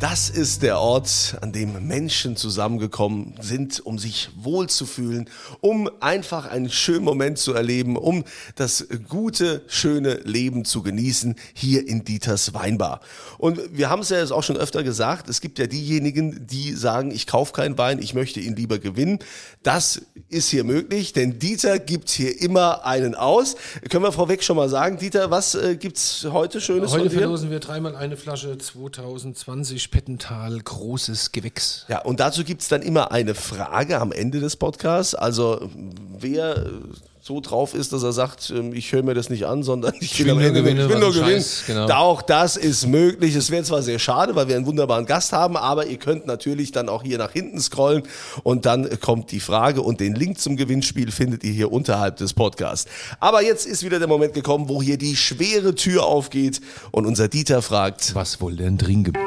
Das 0.00 0.30
ist 0.30 0.62
der 0.62 0.78
Ort, 0.78 1.36
an 1.42 1.52
dem 1.52 1.86
Menschen 1.86 2.34
zusammengekommen 2.34 3.34
sind, 3.38 3.84
um 3.84 3.98
sich 3.98 4.30
wohlzufühlen, 4.34 5.28
um 5.60 5.90
einfach 6.00 6.46
einen 6.46 6.70
schönen 6.70 7.04
Moment 7.04 7.36
zu 7.36 7.52
erleben, 7.52 7.98
um 7.98 8.24
das 8.54 8.86
gute, 9.10 9.60
schöne 9.66 10.14
Leben 10.24 10.64
zu 10.64 10.82
genießen, 10.82 11.34
hier 11.52 11.86
in 11.86 12.02
Dieters 12.02 12.54
Weinbar. 12.54 13.02
Und 13.36 13.60
wir 13.76 13.90
haben 13.90 14.00
es 14.00 14.08
ja 14.08 14.20
jetzt 14.20 14.32
auch 14.32 14.42
schon 14.42 14.56
öfter 14.56 14.82
gesagt, 14.82 15.28
es 15.28 15.42
gibt 15.42 15.58
ja 15.58 15.66
diejenigen, 15.66 16.46
die 16.46 16.72
sagen, 16.72 17.10
ich 17.10 17.26
kaufe 17.26 17.52
keinen 17.52 17.76
Wein, 17.76 17.98
ich 17.98 18.14
möchte 18.14 18.40
ihn 18.40 18.56
lieber 18.56 18.78
gewinnen. 18.78 19.18
Das 19.62 20.00
ist 20.30 20.48
hier 20.48 20.64
möglich, 20.64 21.12
denn 21.12 21.38
Dieter 21.38 21.78
gibt 21.78 22.08
hier 22.08 22.40
immer 22.40 22.86
einen 22.86 23.14
aus. 23.14 23.54
Können 23.90 24.04
wir 24.04 24.12
vorweg 24.12 24.42
schon 24.44 24.56
mal 24.56 24.70
sagen, 24.70 24.96
Dieter, 24.96 25.30
was 25.30 25.54
äh, 25.54 25.76
gibt's 25.76 26.26
heute 26.30 26.62
Schönes 26.62 26.92
Heute 26.92 27.02
von 27.02 27.10
dir? 27.10 27.18
verlosen 27.18 27.50
wir 27.50 27.60
dreimal 27.60 27.94
eine 27.94 28.16
Flasche 28.16 28.56
2020 28.56 29.89
Pettental 29.90 30.58
großes 30.58 31.32
Gewächs. 31.32 31.84
Ja, 31.88 32.00
und 32.02 32.20
dazu 32.20 32.44
gibt's 32.44 32.68
dann 32.68 32.82
immer 32.82 33.12
eine 33.12 33.34
Frage 33.34 34.00
am 34.00 34.12
Ende 34.12 34.40
des 34.40 34.56
Podcasts. 34.56 35.14
Also 35.14 35.70
wer 36.18 36.56
äh, 36.56 36.70
so 37.22 37.40
drauf 37.40 37.74
ist, 37.74 37.92
dass 37.92 38.02
er 38.02 38.12
sagt, 38.12 38.50
ähm, 38.50 38.72
ich 38.74 38.92
höre 38.92 39.02
mir 39.02 39.14
das 39.14 39.28
nicht 39.30 39.46
an, 39.46 39.62
sondern 39.62 39.94
ich 40.00 40.18
will, 40.18 40.26
will 40.26 40.34
nur 40.34 40.62
gewinnen, 40.62 40.80
ich 40.80 40.88
will 40.88 40.98
nur 40.98 41.12
gewinnen. 41.12 41.44
Genau. 41.66 41.86
Da 41.86 41.98
Auch 41.98 42.22
das 42.22 42.56
ist 42.56 42.86
möglich. 42.86 43.34
Es 43.34 43.50
wäre 43.50 43.62
zwar 43.62 43.82
sehr 43.82 43.98
schade, 43.98 44.34
weil 44.34 44.48
wir 44.48 44.56
einen 44.56 44.66
wunderbaren 44.66 45.06
Gast 45.06 45.32
haben, 45.32 45.56
aber 45.56 45.86
ihr 45.86 45.98
könnt 45.98 46.26
natürlich 46.26 46.72
dann 46.72 46.88
auch 46.88 47.02
hier 47.02 47.18
nach 47.18 47.32
hinten 47.32 47.60
scrollen 47.60 48.02
und 48.42 48.66
dann 48.66 48.88
kommt 49.00 49.30
die 49.32 49.40
Frage 49.40 49.82
und 49.82 50.00
den 50.00 50.14
Link 50.14 50.40
zum 50.40 50.56
Gewinnspiel 50.56 51.10
findet 51.10 51.44
ihr 51.44 51.52
hier 51.52 51.70
unterhalb 51.70 52.16
des 52.16 52.32
Podcasts. 52.32 52.90
Aber 53.20 53.42
jetzt 53.42 53.66
ist 53.66 53.84
wieder 53.84 53.98
der 53.98 54.08
Moment 54.08 54.34
gekommen, 54.34 54.68
wo 54.68 54.82
hier 54.82 54.96
die 54.96 55.16
schwere 55.16 55.74
Tür 55.74 56.06
aufgeht 56.06 56.60
und 56.90 57.06
unser 57.06 57.28
Dieter 57.28 57.62
fragt, 57.62 58.14
Was 58.14 58.40
wohl 58.40 58.56
denn 58.56 58.78
drin 58.78 59.04
gibt? 59.04 59.18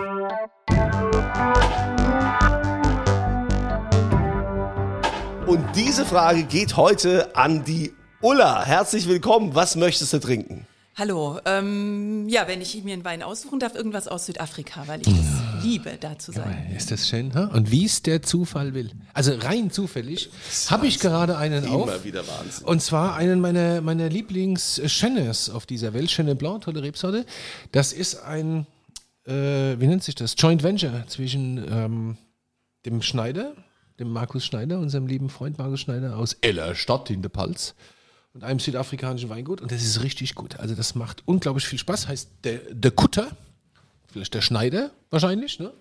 Und 5.47 5.65
diese 5.75 6.05
Frage 6.05 6.43
geht 6.43 6.77
heute 6.77 7.35
an 7.35 7.63
die 7.63 7.93
Ulla. 8.21 8.65
Herzlich 8.65 9.07
willkommen. 9.07 9.55
Was 9.55 9.75
möchtest 9.75 10.13
du 10.13 10.19
trinken? 10.19 10.65
Hallo, 10.95 11.39
ähm, 11.45 12.29
ja, 12.29 12.47
wenn 12.47 12.61
ich 12.61 12.83
mir 12.83 12.93
einen 12.93 13.03
Wein 13.03 13.23
aussuchen 13.23 13.59
darf, 13.59 13.73
irgendwas 13.73 14.07
aus 14.07 14.27
Südafrika, 14.27 14.87
weil 14.87 15.01
ich 15.01 15.07
es 15.07 15.63
liebe, 15.63 15.97
da 15.99 16.19
zu 16.19 16.31
sein. 16.31 16.71
Ist 16.75 16.91
das 16.91 17.09
schön? 17.09 17.33
Ha? 17.33 17.45
Und 17.45 17.71
wie 17.71 17.85
es 17.85 18.03
der 18.03 18.21
Zufall 18.21 18.75
will. 18.75 18.91
Also 19.11 19.33
rein 19.33 19.71
zufällig 19.71 20.29
habe 20.69 20.85
ich 20.85 20.99
gerade 20.99 21.35
einen 21.35 21.67
auf. 21.67 21.87
Immer 21.87 22.03
wieder 22.03 22.27
Wahnsinn. 22.27 22.65
Und 22.65 22.81
zwar 22.83 23.15
einen 23.15 23.41
meiner, 23.41 23.81
meiner 23.81 24.07
Lieblings-Chenes 24.07 25.49
auf 25.49 25.65
dieser 25.65 25.93
Welt, 25.95 26.09
Chenin 26.09 26.37
Blanc, 26.37 26.61
tolle 26.63 26.83
Rebsorte. 26.83 27.25
Das 27.71 27.91
ist 27.91 28.21
ein, 28.23 28.67
äh, 29.25 29.79
wie 29.79 29.87
nennt 29.87 30.03
sich 30.03 30.15
das? 30.15 30.35
Joint 30.37 30.63
Venture 30.63 31.05
zwischen 31.07 31.57
ähm, 31.69 32.17
dem 32.85 33.01
Schneider, 33.01 33.53
dem 33.99 34.09
Markus 34.09 34.45
Schneider, 34.45 34.79
unserem 34.79 35.07
lieben 35.07 35.29
Freund 35.29 35.57
Markus 35.57 35.81
Schneider 35.81 36.17
aus 36.17 36.33
Ellerstadt 36.41 37.09
in 37.09 37.21
der 37.21 37.29
Palz 37.29 37.75
und 38.33 38.43
einem 38.43 38.59
südafrikanischen 38.59 39.29
Weingut. 39.29 39.61
Und 39.61 39.71
das 39.71 39.83
ist 39.83 40.03
richtig 40.03 40.35
gut. 40.35 40.59
Also 40.59 40.75
das 40.75 40.95
macht 40.95 41.23
unglaublich 41.25 41.67
viel 41.67 41.79
Spaß. 41.79 42.07
Heißt 42.07 42.29
der, 42.43 42.59
der 42.71 42.91
Kutter, 42.91 43.27
vielleicht 44.11 44.33
der 44.33 44.41
Schneider 44.41 44.91
wahrscheinlich, 45.09 45.59
ne? 45.59 45.71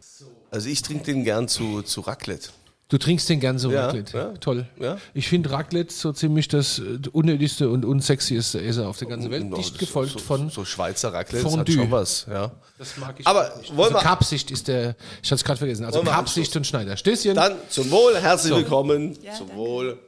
Also 0.50 0.68
ich 0.68 0.82
trinke 0.82 1.04
den 1.04 1.24
gern 1.24 1.48
zu, 1.48 1.82
zu 1.82 2.02
Raclette. 2.02 2.50
Du 2.92 2.98
trinkst 2.98 3.26
den 3.30 3.40
gern 3.40 3.58
so 3.58 3.70
Ja, 3.72 3.86
Raclette. 3.86 4.14
ja. 4.18 4.24
Toll. 4.38 4.66
Ja. 4.78 4.98
Ich 5.14 5.26
finde 5.26 5.50
Raclette 5.50 5.90
so 5.94 6.12
ziemlich 6.12 6.46
das 6.48 6.78
äh, 6.78 6.98
unnötigste 7.12 7.70
und 7.70 7.86
unsexieste 7.86 8.62
Essen 8.62 8.84
auf 8.84 8.98
der 8.98 9.08
ganzen 9.08 9.30
Welt. 9.30 9.46
No, 9.48 9.56
Dicht 9.56 9.72
so- 9.72 9.78
gefolgt 9.78 10.12
so, 10.12 10.18
von. 10.18 10.50
So 10.50 10.66
Schweizer 10.66 11.10
Raclette 11.10 11.42
das 11.42 11.52
hat 11.52 11.58
Fondue. 11.60 11.74
schon 11.74 11.90
was. 11.90 12.26
Ja. 12.30 12.52
Das 12.76 12.98
mag 12.98 13.14
ich 13.18 13.26
Aber 13.26 13.50
nicht. 13.56 13.70
wollen 13.74 13.84
also 13.84 13.94
wir- 13.94 14.00
Karpsicht 14.02 14.50
ist 14.50 14.68
der. 14.68 14.94
Ich 15.22 15.28
hatte 15.30 15.36
es 15.36 15.44
gerade 15.44 15.56
vergessen. 15.56 15.86
Also 15.86 16.02
Karpsicht 16.02 16.54
und 16.54 16.66
Schneider. 16.66 16.98
Stößchen. 16.98 17.34
Dann 17.34 17.54
zum 17.70 17.90
Wohl, 17.90 18.14
herzlich 18.20 18.50
So. 18.52 18.58
willkommen. 18.58 19.16
Ja, 19.22 19.32
zum 19.32 19.46
danke. 19.46 19.62
Wohl. 19.62 19.98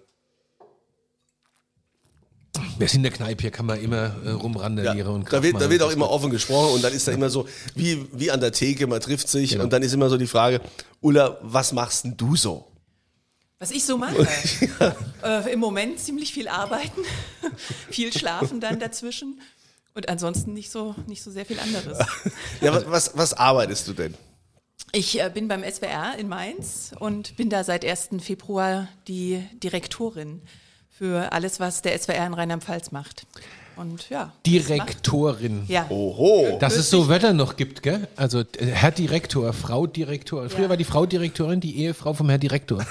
Wir 2.78 2.86
sind 2.88 2.98
in 2.98 3.02
der 3.04 3.12
Kneipe, 3.12 3.40
hier 3.42 3.50
kann 3.50 3.64
man 3.64 3.80
immer 3.80 4.14
äh, 4.24 4.28
Ja, 4.28 4.34
rumrandalieren 4.34 5.10
und 5.10 5.32
da, 5.32 5.42
wird, 5.42 5.58
da 5.60 5.70
wird 5.70 5.80
auch 5.82 5.90
immer 5.90 6.10
offen 6.10 6.30
gesprochen 6.30 6.74
und 6.74 6.84
dann 6.84 6.92
ist 6.92 7.08
da 7.08 7.12
immer 7.12 7.30
so, 7.30 7.46
wie, 7.74 8.06
wie 8.12 8.30
an 8.30 8.40
der 8.40 8.52
Theke, 8.52 8.86
man 8.86 9.00
trifft 9.00 9.28
sich 9.28 9.52
Genau. 9.52 9.64
und 9.64 9.72
dann 9.72 9.82
ist 9.82 9.92
immer 9.94 10.08
so 10.10 10.16
die 10.18 10.26
Frage, 10.26 10.60
Ulla, 11.00 11.38
was 11.40 11.72
machst 11.72 12.04
denn 12.04 12.16
du 12.16 12.36
so? 12.36 12.66
Was 13.58 13.70
ich 13.70 13.84
so 13.84 13.96
mache, 13.96 14.26
äh, 15.22 15.52
im 15.52 15.60
Moment 15.60 15.98
ziemlich 16.00 16.32
viel 16.32 16.48
arbeiten, 16.48 17.02
viel 17.90 18.12
schlafen 18.12 18.60
dann 18.60 18.78
dazwischen 18.80 19.40
und 19.94 20.08
ansonsten 20.08 20.52
nicht 20.52 20.70
so, 20.70 20.94
nicht 21.06 21.22
so 21.22 21.30
sehr 21.30 21.46
viel 21.46 21.60
anderes. 21.60 21.98
Ja, 22.60 22.74
was, 22.74 22.90
was, 22.90 23.16
was 23.16 23.34
arbeitest 23.34 23.86
du 23.88 23.92
denn? 23.92 24.14
Ich 24.92 25.20
äh, 25.20 25.30
bin 25.32 25.48
beim 25.48 25.62
SWR 25.62 26.14
in 26.18 26.28
Mainz 26.28 26.92
und 26.98 27.36
bin 27.36 27.48
da 27.48 27.62
seit 27.64 27.84
1. 27.84 28.08
Februar 28.20 28.88
die 29.08 29.42
Direktorin 29.62 30.42
für 30.90 31.32
alles, 31.32 31.60
was 31.60 31.82
der 31.82 31.98
SWR 31.98 32.26
in 32.26 32.34
Rheinland-Pfalz 32.34 32.90
macht. 32.92 33.26
Und 33.76 34.08
ja. 34.10 34.32
Direktorin. 34.46 35.64
Ja. 35.68 35.86
Oho. 35.90 36.58
Dass 36.60 36.76
es 36.76 36.90
so 36.90 37.08
Wörter 37.08 37.32
noch 37.32 37.56
gibt, 37.56 37.82
gell? 37.82 38.06
Also 38.14 38.40
äh, 38.40 38.66
Herr 38.66 38.92
Direktor, 38.92 39.52
Frau 39.52 39.86
Direktor. 39.86 40.48
Früher 40.48 40.64
Ja. 40.64 40.68
war 40.68 40.76
die 40.76 40.84
Frau 40.84 41.06
Direktorin 41.06 41.60
die 41.60 41.78
Ehefrau 41.78 42.14
vom 42.14 42.28
Herr 42.28 42.38
Direktor. 42.38 42.86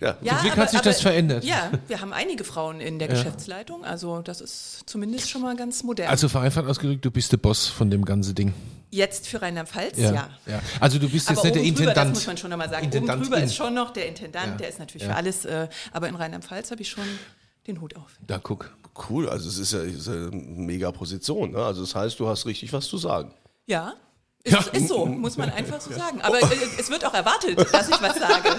Ja. 0.00 0.16
Ja, 0.20 0.40
Glück 0.40 0.56
hat 0.56 0.70
sich 0.70 0.80
das 0.80 1.00
verändert. 1.00 1.44
Ja, 1.44 1.70
wir 1.88 2.00
haben 2.00 2.12
einige 2.12 2.44
Frauen 2.44 2.80
in 2.80 2.98
der 2.98 3.08
Geschäftsleitung, 3.08 3.84
also 3.84 4.22
das 4.22 4.40
ist 4.40 4.82
zumindest 4.86 5.30
schon 5.30 5.42
mal 5.42 5.56
ganz 5.56 5.82
modern. 5.82 6.08
Also 6.08 6.28
vereinfacht 6.28 6.66
ausgedrückt, 6.66 7.04
du 7.04 7.10
bist 7.10 7.32
der 7.32 7.38
Boss 7.38 7.66
von 7.66 7.90
dem 7.90 8.04
ganzen 8.04 8.34
Ding. 8.34 8.52
Jetzt 8.90 9.26
für 9.28 9.42
Rheinland-Pfalz, 9.42 9.98
ja. 9.98 10.12
ja. 10.46 10.60
Also 10.80 10.98
du 10.98 11.08
bist 11.08 11.28
jetzt 11.28 11.38
Aber 11.38 11.48
nicht 11.48 11.56
der 11.56 11.62
Intendant. 11.64 11.96
das 11.96 12.08
muss 12.08 12.26
man 12.26 12.36
schon 12.36 12.50
nochmal 12.50 12.70
sagen. 12.70 12.84
Intendant 12.84 13.18
oben 13.18 13.24
drüber 13.24 13.38
in. 13.38 13.44
ist 13.44 13.56
schon 13.56 13.74
noch 13.74 13.92
der 13.92 14.08
Intendant, 14.08 14.46
Ja, 14.52 14.56
der 14.56 14.68
ist 14.68 14.78
natürlich 14.78 15.02
ja. 15.02 15.10
für 15.12 15.16
alles, 15.16 15.44
äh, 15.44 15.68
aber 15.92 16.08
in 16.08 16.14
Rheinland-Pfalz 16.14 16.70
habe 16.70 16.82
ich 16.82 16.88
schon 16.88 17.04
den 17.66 17.80
Hut 17.80 17.96
auf. 17.96 18.12
Da 18.26 18.38
guck. 18.38 18.76
Cool, 19.10 19.28
also 19.28 19.48
es 19.48 19.58
ist 19.58 19.72
ja, 19.72 19.80
ist 19.80 20.06
ja 20.06 20.12
eine 20.14 20.30
mega 20.30 20.90
Position. 20.90 21.50
Ne? 21.50 21.58
Also 21.58 21.82
das 21.82 21.94
heißt, 21.94 22.18
du 22.18 22.26
hast 22.28 22.46
richtig 22.46 22.72
was 22.72 22.86
zu 22.86 22.96
sagen. 22.96 23.34
Ja, 23.66 23.92
ist, 24.42 24.68
ist 24.68 24.88
so, 24.88 25.04
muss 25.04 25.36
man 25.36 25.50
einfach 25.50 25.80
so 25.80 25.92
sagen. 25.92 26.20
Aber 26.22 26.40
äh, 26.40 26.56
es 26.78 26.88
wird 26.88 27.04
auch 27.04 27.12
erwartet, 27.14 27.58
dass 27.72 27.88
ich 27.88 28.00
was 28.00 28.16
sage. 28.16 28.56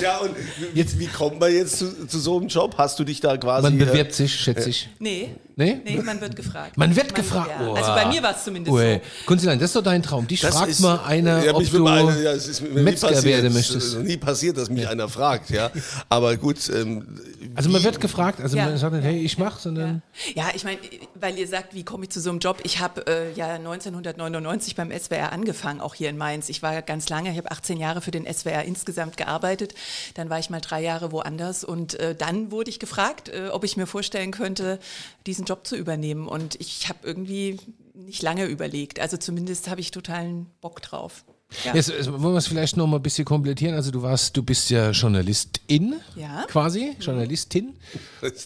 Ja, 0.00 0.18
und 0.18 0.30
jetzt, 0.74 0.98
wie 0.98 1.06
kommt 1.06 1.40
man 1.40 1.52
jetzt 1.52 1.78
zu, 1.78 2.06
zu 2.06 2.18
so 2.20 2.38
einem 2.38 2.48
Job? 2.48 2.74
Hast 2.78 2.98
du 2.98 3.04
dich 3.04 3.20
da 3.20 3.36
quasi... 3.36 3.62
Man 3.62 3.80
äh, 3.80 3.84
bewirbt 3.84 4.12
sich, 4.14 4.34
schätze 4.34 4.68
ich. 4.70 4.88
Nee, 4.98 5.30
Nee? 5.54 5.80
nee, 5.84 6.00
man 6.02 6.18
wird 6.18 6.34
gefragt. 6.34 6.78
Man 6.78 6.96
wird 6.96 7.14
gefragt. 7.14 7.50
Ja. 7.60 7.68
Oh. 7.68 7.74
Also 7.74 7.90
bei 7.92 8.06
mir 8.06 8.22
war 8.22 8.34
es 8.34 8.42
zumindest 8.42 8.74
Ui. 8.74 8.94
so. 8.94 9.26
Kunzilein, 9.26 9.58
das 9.58 9.68
ist 9.68 9.76
doch 9.76 9.82
dein 9.82 10.02
Traum. 10.02 10.26
Dich 10.26 10.40
Das 10.40 10.56
fragt 10.56 10.70
ist- 10.70 10.80
mal 10.80 11.00
einer, 11.04 11.44
ja, 11.44 11.54
ob 11.54 11.70
du 11.70 11.86
einer- 11.86 12.18
ja, 12.20 12.32
es 12.32 12.48
ist 12.48 12.62
Metzger 12.62 13.08
passiert. 13.08 13.24
werden 13.26 13.46
Es 13.48 13.52
möchtest. 13.54 13.94
ist 13.94 13.98
nie 13.98 14.16
passiert, 14.16 14.56
dass 14.56 14.70
mich 14.70 14.88
einer 14.88 15.10
fragt, 15.10 15.50
ja. 15.50 15.70
Aber 16.08 16.38
gut, 16.38 16.56
ähm, 16.74 17.06
Also 17.54 17.68
man 17.68 17.84
wird 17.84 18.00
gefragt, 18.00 18.40
also 18.40 18.56
Ja. 18.56 18.64
man 18.64 18.78
sagt 18.78 18.94
nicht, 18.94 19.04
hey, 19.04 19.18
ich 19.20 19.36
mach, 19.36 19.58
sondern 19.58 20.00
Ja, 20.34 20.46
ich 20.54 20.64
meine, 20.64 20.78
weil 21.16 21.38
ihr 21.38 21.46
sagt, 21.46 21.74
wie 21.74 21.84
komme 21.84 22.04
ich 22.04 22.10
zu 22.10 22.20
so 22.22 22.30
einem 22.30 22.38
Job? 22.38 22.56
Ich 22.62 22.80
habe 22.80 23.06
äh, 23.06 23.32
ja 23.34 23.54
1999 23.56 24.74
beim 24.74 24.90
SWR 24.90 25.32
angefangen, 25.32 25.82
auch 25.82 25.94
hier 25.94 26.08
in 26.08 26.16
Mainz. 26.16 26.48
Ich 26.48 26.62
war 26.62 26.80
ganz 26.80 27.10
lange, 27.10 27.30
ich 27.30 27.36
habe 27.36 27.50
18 27.50 27.76
Jahre 27.78 28.00
für 28.00 28.10
den 28.10 28.24
SWR 28.26 28.62
insgesamt 28.64 29.01
gearbeitet. 29.10 29.74
Dann 30.14 30.30
war 30.30 30.38
ich 30.38 30.48
mal 30.50 30.60
drei 30.60 30.82
Jahre 30.82 31.10
woanders 31.12 31.64
und 31.64 31.94
äh, 31.94 32.14
dann 32.14 32.50
wurde 32.50 32.70
ich 32.70 32.78
gefragt, 32.78 33.28
äh, 33.28 33.48
ob 33.50 33.64
ich 33.64 33.76
mir 33.76 33.86
vorstellen 33.86 34.30
könnte, 34.30 34.78
diesen 35.26 35.44
Job 35.44 35.66
zu 35.66 35.76
übernehmen. 35.76 36.28
Und 36.28 36.54
ich 36.60 36.88
habe 36.88 37.00
irgendwie 37.02 37.58
nicht 37.94 38.22
lange 38.22 38.46
überlegt. 38.46 39.00
Also 39.00 39.16
zumindest 39.16 39.68
habe 39.68 39.80
ich 39.80 39.90
totalen 39.90 40.46
Bock 40.60 40.80
drauf. 40.80 41.24
Ja. 41.64 41.74
Jetzt 41.74 41.90
äh, 41.90 42.06
wollen 42.10 42.32
wir 42.32 42.38
es 42.38 42.46
vielleicht 42.46 42.78
noch 42.78 42.86
mal 42.86 42.96
ein 42.96 43.02
bisschen 43.02 43.26
komplettieren. 43.26 43.74
Also 43.74 43.90
du 43.90 44.00
warst, 44.00 44.34
du 44.36 44.42
bist 44.42 44.70
ja 44.70 44.90
Journalistin, 44.90 45.96
Ja. 46.16 46.44
quasi, 46.48 46.96
Journalistin 46.98 47.74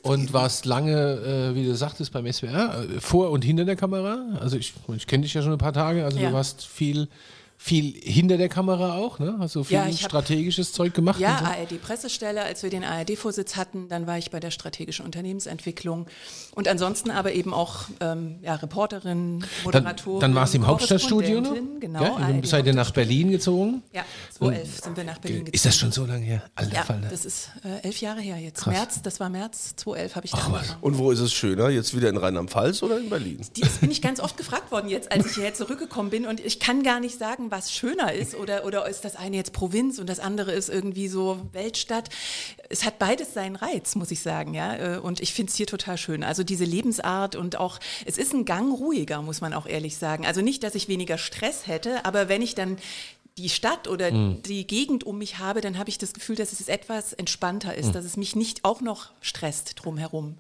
und 0.03 0.32
warst 0.32 0.64
lange, 0.67 1.53
äh, 1.53 1.55
wie 1.55 1.64
du 1.64 1.76
sagtest, 1.76 2.12
beim 2.12 2.26
SWR, 2.31 2.85
äh, 2.97 3.00
vor 3.00 3.31
und 3.31 3.44
hinter 3.44 3.64
der 3.64 3.76
Kamera. 3.76 4.37
Also 4.41 4.56
ich, 4.56 4.75
ich 4.97 5.06
kenne 5.06 5.23
dich 5.23 5.35
ja 5.35 5.43
schon 5.43 5.53
ein 5.53 5.58
paar 5.58 5.73
Tage, 5.73 6.05
also 6.05 6.19
Ja. 6.19 6.31
du 6.31 6.35
warst 6.35 6.67
viel, 6.67 7.08
viel 7.58 7.94
hinter 8.03 8.37
der 8.37 8.49
Kamera 8.49 8.94
auch, 8.97 9.19
ne? 9.19 9.37
Hast 9.38 9.55
du 9.55 9.64
viel 9.64 9.76
Ja, 9.76 9.87
ich 9.88 10.03
hab- 10.03 10.11
strategisches 10.11 10.73
Zeug 10.73 10.94
gemacht? 10.94 11.19
Ja, 11.19 11.38
so? 11.38 11.44
ARD-Pressestelle, 11.47 12.43
als 12.43 12.62
wir 12.62 12.70
den 12.70 12.85
ARD-Vorsitz 12.85 13.56
hatten, 13.56 13.88
dann 13.88 14.06
war 14.06 14.19
ich 14.19 14.31
bei 14.31 14.41
der 14.41 14.50
strategischen 14.50 15.05
Unternehmensentwicklung 15.05 16.06
und 16.55 16.69
ansonsten 16.69 17.11
aber 17.11 17.32
eben 17.32 17.53
auch 17.55 17.85
ähm, 18.00 18.37
ja, 18.43 18.55
Reporterin, 18.56 19.41
Dann, 19.41 19.49
Moderatorin. 19.64 20.20
dann 20.20 20.35
warst 20.35 20.55
du 20.55 20.58
im 20.58 20.67
Hauptstadtstudio 20.67 21.41
noch? 21.41 21.49
Korrespondentin, 21.50 21.81
Genau. 21.81 22.17
Gell? 22.17 22.25
ARD 22.37 22.47
Seid 22.47 22.67
ihr 22.67 22.75
nach 22.75 22.91
Berlin 22.91 23.31
gezogen? 23.31 23.82
Ja, 23.93 24.05
2011 24.38 24.81
sind 24.85 24.97
wir 24.97 25.05
nach 25.05 25.19
Berlin 25.19 25.38
gezogen. 25.47 25.55
Ist 25.55 25.67
das 25.67 25.76
schon 25.76 25.93
so 25.93 26.05
lange 26.06 26.25
her? 26.25 26.43
Alter 26.55 26.75
Ja, 26.75 26.82
Fall, 26.85 27.00
ne? 27.00 27.08
das 27.11 27.25
ist 27.25 27.50
äh, 27.64 27.87
elf 27.87 28.00
Jahre 28.00 28.20
her 28.20 28.37
jetzt. 28.38 28.62
Krass. 28.62 28.75
März, 28.75 29.03
das 29.03 29.19
war 29.20 29.29
März 29.29 29.75
2011 29.76 30.14
habe 30.17 30.26
ich 30.26 30.32
da 30.32 30.38
angefangen. 30.38 30.79
und 30.82 30.99
wo 30.99 31.11
ist 31.11 31.20
es 31.20 31.32
schöner? 31.32 31.69
Jetzt 31.70 31.97
wieder 31.97 32.08
in 32.08 32.17
Rheinland-Pfalz 32.17 32.82
oder 32.82 32.99
in 32.99 33.08
Berlin? 33.11 33.41
Das 33.61 33.79
bin 33.79 33.91
ich 33.91 34.03
ganz 34.03 34.20
oft 34.20 34.37
gefragt 34.37 34.70
worden 34.70 34.88
jetzt, 34.88 35.11
als 35.12 35.26
ich 35.26 35.35
hierher 35.35 35.55
zurückgekommen 35.55 36.11
bin. 36.11 36.26
Und 36.26 36.41
ich 36.41 36.61
kann 36.61 36.82
gar 36.82 37.00
nicht 37.00 37.19
sagen, 37.19 37.45
sagen, 37.46 37.50
was 37.50 37.72
schöner 37.72 38.12
ist 38.12 38.34
oder, 38.34 38.64
oder 38.64 38.88
ist 38.88 39.04
das 39.04 39.16
eine 39.16 39.37
jetzt 39.37 39.52
Provinz 39.52 39.98
und 39.98 40.08
das 40.08 40.20
andere 40.20 40.52
ist 40.52 40.69
irgendwie 40.69 41.08
so 41.08 41.40
Weltstadt. 41.52 42.08
Es 42.69 42.84
hat 42.84 42.98
beides 42.98 43.34
seinen 43.34 43.56
Reiz, 43.56 43.94
muss 43.94 44.10
ich 44.10 44.20
sagen, 44.20 44.54
ja. 44.54 44.96
Äh, 44.96 44.98
und 44.98 45.20
ich 45.20 45.32
finde 45.32 45.50
es 45.50 45.56
hier 45.56 45.66
total 45.66 45.98
schön. 45.98 46.22
Also 46.22 46.43
diese 46.43 46.64
Lebensart 46.64 47.37
und 47.37 47.56
auch, 47.56 47.78
es 48.04 48.19
ist 48.19 48.32
ein 48.32 48.44
Gang 48.44 48.72
ruhiger, 48.72 49.22
muss 49.22 49.40
man 49.40 49.52
auch 49.52 49.66
ehrlich 49.66 49.96
sagen. 49.96 50.26
Also 50.26 50.40
nicht, 50.40 50.62
dass 50.62 50.75
ich 50.75 50.88
weniger 50.88 51.19
Stress 51.19 51.66
hätte, 51.66 52.04
aber 52.04 52.28
wenn 52.28 52.43
ich 52.43 52.54
dann 52.54 52.78
die 53.38 53.50
Stadt 53.50 53.87
oder 53.87 54.10
mhm. 54.10 54.43
die 54.43 54.66
Gegend 54.66 55.04
um 55.04 55.19
mich 55.19 55.38
habe, 55.38 55.60
dann 55.60 55.76
habe 55.78 55.90
ich 55.90 55.98
das 55.98 56.14
Gefühl, 56.14 56.37
dass 56.37 56.52
es 56.52 56.69
etwas 56.69 57.12
entspannter 57.12 57.75
ist, 57.75 57.88
mhm. 57.88 57.93
dass 57.93 58.04
es 58.04 58.16
mich 58.16 58.34
nicht 58.34 58.64
auch 58.64 58.81
noch 58.81 59.10
stresst 59.20 59.84
drumherum. 59.84 60.38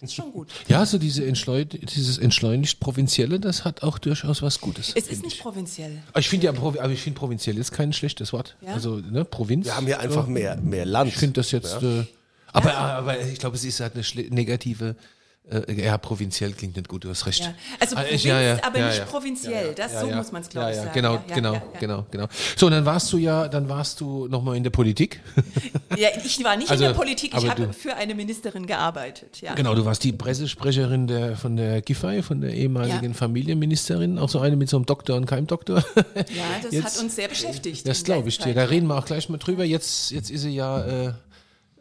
Ja. 0.00 0.06
Das 0.06 0.10
ist 0.10 0.14
schon 0.16 0.32
gut. 0.32 0.48
Ja, 0.68 0.86
so 0.86 0.98
diese 0.98 1.26
Entschleun 1.26 1.68
dieses 1.68 2.16
entschleunigt 2.18 2.80
Provinzielle, 2.80 3.38
das 3.38 3.64
hat 3.64 3.82
auch 3.82 3.98
durchaus 3.98 4.40
was 4.40 4.60
Gutes. 4.60 4.92
Es 4.94 5.08
ist 5.08 5.22
nicht 5.22 5.36
ich. 5.36 5.42
provinziell. 5.42 6.02
Aber 6.08 6.20
ich 6.20 6.28
finde 6.28 6.46
ja, 6.46 6.52
aber 6.52 6.90
ich 6.90 7.02
finde 7.02 7.18
provinziell 7.18 7.58
ist 7.58 7.72
kein 7.72 7.92
schlechtes 7.92 8.32
Wort. 8.32 8.56
Ja? 8.62 8.72
Also 8.72 8.96
ne, 8.96 9.24
Provinz. 9.24 9.66
Wir 9.66 9.76
haben 9.76 9.86
hier 9.86 10.00
einfach 10.00 10.26
mehr, 10.26 10.56
mehr 10.56 10.86
Land. 10.86 11.10
Ich 11.10 11.16
finde 11.16 11.34
das 11.34 11.50
jetzt. 11.50 11.82
Ja. 11.82 12.00
Äh, 12.00 12.06
aber, 12.52 12.74
aber 12.74 13.20
ich 13.20 13.38
glaube, 13.38 13.56
es 13.56 13.64
ist 13.64 13.80
halt 13.80 13.92
eine 13.94 14.04
negative 14.30 14.96
äh, 15.50 15.84
ja, 15.84 15.98
provinziell 15.98 16.52
klingt 16.52 16.76
nicht 16.76 16.88
gut, 16.88 17.04
du 17.04 17.08
hast 17.08 17.26
recht. 17.26 17.40
Ja. 17.40 17.54
Also 17.80 17.96
ah, 17.96 18.02
Provinz, 18.02 18.24
ja, 18.24 18.40
ja, 18.40 18.62
aber 18.62 18.78
nicht 18.78 19.06
provinziell, 19.06 19.74
das 19.74 20.00
so 20.00 20.06
muss 20.06 20.30
man 20.32 20.42
es 20.42 20.48
glaube 20.48 20.70
ich 20.70 20.76
sagen. 20.76 20.90
Genau, 20.94 21.22
genau, 21.26 21.62
genau, 21.80 22.06
genau. 22.10 22.26
So, 22.56 22.66
und 22.66 22.72
dann 22.72 22.84
warst 22.84 23.12
du 23.12 23.16
ja, 23.16 23.48
dann 23.48 23.68
warst 23.68 24.00
du 24.00 24.28
nochmal 24.28 24.56
in 24.56 24.62
der 24.62 24.70
Politik. 24.70 25.20
Ja, 25.96 26.08
ich 26.24 26.42
war 26.44 26.56
nicht 26.56 26.70
also, 26.70 26.84
in 26.84 26.90
der 26.90 26.96
Politik, 26.96 27.34
ich 27.36 27.48
habe 27.48 27.72
für 27.72 27.96
eine 27.96 28.14
Ministerin 28.14 28.66
gearbeitet. 28.66 29.40
Ja. 29.40 29.54
Genau, 29.54 29.74
du 29.74 29.84
warst 29.84 30.04
die 30.04 30.12
Pressesprecherin 30.12 31.08
der, 31.08 31.36
von 31.36 31.56
der 31.56 31.82
Giffey, 31.82 32.22
von 32.22 32.40
der 32.40 32.54
ehemaligen 32.54 33.12
Familienministerin, 33.12 34.18
auch 34.18 34.28
so 34.28 34.38
eine 34.38 34.56
mit 34.56 34.68
so 34.68 34.76
einem 34.76 34.86
Doktor 34.86 35.16
und 35.16 35.26
keinem 35.26 35.48
Doktor. 35.48 35.84
Ja, 36.06 36.44
das 36.62 36.70
jetzt, 36.72 36.96
hat 36.96 37.02
uns 37.02 37.16
sehr 37.16 37.28
beschäftigt. 37.28 37.88
Das 37.88 38.04
glaube 38.04 38.28
ich 38.28 38.38
dir, 38.38 38.54
da 38.54 38.64
reden 38.64 38.86
wir 38.86 38.96
auch 38.96 39.04
gleich 39.04 39.28
mal 39.28 39.38
drüber. 39.38 39.64
Jetzt, 39.64 40.12
jetzt 40.12 40.30
ist 40.30 40.42
sie 40.42 40.54
ja 40.54 40.80
äh, 40.80 41.12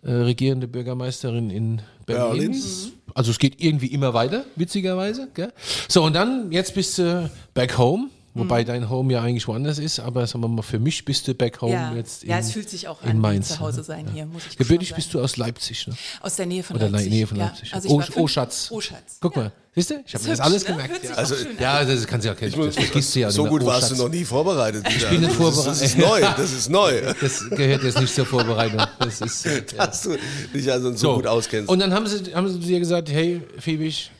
äh, 0.01 0.11
regierende 0.11 0.67
Bürgermeisterin 0.67 1.49
in 1.49 1.81
Berlin. 2.05 2.51
Berlin. 2.51 2.51
Mhm. 2.51 2.98
Also 3.13 3.31
es 3.31 3.39
geht 3.39 3.61
irgendwie 3.61 3.87
immer 3.87 4.13
weiter, 4.13 4.45
witzigerweise. 4.55 5.29
Gell? 5.33 5.51
So, 5.87 6.03
und 6.03 6.13
dann, 6.13 6.51
jetzt 6.51 6.75
bist 6.75 6.97
du 6.97 7.29
back 7.53 7.77
home. 7.77 8.09
Wobei 8.39 8.61
mhm. 8.61 8.67
dein 8.67 8.89
Home 8.89 9.13
ja 9.13 9.21
eigentlich 9.21 9.47
woanders 9.47 9.79
ist, 9.79 9.99
aber 9.99 10.25
sagen 10.25 10.41
wir 10.41 10.47
mal, 10.47 10.61
für 10.61 10.79
mich 10.79 11.03
bist 11.05 11.27
du 11.27 11.33
back 11.33 11.61
home 11.61 11.73
ja. 11.73 11.93
jetzt 11.93 12.23
in 12.23 12.29
Ja, 12.29 12.39
es 12.39 12.51
fühlt 12.51 12.69
sich 12.69 12.87
auch 12.87 13.01
an, 13.03 13.19
Mainz, 13.19 13.49
zu 13.49 13.59
Hause 13.59 13.83
sein 13.83 14.05
ja. 14.07 14.13
hier, 14.13 14.25
muss 14.25 14.43
ich 14.49 14.57
Gebürtig 14.57 14.93
bist 14.95 15.13
du 15.13 15.21
aus 15.21 15.37
Leipzig, 15.37 15.87
ne? 15.87 15.95
Aus 16.21 16.35
der 16.35 16.45
Nähe 16.45 16.63
von 16.63 16.77
Oder 16.77 16.89
Leipzig. 16.89 17.11
Nähe 17.11 17.27
von 17.27 17.37
Leipzig. 17.37 17.69
Ja. 17.69 17.75
Also 17.75 17.89
oh, 17.89 18.03
oh, 18.15 18.27
Schatz. 18.27 18.69
Oh, 18.71 18.79
Schatz. 18.79 19.17
Guck 19.19 19.35
mal, 19.35 19.51
siehst 19.75 19.91
du? 19.91 20.03
Ich 20.05 20.13
habe 20.13 20.23
mir 20.23 20.29
das 20.31 20.39
alles 20.39 20.63
ne? 20.63 20.69
gemerkt. 20.71 21.03
Ja. 21.03 21.13
Also, 21.15 21.35
ja, 21.59 21.83
das 21.83 22.07
kannst 22.07 22.25
du 22.25 22.29
ja 22.29 22.35
kennen. 22.35 22.53
Das 22.55 22.75
vergisst 22.75 23.15
du 23.15 23.19
ja 23.19 23.31
So 23.31 23.45
gut 23.45 23.63
oh, 23.63 23.65
warst 23.65 23.89
Schatz. 23.89 23.97
du 23.97 24.03
noch 24.03 24.09
nie 24.09 24.25
vorbereitet. 24.25 24.85
Ich 24.89 25.07
bin 25.09 25.21
nicht 25.21 25.33
vorbereitet. 25.33 25.71
Das 25.71 25.81
ist 25.81 25.97
neu, 25.97 26.21
das 26.21 26.51
ist 26.51 26.69
neu. 26.69 27.01
Das 27.21 27.49
gehört 27.49 27.83
jetzt 27.83 27.99
nicht 27.99 28.13
zur 28.13 28.25
Vorbereitung. 28.25 28.81
Das 28.99 29.21
ist, 29.21 29.45
Dass 29.77 30.03
du 30.03 30.17
dich 30.53 30.71
also 30.71 30.91
so, 30.91 30.97
so, 30.97 31.15
gut 31.15 31.27
auskennst. 31.27 31.69
Und 31.69 31.79
dann 31.79 31.93
haben 31.93 32.07
sie, 32.07 32.33
haben 32.33 32.47
sie 32.47 32.59
dir 32.59 32.79
gesagt, 32.79 33.09
hey, 33.09 33.41
Fiebig, 33.59 34.11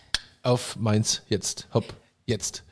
auf 0.44 0.76
Mainz 0.78 1.22
jetzt, 1.30 1.68
hopp, 1.74 1.94
jetzt. 2.26 2.64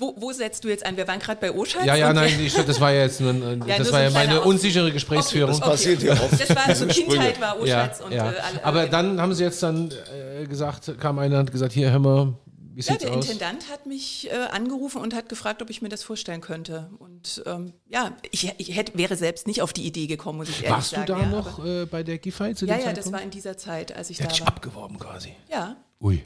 Wo, 0.00 0.14
wo, 0.16 0.32
setzt 0.32 0.64
du 0.64 0.68
jetzt 0.68 0.86
an? 0.86 0.96
Wir 0.96 1.06
waren 1.06 1.18
gerade 1.18 1.38
bei 1.40 1.52
Oschatz. 1.52 1.84
Ja, 1.84 1.94
ja, 1.94 2.12
nein, 2.14 2.40
ich, 2.40 2.54
das 2.54 2.80
war 2.80 2.90
ja 2.90 3.02
jetzt 3.02 3.20
nur, 3.20 3.34
ja, 3.34 3.38
das 3.56 3.58
nur 3.58 3.66
war 3.68 3.84
so 3.86 3.96
ja 3.98 4.10
meine 4.10 4.40
unsichere 4.40 4.90
Gesprächsführung. 4.90 5.50
Okay, 5.50 5.60
das 5.60 5.70
passiert 5.70 6.02
ja 6.02 6.12
oft. 6.14 6.40
Das 6.40 6.48
war 6.56 6.66
also 6.66 6.86
Kindheit 6.88 7.38
war 7.38 7.60
Oschatz 7.60 7.98
ja, 7.98 8.06
und 8.06 8.12
ja. 8.12 8.32
Äh, 8.32 8.34
alle, 8.38 8.64
Aber 8.64 8.86
dann 8.86 9.20
haben 9.20 9.34
sie 9.34 9.44
jetzt 9.44 9.62
dann 9.62 9.90
äh, 9.90 10.46
gesagt, 10.46 10.98
kam 10.98 11.18
einer 11.18 11.38
und 11.38 11.46
hat 11.46 11.52
gesagt, 11.52 11.74
hier, 11.74 11.90
hör 11.90 11.98
mal, 11.98 12.34
wie 12.72 12.80
ja, 12.80 12.96
der 12.96 13.10
aus? 13.12 13.26
Intendant 13.26 13.68
hat 13.70 13.84
mich 13.84 14.30
äh, 14.30 14.36
angerufen 14.36 15.02
und 15.02 15.14
hat 15.14 15.28
gefragt, 15.28 15.60
ob 15.60 15.68
ich 15.68 15.82
mir 15.82 15.90
das 15.90 16.02
vorstellen 16.02 16.40
könnte. 16.40 16.88
Und 16.98 17.42
ähm, 17.44 17.74
ja, 17.86 18.16
ich, 18.30 18.50
ich 18.56 18.74
hätte, 18.74 18.96
wäre 18.96 19.16
selbst 19.16 19.46
nicht 19.46 19.60
auf 19.60 19.74
die 19.74 19.86
Idee 19.86 20.06
gekommen, 20.06 20.38
muss 20.38 20.48
ich 20.48 20.62
ehrlich 20.62 20.70
Warst 20.70 20.90
sagen. 20.90 21.08
Warst 21.08 21.20
du 21.20 21.30
da 21.30 21.36
ja, 21.36 21.42
noch 21.42 21.82
äh, 21.82 21.86
bei 21.86 22.02
der 22.02 22.16
Giffey 22.16 22.54
zu 22.54 22.64
Ja, 22.64 22.72
ja, 22.72 22.78
Zeitpunkt? 22.78 22.98
das 22.98 23.12
war 23.12 23.20
in 23.20 23.30
dieser 23.30 23.58
Zeit, 23.58 23.94
als 23.94 24.08
ich 24.08 24.16
der 24.16 24.28
da 24.28 24.40
war. 24.40 24.48
abgeworben 24.48 24.98
quasi. 24.98 25.34
Ja. 25.50 25.76
Ui. 26.00 26.24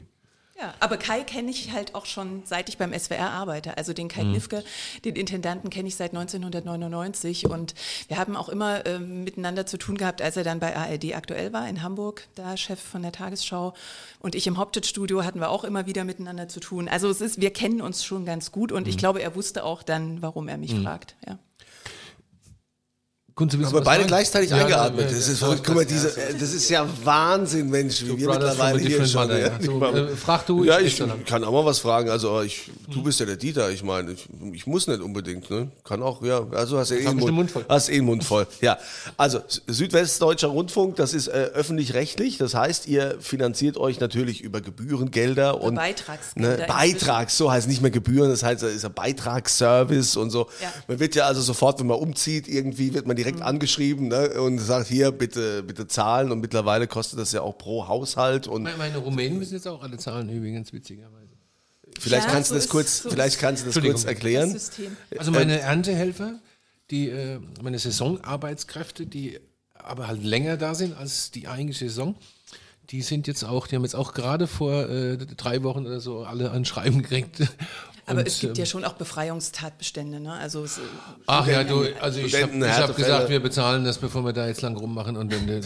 Ja, 0.57 0.73
aber 0.79 0.95
Kai 0.95 1.23
kenne 1.23 1.51
ich 1.51 1.73
halt 1.73 1.95
auch 1.95 2.05
schon, 2.05 2.43
seit 2.45 2.69
ich 2.69 2.77
beim 2.77 2.97
SWR 2.97 3.29
arbeite. 3.31 3.77
Also 3.77 3.91
den 3.91 4.07
Kai 4.07 4.23
mhm. 4.23 4.31
Nifke, 4.31 4.63
den 5.03 5.17
Intendanten, 5.17 5.69
kenne 5.69 5.89
ich 5.89 5.97
seit 5.97 6.11
1999 6.11 7.47
und 7.47 7.75
wir 8.07 8.17
haben 8.17 8.37
auch 8.37 8.47
immer 8.47 8.85
äh, 8.85 8.99
miteinander 8.99 9.65
zu 9.65 9.77
tun 9.77 9.97
gehabt, 9.97 10.21
als 10.21 10.37
er 10.37 10.45
dann 10.45 10.61
bei 10.61 10.73
ARD 10.73 11.13
aktuell 11.13 11.51
war 11.51 11.67
in 11.67 11.81
Hamburg, 11.81 12.27
da 12.35 12.55
Chef 12.55 12.79
von 12.79 13.01
der 13.01 13.11
Tagesschau 13.11 13.73
und 14.19 14.33
ich 14.33 14.47
im 14.47 14.57
Hauptstadtstudio 14.57 15.25
hatten 15.25 15.41
wir 15.41 15.49
auch 15.49 15.65
immer 15.65 15.87
wieder 15.87 16.05
miteinander 16.05 16.47
zu 16.47 16.61
tun. 16.61 16.87
Also 16.87 17.09
es 17.09 17.19
ist, 17.19 17.41
wir 17.41 17.51
kennen 17.51 17.81
uns 17.81 18.05
schon 18.05 18.25
ganz 18.25 18.53
gut 18.53 18.71
und 18.71 18.83
mhm. 18.83 18.89
ich 18.89 18.97
glaube, 18.97 19.21
er 19.21 19.35
wusste 19.35 19.65
auch 19.65 19.83
dann, 19.83 20.21
warum 20.21 20.47
er 20.47 20.57
mich 20.57 20.73
mhm. 20.73 20.83
fragt. 20.83 21.15
Ja. 21.27 21.37
Aber 23.37 23.81
beide 23.81 23.83
sagen? 23.83 24.07
gleichzeitig 24.07 24.49
ja, 24.49 24.57
eingeatmet. 24.57 25.11
das, 25.11 25.27
ist, 25.27 25.41
ja, 25.41 25.53
guck 25.55 25.75
mal, 25.75 25.85
diese, 25.85 26.09
das 26.39 26.53
ist 26.53 26.69
ja 26.69 26.87
Wahnsinn, 27.03 27.69
Mensch, 27.69 28.01
wie 28.03 28.17
wir 28.17 28.29
mittlerweile 28.29 28.79
hier 28.79 29.05
schon. 29.05 29.27
Mother, 29.27 29.39
ja. 29.39 29.51
so, 29.59 29.83
äh, 29.83 30.15
frag 30.15 30.45
du. 30.45 30.63
Ja, 30.63 30.79
ich, 30.79 31.01
ich 31.01 31.25
kann 31.25 31.43
auch 31.43 31.51
mal 31.51 31.65
was 31.65 31.79
fragen. 31.79 32.09
Also 32.09 32.41
ich, 32.43 32.71
du 32.89 33.03
bist 33.03 33.19
ja 33.19 33.25
der 33.25 33.35
Dieter. 33.35 33.69
Ich 33.71 33.83
meine, 33.83 34.13
ich, 34.13 34.29
ich 34.53 34.67
muss 34.67 34.87
nicht 34.87 35.01
unbedingt. 35.01 35.49
Ne? 35.49 35.67
Kann 35.83 36.01
auch, 36.01 36.23
ja. 36.23 36.47
Also 36.51 36.77
hast 36.77 36.91
ja 36.91 36.95
eh 36.95 37.07
einen 37.07 37.19
Mund, 37.19 37.33
Mund 37.33 37.51
voll. 37.51 37.65
Hast 37.67 37.89
eh 37.89 37.95
einen 37.95 38.05
Mund 38.05 38.23
voll. 38.23 38.47
Ja. 38.61 38.77
Also 39.17 39.41
Südwestdeutscher 39.67 40.47
Rundfunk, 40.47 40.95
das 40.95 41.13
ist 41.13 41.27
äh, 41.27 41.31
öffentlich-rechtlich. 41.31 42.37
Das 42.37 42.53
heißt, 42.53 42.87
ihr 42.87 43.17
finanziert 43.19 43.75
euch 43.75 43.99
natürlich 43.99 44.43
über 44.43 44.61
Gebührengelder 44.61 45.59
und 45.59 45.75
Beitragsgelder. 45.75 46.57
Ne, 46.57 46.65
Beitrags, 46.69 47.37
so 47.37 47.51
heißt 47.51 47.67
nicht 47.67 47.81
mehr 47.81 47.91
Gebühren. 47.91 48.29
Das 48.29 48.43
heißt, 48.43 48.63
es 48.63 48.75
ist 48.75 48.85
ein 48.85 48.93
Beitragsservice 48.93 50.15
und 50.15 50.29
so. 50.29 50.47
Ja. 50.61 50.71
Man 50.87 50.99
wird 51.01 51.15
ja 51.15 51.25
also 51.25 51.41
sofort, 51.41 51.81
wenn 51.81 51.87
man 51.87 51.97
umzieht, 51.97 52.47
irgendwie 52.47 52.93
wird 52.93 53.05
man 53.05 53.24
direkt 53.25 53.39
mhm. 53.39 53.45
angeschrieben 53.45 54.07
ne, 54.09 54.39
und 54.41 54.59
sagt, 54.59 54.87
hier, 54.87 55.11
bitte, 55.11 55.63
bitte 55.63 55.87
zahlen. 55.87 56.31
Und 56.31 56.39
mittlerweile 56.39 56.87
kostet 56.87 57.19
das 57.19 57.31
ja 57.31 57.41
auch 57.41 57.57
pro 57.57 57.87
Haushalt. 57.87 58.47
Und 58.47 58.63
meine 58.77 58.97
Rumänen 58.97 59.39
müssen 59.39 59.55
jetzt 59.55 59.67
auch 59.67 59.81
alle 59.81 59.97
zahlen, 59.97 60.29
übrigens, 60.29 60.71
witzigerweise. 60.71 61.25
Vielleicht 61.99 62.27
ja, 62.27 62.31
kannst 62.31 62.49
so 62.49 62.55
du 62.55 62.59
das 62.59 62.69
kurz, 62.69 63.03
so 63.03 63.09
vielleicht 63.09 63.39
kannst 63.39 63.63
du 63.63 63.71
das 63.71 63.81
kurz 63.81 64.03
erklären. 64.03 64.53
Das 64.53 64.71
also 65.17 65.31
meine 65.31 65.59
Erntehelfer, 65.59 66.39
die, 66.91 67.09
äh, 67.09 67.39
meine 67.61 67.79
Saisonarbeitskräfte, 67.79 69.05
die 69.05 69.39
aber 69.73 70.07
halt 70.07 70.23
länger 70.23 70.57
da 70.57 70.75
sind 70.75 70.97
als 70.97 71.31
die 71.31 71.47
eigentliche 71.47 71.85
Saison, 71.85 72.15
die 72.89 73.01
sind 73.01 73.27
jetzt 73.27 73.43
auch, 73.43 73.67
die 73.67 73.75
haben 73.75 73.83
jetzt 73.83 73.95
auch 73.95 74.13
gerade 74.13 74.45
vor 74.45 74.89
äh, 74.89 75.17
drei 75.17 75.63
Wochen 75.63 75.85
oder 75.85 75.99
so 75.99 76.23
alle 76.23 76.51
ein 76.51 76.65
Schreiben 76.65 77.01
gekriegt 77.01 77.41
aber 78.07 78.19
und, 78.19 78.27
es 78.27 78.39
gibt 78.39 78.57
ja 78.57 78.63
ähm, 78.63 78.69
schon 78.69 78.85
auch 78.85 78.93
Befreiungstatbestände, 78.93 80.19
ne? 80.19 80.33
Also 80.33 80.63
es, 80.63 80.79
Ach 81.25 81.47
ja, 81.47 81.63
du, 81.63 81.85
also 81.99 82.19
ich 82.19 82.39
habe 82.39 82.69
hab 82.69 82.95
gesagt, 82.95 83.29
wir 83.29 83.39
bezahlen 83.39 83.83
das, 83.83 83.97
bevor 83.97 84.23
wir 84.23 84.31
da 84.31 84.45
jetzt 84.47 84.61
lang 84.61 84.77
rummachen. 84.77 85.17
Und 85.17 85.31
wenn, 85.31 85.65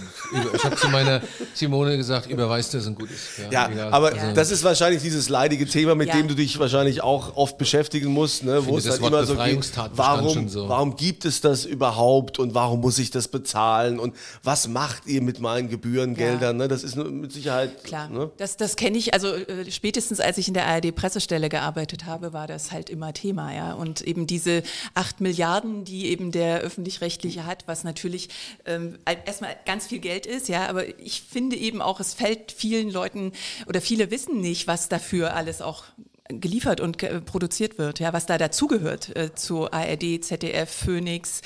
ich 0.55 0.63
habe 0.63 0.77
zu 0.77 0.88
meiner 0.88 1.22
Simone 1.53 1.98
gesagt, 1.98 2.29
überweist 2.29 2.74
das 2.74 2.88
ein 2.88 2.96
gutes. 2.96 3.17
Ja, 3.51 3.69
ja 3.69 3.89
aber 3.89 4.15
ja. 4.15 4.31
das 4.31 4.51
ist 4.51 4.63
wahrscheinlich 4.63 5.01
dieses 5.01 5.27
leidige 5.27 5.65
Thema, 5.65 5.96
mit 5.96 6.08
ja. 6.08 6.15
dem 6.15 6.29
du 6.29 6.36
dich 6.36 6.58
wahrscheinlich 6.60 7.03
auch 7.03 7.36
oft 7.36 7.58
beschäftigen 7.58 8.08
musst, 8.08 8.46
ne? 8.46 8.65
wo 8.65 8.77
es 8.77 8.86
dann 8.86 9.03
immer 9.03 9.25
so 9.25 9.36
geht, 9.36 9.72
warum, 9.96 10.48
so. 10.48 10.69
warum 10.69 10.96
gibt 10.96 11.25
es 11.25 11.41
das 11.41 11.65
überhaupt 11.65 12.39
und 12.39 12.53
warum 12.53 12.79
muss 12.79 13.00
ich 13.00 13.12
das 13.12 13.27
bezahlen 13.27 14.00
und 14.00 14.15
was 14.43 14.69
macht 14.69 15.08
ihr 15.08 15.22
mit 15.22 15.41
meinen 15.41 15.67
Gebührengeldern? 15.67 16.55
Ne? 16.55 16.69
Das 16.69 16.84
ist 16.84 16.96
mit 16.96 17.34
Sicherheit. 17.34 17.84
Klar, 17.84 18.08
ne? 18.08 18.31
das, 18.38 18.55
das 18.55 18.77
kenne 18.77 18.98
ich, 18.98 19.13
also 19.13 19.27
äh, 19.27 19.69
spätestens 19.69 20.22
als 20.22 20.38
ich 20.38 20.48
in 20.48 20.53
der 20.53 20.67
ARD-Pressestelle 20.67 21.50
gearbeitet 21.50 22.05
habe, 22.05 22.28
war 22.33 22.48
das 22.48 22.71
halt 22.71 22.89
immer 22.89 23.13
Thema, 23.13 23.53
ja. 23.53 23.74
Und 23.74 24.01
eben 24.01 24.27
diese 24.27 24.63
acht 24.93 25.21
Milliarden, 25.21 25.86
die 25.86 26.07
eben 26.07 26.31
der 26.31 26.59
öffentlich-rechtliche 26.59 27.45
hat, 27.45 27.67
was 27.67 27.83
natürlich 27.83 28.29
ähm, 28.65 28.98
erstmal 29.25 29.55
ganz 29.65 29.88
viel 29.88 30.00
Geld 30.00 30.25
ist, 30.25 30.50
ja. 30.50 30.67
Aber 30.67 30.88
ich 31.00 31.21
finde 31.21 31.55
eben 31.55 31.81
auch, 31.81 32.00
es 32.00 32.13
fällt 32.13 32.51
vielen 32.51 32.91
Leuten 32.91 33.31
oder 33.67 33.81
viele 33.81 34.12
wissen 34.12 34.41
nicht, 34.41 34.67
was 34.67 34.89
dafür 34.89 35.36
alles 35.36 35.62
auch 35.62 35.83
geliefert 36.29 36.79
und 36.79 36.98
produziert 37.25 37.77
wird, 37.79 38.00
ja, 38.00 38.13
was 38.13 38.27
da 38.27 38.38
dazugehört 38.38 39.15
äh, 39.15 39.33
zu 39.33 39.71
ARD, 39.71 40.24
ZDF, 40.24 40.69
Phoenix, 40.69 41.41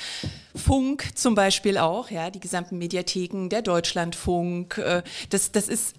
Funk 0.54 1.16
zum 1.16 1.34
Beispiel 1.34 1.78
auch, 1.78 2.10
ja, 2.10 2.30
die 2.30 2.40
gesamten 2.40 2.76
Mediatheken, 2.76 3.48
der 3.48 3.62
Deutschlandfunk, 3.62 4.76
äh, 4.78 5.02
das, 5.30 5.52
das 5.52 5.68
ist 5.68 5.94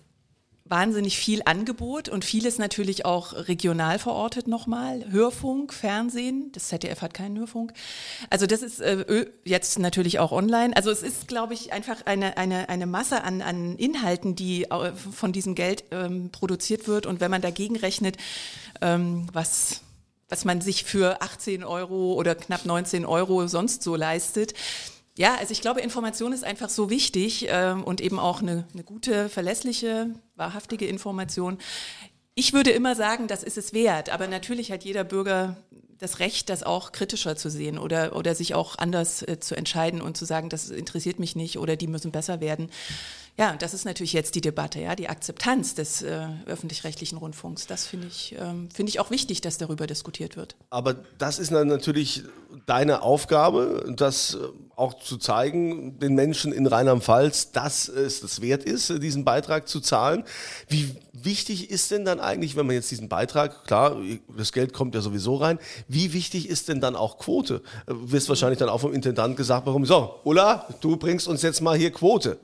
wahnsinnig 0.67 1.17
viel 1.17 1.43
Angebot 1.45 2.09
und 2.09 2.25
vieles 2.25 2.57
natürlich 2.57 3.05
auch 3.05 3.33
regional 3.33 3.99
verortet 3.99 4.47
nochmal. 4.47 5.05
Hörfunk, 5.11 5.73
Fernsehen, 5.73 6.51
das 6.53 6.69
ZDF 6.69 7.03
hat 7.03 7.13
keinen 7.13 7.37
Hörfunk. 7.37 7.71
Also 8.31 8.47
das 8.47 8.63
ist 8.63 8.81
äh, 8.81 9.27
jetzt 9.43 9.77
natürlich 9.77 10.17
auch 10.17 10.31
online. 10.31 10.75
Also 10.75 10.89
es 10.89 11.03
ist, 11.03 11.27
glaube 11.27 11.53
ich, 11.53 11.71
einfach 11.71 12.05
eine, 12.05 12.37
eine, 12.37 12.67
eine 12.69 12.87
Masse 12.87 13.23
an, 13.23 13.43
an 13.43 13.75
Inhalten, 13.77 14.35
die 14.35 14.67
von 15.11 15.31
diesem 15.31 15.53
Geld 15.53 15.83
ähm, 15.91 16.31
produziert 16.31 16.87
wird. 16.87 17.05
Und 17.05 17.19
wenn 17.19 17.29
man 17.29 17.43
dagegen 17.43 17.75
rechnet, 17.75 18.17
ähm, 18.81 19.27
was 19.31 19.81
was 20.27 20.43
man 20.43 20.59
sich 20.59 20.83
für 20.85 21.21
18 21.21 21.63
Euro 21.63 22.13
oder 22.13 22.33
knapp 22.33 22.65
19 22.65 23.05
Euro 23.05 23.47
sonst 23.47 23.83
so 23.83 23.95
leistet, 23.95 24.55
ja, 25.17 25.35
also 25.35 25.51
ich 25.51 25.61
glaube, 25.61 25.81
Information 25.81 26.33
ist 26.33 26.43
einfach 26.43 26.69
so 26.69 26.89
wichtig 26.89 27.47
ähm, 27.49 27.83
und 27.83 28.01
eben 28.01 28.19
auch 28.19 28.41
eine, 28.41 28.67
eine 28.73 28.83
gute, 28.83 29.29
verlässliche, 29.29 30.13
wahrhaftige 30.35 30.87
Information. 30.87 31.57
Ich 32.33 32.51
würde 32.51 32.71
immer 32.71 32.95
sagen, 32.95 33.27
das 33.27 33.43
ist 33.43 33.57
es 33.57 33.71
wert, 33.71 34.09
aber 34.09 34.27
natürlich 34.27 34.71
hat 34.71 34.83
jeder 34.83 35.05
Bürger 35.05 35.55
das 35.99 36.19
Recht, 36.19 36.49
das 36.49 36.63
auch 36.63 36.91
kritischer 36.91 37.37
zu 37.37 37.49
sehen 37.49 37.77
oder, 37.77 38.15
oder 38.15 38.35
sich 38.35 38.53
auch 38.53 38.77
anders 38.77 39.21
äh, 39.21 39.39
zu 39.39 39.55
entscheiden 39.55 40.01
und 40.01 40.17
zu 40.17 40.25
sagen, 40.25 40.49
das 40.49 40.69
interessiert 40.69 41.19
mich 41.19 41.37
nicht 41.37 41.57
oder 41.57 41.77
die 41.77 41.87
müssen 41.87 42.11
besser 42.11 42.41
werden. 42.41 42.69
Ja, 43.37 43.55
das 43.57 43.73
ist 43.73 43.85
natürlich 43.85 44.13
jetzt 44.13 44.35
die 44.35 44.41
Debatte, 44.41 44.79
ja, 44.79 44.95
die 44.95 45.09
Akzeptanz 45.09 45.75
des 45.75 46.01
äh, 46.01 46.27
öffentlich-rechtlichen 46.45 47.17
Rundfunks. 47.17 47.67
Das 47.67 47.85
finde 47.85 48.07
ich, 48.07 48.35
ähm, 48.39 48.69
finde 48.73 48.89
ich 48.89 48.99
auch 48.99 49.11
wichtig, 49.11 49.41
dass 49.41 49.57
darüber 49.57 49.87
diskutiert 49.87 50.37
wird. 50.37 50.55
Aber 50.69 50.95
das 51.17 51.39
ist 51.39 51.51
natürlich 51.51 52.23
deine 52.65 53.01
Aufgabe, 53.01 53.93
das 53.95 54.35
äh, 54.35 54.39
auch 54.75 54.99
zu 54.99 55.17
zeigen, 55.17 55.99
den 55.99 56.15
Menschen 56.15 56.51
in 56.51 56.67
Rheinland-Pfalz, 56.67 57.51
dass 57.51 57.87
es 57.87 58.21
das 58.21 58.41
wert 58.41 58.63
ist, 58.63 59.01
diesen 59.01 59.23
Beitrag 59.23 59.67
zu 59.67 59.79
zahlen. 59.79 60.23
Wie 60.67 60.95
wichtig 61.13 61.69
ist 61.69 61.91
denn 61.91 62.05
dann 62.05 62.19
eigentlich, 62.19 62.55
wenn 62.55 62.65
man 62.65 62.75
jetzt 62.75 62.91
diesen 62.91 63.07
Beitrag, 63.07 63.65
klar, 63.65 63.97
das 64.37 64.51
Geld 64.51 64.73
kommt 64.73 64.95
ja 64.95 65.01
sowieso 65.01 65.35
rein, 65.35 65.59
wie 65.87 66.13
wichtig 66.13 66.49
ist 66.49 66.67
denn 66.67 66.81
dann 66.81 66.95
auch 66.95 67.17
Quote? 67.17 67.61
Du 67.87 68.11
wirst 68.11 68.27
wahrscheinlich 68.29 68.59
dann 68.59 68.69
auch 68.69 68.81
vom 68.81 68.93
Intendant 68.93 69.37
gesagt 69.37 69.65
warum 69.65 69.85
so, 69.85 70.15
Ulla, 70.23 70.67
du 70.81 70.97
bringst 70.97 71.27
uns 71.27 71.41
jetzt 71.41 71.61
mal 71.61 71.77
hier 71.77 71.91
Quote. 71.91 72.37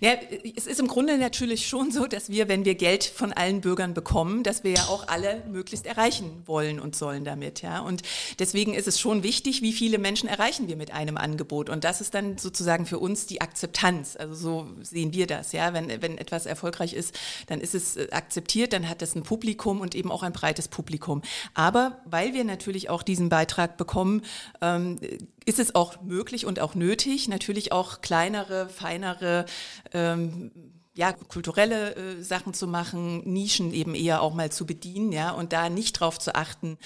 Ja, 0.00 0.10
es 0.56 0.66
ist 0.66 0.80
im 0.80 0.88
Grunde 0.88 1.16
natürlich 1.16 1.66
schon 1.66 1.90
so, 1.90 2.06
dass 2.06 2.28
wir, 2.28 2.48
wenn 2.48 2.64
wir 2.64 2.74
Geld 2.74 3.04
von 3.04 3.32
allen 3.32 3.60
Bürgern 3.60 3.94
bekommen, 3.94 4.42
dass 4.42 4.64
wir 4.64 4.72
ja 4.72 4.82
auch 4.84 5.08
alle 5.08 5.42
möglichst 5.50 5.86
erreichen 5.86 6.42
wollen 6.44 6.80
und 6.80 6.96
sollen 6.96 7.24
damit, 7.24 7.62
ja. 7.62 7.80
Und 7.80 8.02
deswegen 8.38 8.74
ist 8.74 8.88
es 8.88 9.00
schon 9.00 9.22
wichtig, 9.22 9.62
wie 9.62 9.72
viele 9.72 9.98
Menschen 9.98 10.28
erreichen 10.28 10.68
wir 10.68 10.76
mit 10.76 10.92
einem 10.92 11.16
Angebot. 11.16 11.45
Und 11.70 11.84
das 11.84 12.00
ist 12.00 12.14
dann 12.14 12.38
sozusagen 12.38 12.86
für 12.86 12.98
uns 12.98 13.26
die 13.26 13.40
Akzeptanz. 13.40 14.16
Also 14.16 14.34
so 14.34 14.68
sehen 14.82 15.12
wir 15.12 15.26
das, 15.26 15.52
ja. 15.52 15.72
Wenn, 15.72 15.88
wenn 16.02 16.18
etwas 16.18 16.46
erfolgreich 16.46 16.92
ist, 16.92 17.18
dann 17.46 17.60
ist 17.60 17.74
es 17.74 17.96
äh, 17.96 18.08
akzeptiert, 18.10 18.72
dann 18.72 18.88
hat 18.88 19.02
es 19.02 19.14
ein 19.14 19.22
Publikum 19.22 19.80
und 19.80 19.94
eben 19.94 20.10
auch 20.10 20.22
ein 20.22 20.32
breites 20.32 20.68
Publikum. 20.68 21.22
Aber 21.54 22.00
weil 22.04 22.34
wir 22.34 22.44
natürlich 22.44 22.90
auch 22.90 23.02
diesen 23.02 23.28
Beitrag 23.28 23.76
bekommen, 23.76 24.22
ähm, 24.60 24.98
ist 25.44 25.58
es 25.58 25.74
auch 25.74 26.02
möglich 26.02 26.44
und 26.44 26.60
auch 26.60 26.74
nötig, 26.74 27.28
natürlich 27.28 27.72
auch 27.72 28.00
kleinere, 28.00 28.68
feinere 28.68 29.46
ähm, 29.92 30.50
ja, 30.96 31.12
kulturelle 31.12 31.94
äh, 31.94 32.22
Sachen 32.22 32.54
zu 32.54 32.66
machen, 32.66 33.22
Nischen 33.30 33.72
eben 33.72 33.94
eher 33.94 34.22
auch 34.22 34.34
mal 34.34 34.50
zu 34.50 34.66
bedienen, 34.66 35.12
ja, 35.12 35.30
und 35.30 35.52
da 35.52 35.68
nicht 35.68 36.00
drauf 36.00 36.18
zu 36.18 36.34
achten, 36.34 36.78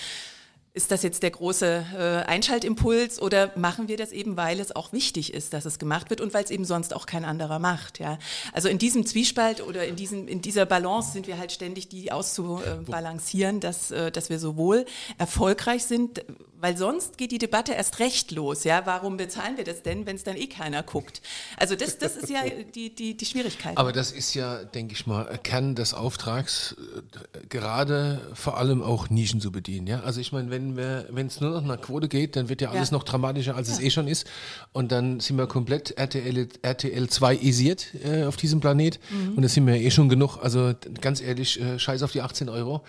ist 0.73 0.93
das 0.93 1.03
jetzt 1.03 1.23
der 1.25 1.33
große 1.33 1.85
äh, 1.95 2.29
Einschaltimpuls 2.29 3.21
oder 3.21 3.51
machen 3.57 3.89
wir 3.89 3.97
das 3.97 4.13
eben, 4.13 4.37
weil 4.37 4.61
es 4.61 4.75
auch 4.75 4.93
wichtig 4.93 5.35
ist, 5.35 5.53
dass 5.53 5.65
es 5.65 5.81
gemacht 5.81 6.11
wird 6.11 6.21
und 6.21 6.33
weil 6.33 6.45
es 6.45 6.51
eben 6.51 6.65
sonst 6.65 6.95
auch 6.95 7.07
kein 7.07 7.25
anderer 7.25 7.59
macht? 7.59 7.99
Ja? 7.99 8.19
Also 8.53 8.69
in 8.69 8.79
diesem 8.79 9.05
Zwiespalt 9.05 9.67
oder 9.67 9.85
in, 9.85 9.97
diesem, 9.97 10.29
in 10.29 10.43
dieser 10.43 10.67
Balance 10.67 11.13
sind 11.13 11.27
wir 11.27 11.39
halt 11.39 11.51
ständig 11.51 11.89
die 11.89 12.13
auszubalancieren, 12.13 13.59
dass, 13.59 13.91
äh, 13.91 14.13
dass 14.13 14.31
wir 14.31 14.39
sowohl 14.39 14.85
erfolgreich 15.19 15.85
sind, 15.85 16.25
weil 16.61 16.77
sonst 16.77 17.17
geht 17.19 17.33
die 17.33 17.39
Debatte 17.39 17.73
erst 17.73 17.99
recht 17.99 18.31
los. 18.33 18.65
Ja? 18.65 18.83
Warum 18.85 19.17
bezahlen 19.17 19.57
wir 19.57 19.65
das 19.65 19.83
denn, 19.83 20.07
wenn 20.07 20.17
es 20.17 20.25
dann 20.25 20.37
eh 20.37 20.47
keiner 20.47 20.83
guckt? 20.83 21.23
Also 21.57 21.75
das, 21.75 21.99
das 21.99 22.17
ist 22.17 22.29
ja 22.29 22.41
die, 22.75 22.95
die, 22.95 23.17
die 23.17 23.25
Schwierigkeit. 23.25 23.77
Aber 23.79 23.93
das 23.93 24.13
ist 24.13 24.35
ja, 24.35 24.65
denke 24.65 24.95
ich 24.95 25.07
mal, 25.07 25.39
Kern 25.43 25.75
des 25.75 25.95
Auftrags, 25.95 26.77
äh, 26.79 27.47
gerade 27.49 28.21
vor 28.35 28.59
allem 28.59 28.83
auch 28.83 29.09
Nischen 29.11 29.41
zu 29.41 29.51
bedienen. 29.51 29.87
Ja? 29.87 30.01
Also 30.01 30.21
ich 30.21 30.33
meine, 30.33 30.51
wenn 30.51 30.77
wenn 30.77 31.27
es 31.27 31.41
nur 31.41 31.51
noch 31.51 31.63
nach 31.63 31.81
Quote 31.81 32.09
geht, 32.09 32.37
dann 32.37 32.49
wird 32.49 32.61
ja 32.61 32.71
alles 32.71 32.91
ja. 32.91 32.97
noch 32.97 33.05
dramatischer, 33.05 33.57
als 33.57 33.69
ja. 33.69 33.75
es 33.75 33.81
eh 33.81 33.91
schon 33.91 34.09
ist. 34.09 34.27
Und 34.73 34.93
dann 34.93 35.21
sind 35.21 35.37
wir 35.37 35.47
komplett 35.47 35.93
RTL, 35.99 36.49
RTL 36.63 37.09
2 37.09 37.37
isiert 37.37 37.89
äh, 38.05 38.25
auf 38.25 38.37
diesem 38.37 38.61
Planet. 38.61 39.01
Mhm. 39.11 39.35
Und 39.35 39.43
das 39.43 39.55
sind 39.55 39.67
wir 39.67 39.75
eh 39.75 39.91
schon 39.91 40.09
genug. 40.09 40.39
Also 40.43 40.75
ganz 41.01 41.21
ehrlich, 41.21 41.61
äh, 41.61 41.79
scheiß 41.79 42.03
auf 42.03 42.13
die 42.13 42.21
18 42.21 42.49
Euro. 42.49 42.83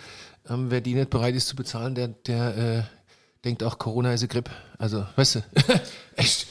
Ähm, 0.50 0.72
wer 0.72 0.82
die 0.82 0.96
nicht 0.96 1.10
bereit 1.10 1.36
ist 1.36 1.48
zu 1.48 1.56
bezahlen, 1.56 1.96
der, 1.96 2.10
der 2.10 2.58
äh, 2.58 2.84
denkt 3.46 3.64
auch, 3.64 3.78
Corona 3.78 4.14
ist 4.14 4.22
eine 4.22 4.28
Grippe. 4.28 4.52
Also, 4.78 5.06
weißt 5.16 5.36
du, 5.36 5.44
echt. 6.16 6.48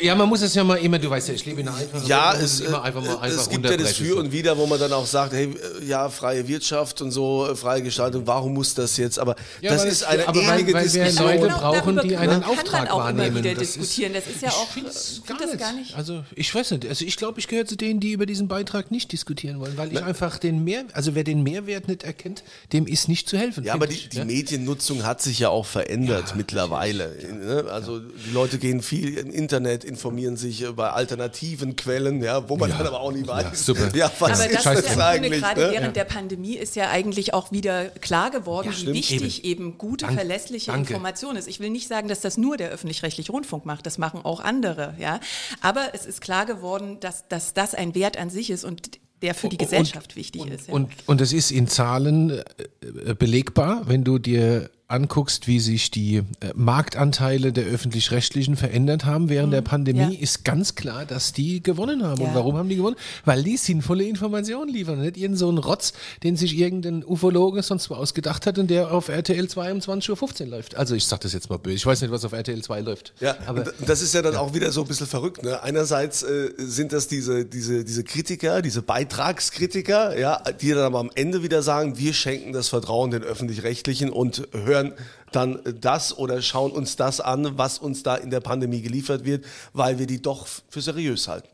Ja, 0.00 0.14
man 0.14 0.28
muss 0.28 0.42
es 0.42 0.54
ja 0.54 0.64
mal 0.64 0.76
immer, 0.76 0.98
du 0.98 1.10
weißt 1.10 1.28
ja, 1.28 1.34
ich 1.34 1.44
lebe 1.44 1.60
in 1.60 1.68
einer 1.68 1.76
einfachen 1.76 2.06
Ja, 2.06 2.34
es, 2.34 2.60
es, 2.60 2.72
einfach 2.72 3.04
mal 3.04 3.18
einfach 3.18 3.42
es 3.42 3.48
gibt 3.48 3.64
ja 3.64 3.76
das 3.76 3.92
Für 3.92 4.16
und 4.16 4.32
Wider, 4.32 4.56
wo 4.56 4.66
man 4.66 4.78
dann 4.78 4.92
auch 4.92 5.06
sagt, 5.06 5.32
hey, 5.32 5.46
äh, 5.46 5.84
ja, 5.84 6.08
freie 6.08 6.46
Wirtschaft 6.48 7.02
und 7.02 7.10
so, 7.10 7.48
äh, 7.48 7.56
freie 7.56 7.82
Gestaltung, 7.82 8.26
warum 8.26 8.54
muss 8.54 8.74
das 8.74 8.96
jetzt? 8.96 9.18
Aber 9.18 9.36
ja, 9.60 9.72
das 9.72 9.84
ist 9.84 10.04
eine 10.04 10.26
aber 10.26 10.40
ewige 10.40 10.72
weil, 10.72 10.74
weil 10.74 10.82
Diskussion. 10.84 11.28
Wir 11.28 11.40
Leute 11.40 11.54
brauchen, 11.54 12.00
die 12.08 12.16
einen 12.16 12.42
Auftrag 12.44 12.90
auch 12.90 12.98
wahrnehmen. 12.98 13.28
Immer 13.28 13.38
wieder 13.44 13.54
das 13.54 13.74
diskutieren. 13.74 14.12
Das 14.14 14.26
ist 14.26 14.42
ja 14.42 14.50
auch, 14.50 14.68
ich 14.76 15.26
gar, 15.26 15.38
das 15.38 15.58
gar 15.58 15.72
nicht. 15.72 15.94
Also 15.94 16.24
ich 16.34 16.54
weiß 16.54 16.72
nicht, 16.72 16.86
also 16.86 17.04
ich 17.04 17.16
glaube, 17.16 17.40
ich 17.40 17.48
gehöre 17.48 17.66
zu 17.66 17.76
denen, 17.76 18.00
die 18.00 18.12
über 18.12 18.26
diesen 18.26 18.48
Beitrag 18.48 18.90
nicht 18.90 19.12
diskutieren 19.12 19.60
wollen, 19.60 19.76
weil 19.76 19.88
ich 19.88 20.00
Na? 20.00 20.06
einfach 20.06 20.38
den 20.38 20.64
Mehr, 20.64 20.84
also 20.92 21.14
wer 21.14 21.24
den 21.24 21.42
Mehrwert 21.42 21.88
nicht 21.88 22.02
erkennt, 22.02 22.42
dem 22.72 22.86
ist 22.86 23.08
nicht 23.08 23.28
zu 23.28 23.36
helfen. 23.36 23.64
Ja, 23.64 23.74
aber 23.74 23.86
die, 23.86 24.08
die 24.08 24.24
Mediennutzung 24.24 25.04
hat 25.04 25.22
sich 25.22 25.38
ja 25.38 25.48
auch 25.48 25.66
verändert 25.66 26.30
ja, 26.30 26.36
mittlerweile. 26.36 27.14
Ne? 27.32 27.64
Also 27.70 28.00
die 28.00 28.30
Leute 28.32 28.58
gehen 28.58 28.82
viel 28.82 29.18
im 29.18 29.30
Internet, 29.30 29.81
informieren 29.84 30.36
sich 30.36 30.64
bei 30.74 30.90
alternativen 30.90 31.76
Quellen, 31.76 32.22
ja, 32.22 32.48
wo 32.48 32.56
man 32.56 32.70
ja. 32.70 32.78
dann 32.78 32.86
aber 32.88 33.00
auch 33.00 33.12
nie 33.12 33.26
weiß. 33.26 33.44
Ja, 33.44 33.54
super. 33.54 33.88
Ja, 33.94 34.10
was 34.18 34.40
aber 34.40 34.52
das 34.52 34.66
ist 34.66 34.96
ja 34.96 35.06
eigentlich, 35.06 35.40
gerade 35.40 35.60
ne? 35.60 35.72
während 35.72 35.96
der 35.96 36.04
Pandemie 36.04 36.54
ist 36.54 36.76
ja 36.76 36.90
eigentlich 36.90 37.34
auch 37.34 37.52
wieder 37.52 37.86
klar 37.86 38.30
geworden, 38.30 38.70
wie 38.70 38.74
stimmt. 38.74 38.94
wichtig 38.94 39.44
eben, 39.44 39.66
eben 39.66 39.78
gute, 39.78 40.06
Dank, 40.06 40.18
verlässliche 40.18 40.70
danke. 40.70 40.92
Information 40.92 41.36
ist. 41.36 41.48
Ich 41.48 41.60
will 41.60 41.70
nicht 41.70 41.88
sagen, 41.88 42.08
dass 42.08 42.20
das 42.20 42.36
nur 42.36 42.56
der 42.56 42.70
öffentlich-rechtliche 42.70 43.32
Rundfunk 43.32 43.66
macht, 43.66 43.86
das 43.86 43.98
machen 43.98 44.24
auch 44.24 44.40
andere, 44.40 44.94
ja. 44.98 45.20
Aber 45.60 45.90
es 45.94 46.06
ist 46.06 46.20
klar 46.20 46.46
geworden, 46.46 46.98
dass, 47.00 47.28
dass 47.28 47.54
das 47.54 47.74
ein 47.74 47.94
Wert 47.94 48.16
an 48.16 48.30
sich 48.30 48.50
ist 48.50 48.64
und 48.64 48.98
der 49.22 49.34
für 49.34 49.48
die 49.48 49.56
Gesellschaft 49.56 50.10
und, 50.10 50.16
wichtig 50.16 50.42
und, 50.42 50.50
ist. 50.50 50.68
Ja. 50.68 50.74
Und, 50.74 50.90
und 51.06 51.20
es 51.20 51.32
ist 51.32 51.50
in 51.50 51.68
Zahlen 51.68 52.30
äh, 52.30 53.14
belegbar, 53.14 53.82
wenn 53.86 54.04
du 54.04 54.18
dir 54.18 54.70
anguckst, 54.92 55.48
wie 55.48 55.58
sich 55.58 55.90
die 55.90 56.18
äh, 56.18 56.22
Marktanteile 56.54 57.52
der 57.52 57.64
öffentlich-rechtlichen 57.64 58.56
verändert 58.56 59.04
haben 59.04 59.28
während 59.28 59.48
mhm. 59.48 59.52
der 59.52 59.62
Pandemie, 59.62 60.14
ja. 60.14 60.20
ist 60.20 60.44
ganz 60.44 60.74
klar, 60.74 61.04
dass 61.04 61.32
die 61.32 61.62
gewonnen 61.62 62.04
haben. 62.04 62.20
Ja. 62.20 62.28
Und 62.28 62.34
warum 62.34 62.56
haben 62.56 62.68
die 62.68 62.76
gewonnen? 62.76 62.96
Weil 63.24 63.42
die 63.42 63.56
sinnvolle 63.56 64.04
Informationen 64.04 64.72
liefern. 64.72 65.00
Nicht 65.00 65.16
irgend 65.16 65.38
so 65.38 65.50
ein 65.50 65.58
Rotz, 65.58 65.92
den 66.22 66.36
sich 66.36 66.56
irgendein 66.56 67.04
Ufologe 67.04 67.62
sonst 67.62 67.90
mal 67.90 67.96
ausgedacht 67.96 68.46
hat 68.46 68.58
und 68.58 68.68
der 68.68 68.92
auf 68.92 69.08
RTL 69.08 69.48
2 69.48 69.72
um 69.72 69.78
20.15 69.78 70.42
Uhr 70.42 70.46
läuft. 70.48 70.76
Also 70.76 70.94
ich 70.94 71.06
sage 71.06 71.22
das 71.22 71.32
jetzt 71.32 71.50
mal 71.50 71.58
böse. 71.58 71.76
Ich 71.76 71.86
weiß 71.86 72.02
nicht, 72.02 72.10
was 72.10 72.24
auf 72.24 72.32
RTL 72.32 72.62
2 72.62 72.80
läuft. 72.80 73.14
Ja, 73.20 73.36
aber 73.46 73.64
das 73.86 74.02
ist 74.02 74.14
ja 74.14 74.22
dann 74.22 74.34
ja. 74.34 74.40
auch 74.40 74.54
wieder 74.54 74.70
so 74.72 74.82
ein 74.82 74.88
bisschen 74.88 75.06
verrückt. 75.06 75.42
Ne? 75.42 75.62
Einerseits 75.62 76.22
äh, 76.22 76.50
sind 76.58 76.92
das 76.92 77.08
diese, 77.08 77.44
diese, 77.44 77.84
diese 77.84 78.04
Kritiker, 78.04 78.62
diese 78.62 78.82
Beitragskritiker, 78.82 80.18
ja, 80.18 80.42
die 80.60 80.70
dann 80.70 80.84
aber 80.84 81.00
am 81.00 81.10
Ende 81.14 81.42
wieder 81.42 81.62
sagen, 81.62 81.98
wir 81.98 82.12
schenken 82.12 82.52
das 82.52 82.68
Vertrauen 82.68 83.10
den 83.10 83.22
öffentlich-rechtlichen 83.22 84.10
und 84.10 84.48
hören 84.52 84.81
hören 84.82 84.94
dann 85.32 85.60
das 85.80 86.16
oder 86.16 86.42
schauen 86.42 86.72
uns 86.72 86.96
das 86.96 87.20
an, 87.20 87.56
was 87.56 87.78
uns 87.78 88.02
da 88.02 88.16
in 88.16 88.30
der 88.30 88.40
Pandemie 88.40 88.82
geliefert 88.82 89.24
wird, 89.24 89.44
weil 89.72 89.98
wir 89.98 90.06
die 90.06 90.20
doch 90.20 90.46
für 90.68 90.80
seriös 90.80 91.28
halten. 91.28 91.48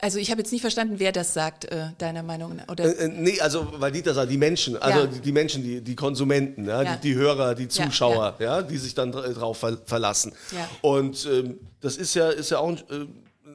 Also 0.00 0.18
ich 0.18 0.30
habe 0.30 0.40
jetzt 0.40 0.50
nicht 0.50 0.60
verstanden, 0.60 0.96
wer 0.98 1.12
das 1.12 1.34
sagt, 1.34 1.64
äh, 1.66 1.90
deiner 1.98 2.24
Meinung 2.24 2.56
nach. 2.56 2.68
Oder? 2.68 2.84
Äh, 2.84 3.04
äh, 3.04 3.08
nee, 3.08 3.40
also 3.40 3.68
weil 3.78 3.92
Dieter 3.92 4.12
sagt, 4.12 4.30
die 4.30 4.36
Menschen, 4.36 4.76
also 4.76 5.00
ja. 5.00 5.06
die, 5.06 5.20
die, 5.20 5.32
Menschen, 5.32 5.62
die, 5.62 5.80
die 5.80 5.94
Konsumenten, 5.94 6.66
ja, 6.66 6.82
ja. 6.82 6.96
Die, 6.96 7.08
die, 7.08 7.14
Hörer, 7.14 7.54
die 7.54 7.68
Zuschauer, 7.68 8.34
ja, 8.40 8.62
die 8.62 8.76
sich 8.76 8.94
dann 8.94 9.12
darauf 9.12 9.58
ver 9.58 9.78
verlassen. 9.84 10.32
Und 10.82 11.28
ähm, 11.30 11.60
das 11.80 11.96
ist 11.96 12.14
ja, 12.14 12.28
ist 12.28 12.50
ja 12.50 12.58
auch 12.58 12.68
ein, 12.68 12.78
äh, 12.90 13.06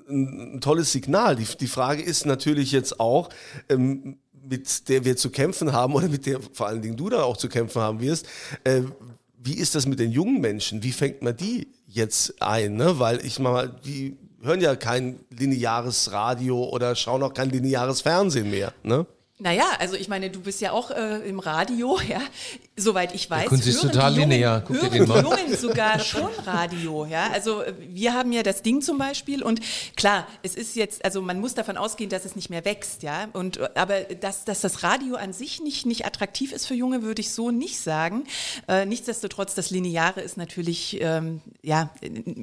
ein, 0.09 0.55
ein 0.55 0.61
tolles 0.61 0.93
Signal. 0.93 1.35
Die, 1.35 1.47
die 1.59 1.67
Frage 1.67 2.01
ist 2.01 2.25
natürlich 2.25 2.71
jetzt 2.71 3.01
auch, 3.01 3.29
ähm, 3.67 4.17
mit 4.47 4.89
der 4.89 5.05
wir 5.05 5.15
zu 5.15 5.29
kämpfen 5.29 5.71
haben 5.73 5.93
oder 5.93 6.07
mit 6.07 6.25
der 6.25 6.39
vor 6.53 6.67
allen 6.67 6.81
Dingen 6.81 6.97
du 6.97 7.09
da 7.09 7.23
auch 7.23 7.37
zu 7.37 7.49
kämpfen 7.49 7.81
haben 7.81 8.01
wirst. 8.01 8.27
Äh, 8.63 8.81
wie 9.37 9.55
ist 9.55 9.75
das 9.75 9.85
mit 9.85 9.99
den 9.99 10.11
jungen 10.11 10.39
Menschen? 10.41 10.83
Wie 10.83 10.91
fängt 10.91 11.21
man 11.21 11.35
die 11.35 11.67
jetzt 11.87 12.41
ein? 12.41 12.75
Ne? 12.75 12.99
Weil 12.99 13.25
ich 13.25 13.39
mal, 13.39 13.75
die 13.85 14.17
hören 14.41 14.61
ja 14.61 14.75
kein 14.75 15.19
lineares 15.29 16.11
Radio 16.11 16.63
oder 16.65 16.95
schauen 16.95 17.23
auch 17.23 17.33
kein 17.33 17.49
lineares 17.49 18.01
Fernsehen 18.01 18.49
mehr. 18.49 18.73
Ne? 18.83 19.05
Naja, 19.39 19.65
also 19.79 19.95
ich 19.95 20.07
meine, 20.09 20.29
du 20.29 20.41
bist 20.41 20.61
ja 20.61 20.71
auch 20.71 20.91
äh, 20.91 21.27
im 21.27 21.39
Radio, 21.39 21.99
ja. 22.07 22.21
Soweit 22.75 23.13
ich 23.13 23.29
weiß, 23.29 23.51
ist 23.51 23.81
total 23.81 24.15
Jungen, 24.15 24.31
linear. 24.31 24.61
Guck 24.61 24.77
hören 24.77 24.91
dir 24.91 24.99
den 24.99 25.07
mal. 25.07 25.23
Jungen 25.23 25.55
sogar 25.57 25.99
schon 25.99 26.29
Radio, 26.45 27.05
ja. 27.05 27.29
Also 27.31 27.63
äh, 27.63 27.73
wir 27.79 28.13
haben 28.13 28.31
ja 28.31 28.43
das 28.43 28.61
Ding 28.61 28.81
zum 28.81 28.99
Beispiel 28.99 29.41
und 29.43 29.59
klar, 29.95 30.27
es 30.43 30.53
ist 30.53 30.75
jetzt, 30.75 31.03
also 31.03 31.21
man 31.21 31.39
muss 31.39 31.55
davon 31.55 31.77
ausgehen, 31.77 32.11
dass 32.11 32.25
es 32.25 32.35
nicht 32.35 32.51
mehr 32.51 32.63
wächst, 32.63 33.01
ja. 33.01 33.27
Und 33.33 33.59
aber 33.75 34.01
dass, 34.01 34.45
dass 34.45 34.61
das 34.61 34.83
Radio 34.83 35.15
an 35.15 35.33
sich 35.33 35.61
nicht, 35.61 35.87
nicht 35.87 36.05
attraktiv 36.05 36.51
ist 36.51 36.67
für 36.67 36.75
Junge, 36.75 37.01
würde 37.01 37.21
ich 37.21 37.31
so 37.31 37.49
nicht 37.49 37.79
sagen. 37.79 38.25
Äh, 38.67 38.85
nichtsdestotrotz, 38.85 39.55
das 39.55 39.71
Lineare 39.71 40.21
ist 40.21 40.37
natürlich, 40.37 41.01
ähm, 41.01 41.41
ja, 41.63 41.89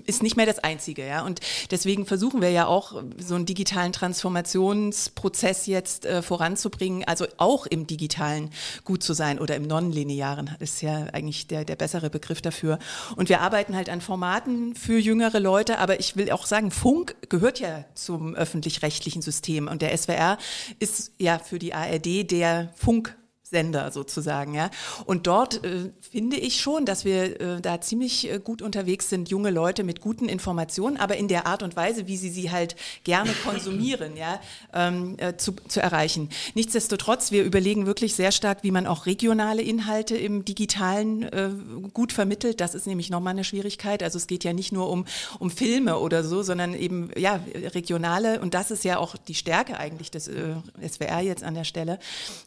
ist 0.06 0.24
nicht 0.24 0.36
mehr 0.36 0.46
das 0.46 0.58
Einzige, 0.58 1.06
ja. 1.06 1.24
Und 1.24 1.40
deswegen 1.70 2.04
versuchen 2.04 2.40
wir 2.40 2.50
ja 2.50 2.66
auch 2.66 3.00
so 3.16 3.36
einen 3.36 3.46
digitalen 3.46 3.92
Transformationsprozess 3.92 5.66
jetzt 5.66 6.04
äh, 6.04 6.22
voranzubringen 6.22 6.79
bringen, 6.80 7.04
also 7.04 7.26
auch 7.36 7.66
im 7.66 7.86
digitalen 7.86 8.48
gut 8.84 9.02
zu 9.02 9.12
sein 9.12 9.38
oder 9.38 9.54
im 9.54 9.66
nonlinearen, 9.66 10.56
ist 10.60 10.80
ja 10.80 11.04
eigentlich 11.12 11.46
der, 11.46 11.66
der 11.66 11.76
bessere 11.76 12.08
Begriff 12.08 12.40
dafür. 12.40 12.78
Und 13.16 13.28
wir 13.28 13.42
arbeiten 13.42 13.76
halt 13.76 13.90
an 13.90 14.00
Formaten 14.00 14.74
für 14.74 14.98
jüngere 14.98 15.40
Leute, 15.40 15.78
aber 15.78 16.00
ich 16.00 16.16
will 16.16 16.30
auch 16.30 16.46
sagen, 16.46 16.70
Funk 16.70 17.16
gehört 17.28 17.60
ja 17.60 17.84
zum 17.94 18.34
öffentlich-rechtlichen 18.34 19.20
System 19.20 19.68
und 19.68 19.82
der 19.82 19.96
SWR 19.96 20.38
ist 20.78 21.12
ja 21.18 21.38
für 21.38 21.58
die 21.58 21.74
ARD 21.74 22.30
der 22.30 22.72
Funk 22.76 23.14
Sender 23.50 23.90
sozusagen, 23.90 24.54
ja. 24.54 24.70
Und 25.06 25.26
dort 25.26 25.64
äh, 25.64 25.90
finde 26.00 26.36
ich 26.36 26.60
schon, 26.60 26.86
dass 26.86 27.04
wir 27.04 27.40
äh, 27.40 27.60
da 27.60 27.80
ziemlich 27.80 28.30
äh, 28.30 28.38
gut 28.38 28.62
unterwegs 28.62 29.10
sind, 29.10 29.28
junge 29.28 29.50
Leute 29.50 29.82
mit 29.82 30.00
guten 30.00 30.28
Informationen, 30.28 30.96
aber 30.96 31.16
in 31.16 31.26
der 31.26 31.46
Art 31.46 31.62
und 31.62 31.74
Weise, 31.74 32.06
wie 32.06 32.16
sie 32.16 32.30
sie 32.30 32.50
halt 32.50 32.76
gerne 33.02 33.32
konsumieren, 33.44 34.16
ja, 34.16 34.40
ähm, 34.72 35.16
äh, 35.18 35.36
zu, 35.36 35.52
zu 35.66 35.80
erreichen. 35.80 36.28
Nichtsdestotrotz, 36.54 37.32
wir 37.32 37.42
überlegen 37.42 37.86
wirklich 37.86 38.14
sehr 38.14 38.30
stark, 38.30 38.62
wie 38.62 38.70
man 38.70 38.86
auch 38.86 39.06
regionale 39.06 39.62
Inhalte 39.62 40.16
im 40.16 40.44
Digitalen 40.44 41.24
äh, 41.24 41.50
gut 41.92 42.12
vermittelt. 42.12 42.60
Das 42.60 42.76
ist 42.76 42.86
nämlich 42.86 43.10
nochmal 43.10 43.32
eine 43.32 43.44
Schwierigkeit. 43.44 44.02
Also 44.02 44.16
es 44.16 44.28
geht 44.28 44.44
ja 44.44 44.52
nicht 44.52 44.70
nur 44.70 44.88
um, 44.90 45.06
um 45.40 45.50
Filme 45.50 45.98
oder 45.98 46.22
so, 46.22 46.42
sondern 46.42 46.74
eben 46.74 47.10
ja 47.16 47.40
regionale 47.74 48.40
und 48.40 48.54
das 48.54 48.70
ist 48.70 48.84
ja 48.84 48.98
auch 48.98 49.16
die 49.16 49.34
Stärke 49.34 49.76
eigentlich 49.76 50.12
des 50.12 50.28
äh, 50.28 50.54
SWR 50.86 51.20
jetzt 51.20 51.42
an 51.42 51.54
der 51.54 51.64
Stelle, 51.64 51.98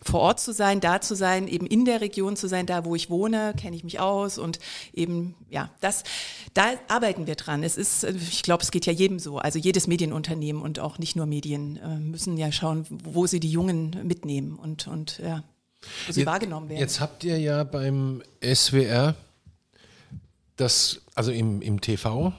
vor 0.01 0.21
Ort 0.21 0.39
zu 0.39 0.53
sein, 0.53 0.79
da 0.79 0.92
zu 1.01 1.15
sein, 1.15 1.47
eben 1.47 1.65
in 1.65 1.85
der 1.85 2.01
Region 2.01 2.35
zu 2.35 2.47
sein, 2.47 2.65
da 2.65 2.85
wo 2.85 2.95
ich 2.95 3.09
wohne, 3.09 3.53
kenne 3.57 3.75
ich 3.75 3.83
mich 3.83 3.99
aus 3.99 4.37
und 4.37 4.59
eben, 4.93 5.35
ja, 5.49 5.69
das, 5.81 6.03
da 6.53 6.65
arbeiten 6.87 7.27
wir 7.27 7.35
dran. 7.35 7.63
Es 7.63 7.77
ist, 7.77 8.03
ich 8.03 8.43
glaube, 8.43 8.63
es 8.63 8.71
geht 8.71 8.85
ja 8.85 8.93
jedem 8.93 9.19
so, 9.19 9.37
also 9.37 9.59
jedes 9.59 9.87
Medienunternehmen 9.87 10.61
und 10.61 10.79
auch 10.79 10.97
nicht 10.99 11.15
nur 11.15 11.25
Medien 11.25 11.77
äh, 11.77 11.99
müssen 11.99 12.37
ja 12.37 12.51
schauen, 12.51 12.85
wo 12.89 13.27
sie 13.27 13.39
die 13.39 13.51
Jungen 13.51 13.97
mitnehmen 14.03 14.57
und, 14.57 14.87
und 14.87 15.19
ja, 15.19 15.43
wo 16.07 16.11
sie 16.13 16.21
Jetzt- 16.21 16.27
wahrgenommen 16.27 16.69
werden. 16.69 16.79
Jetzt 16.81 16.99
habt 16.99 17.23
ihr 17.23 17.37
ja 17.39 17.63
beim 17.63 18.21
SWR 18.43 19.15
das, 20.55 21.01
also 21.15 21.31
im, 21.31 21.61
im 21.61 21.81
TV, 21.81 22.33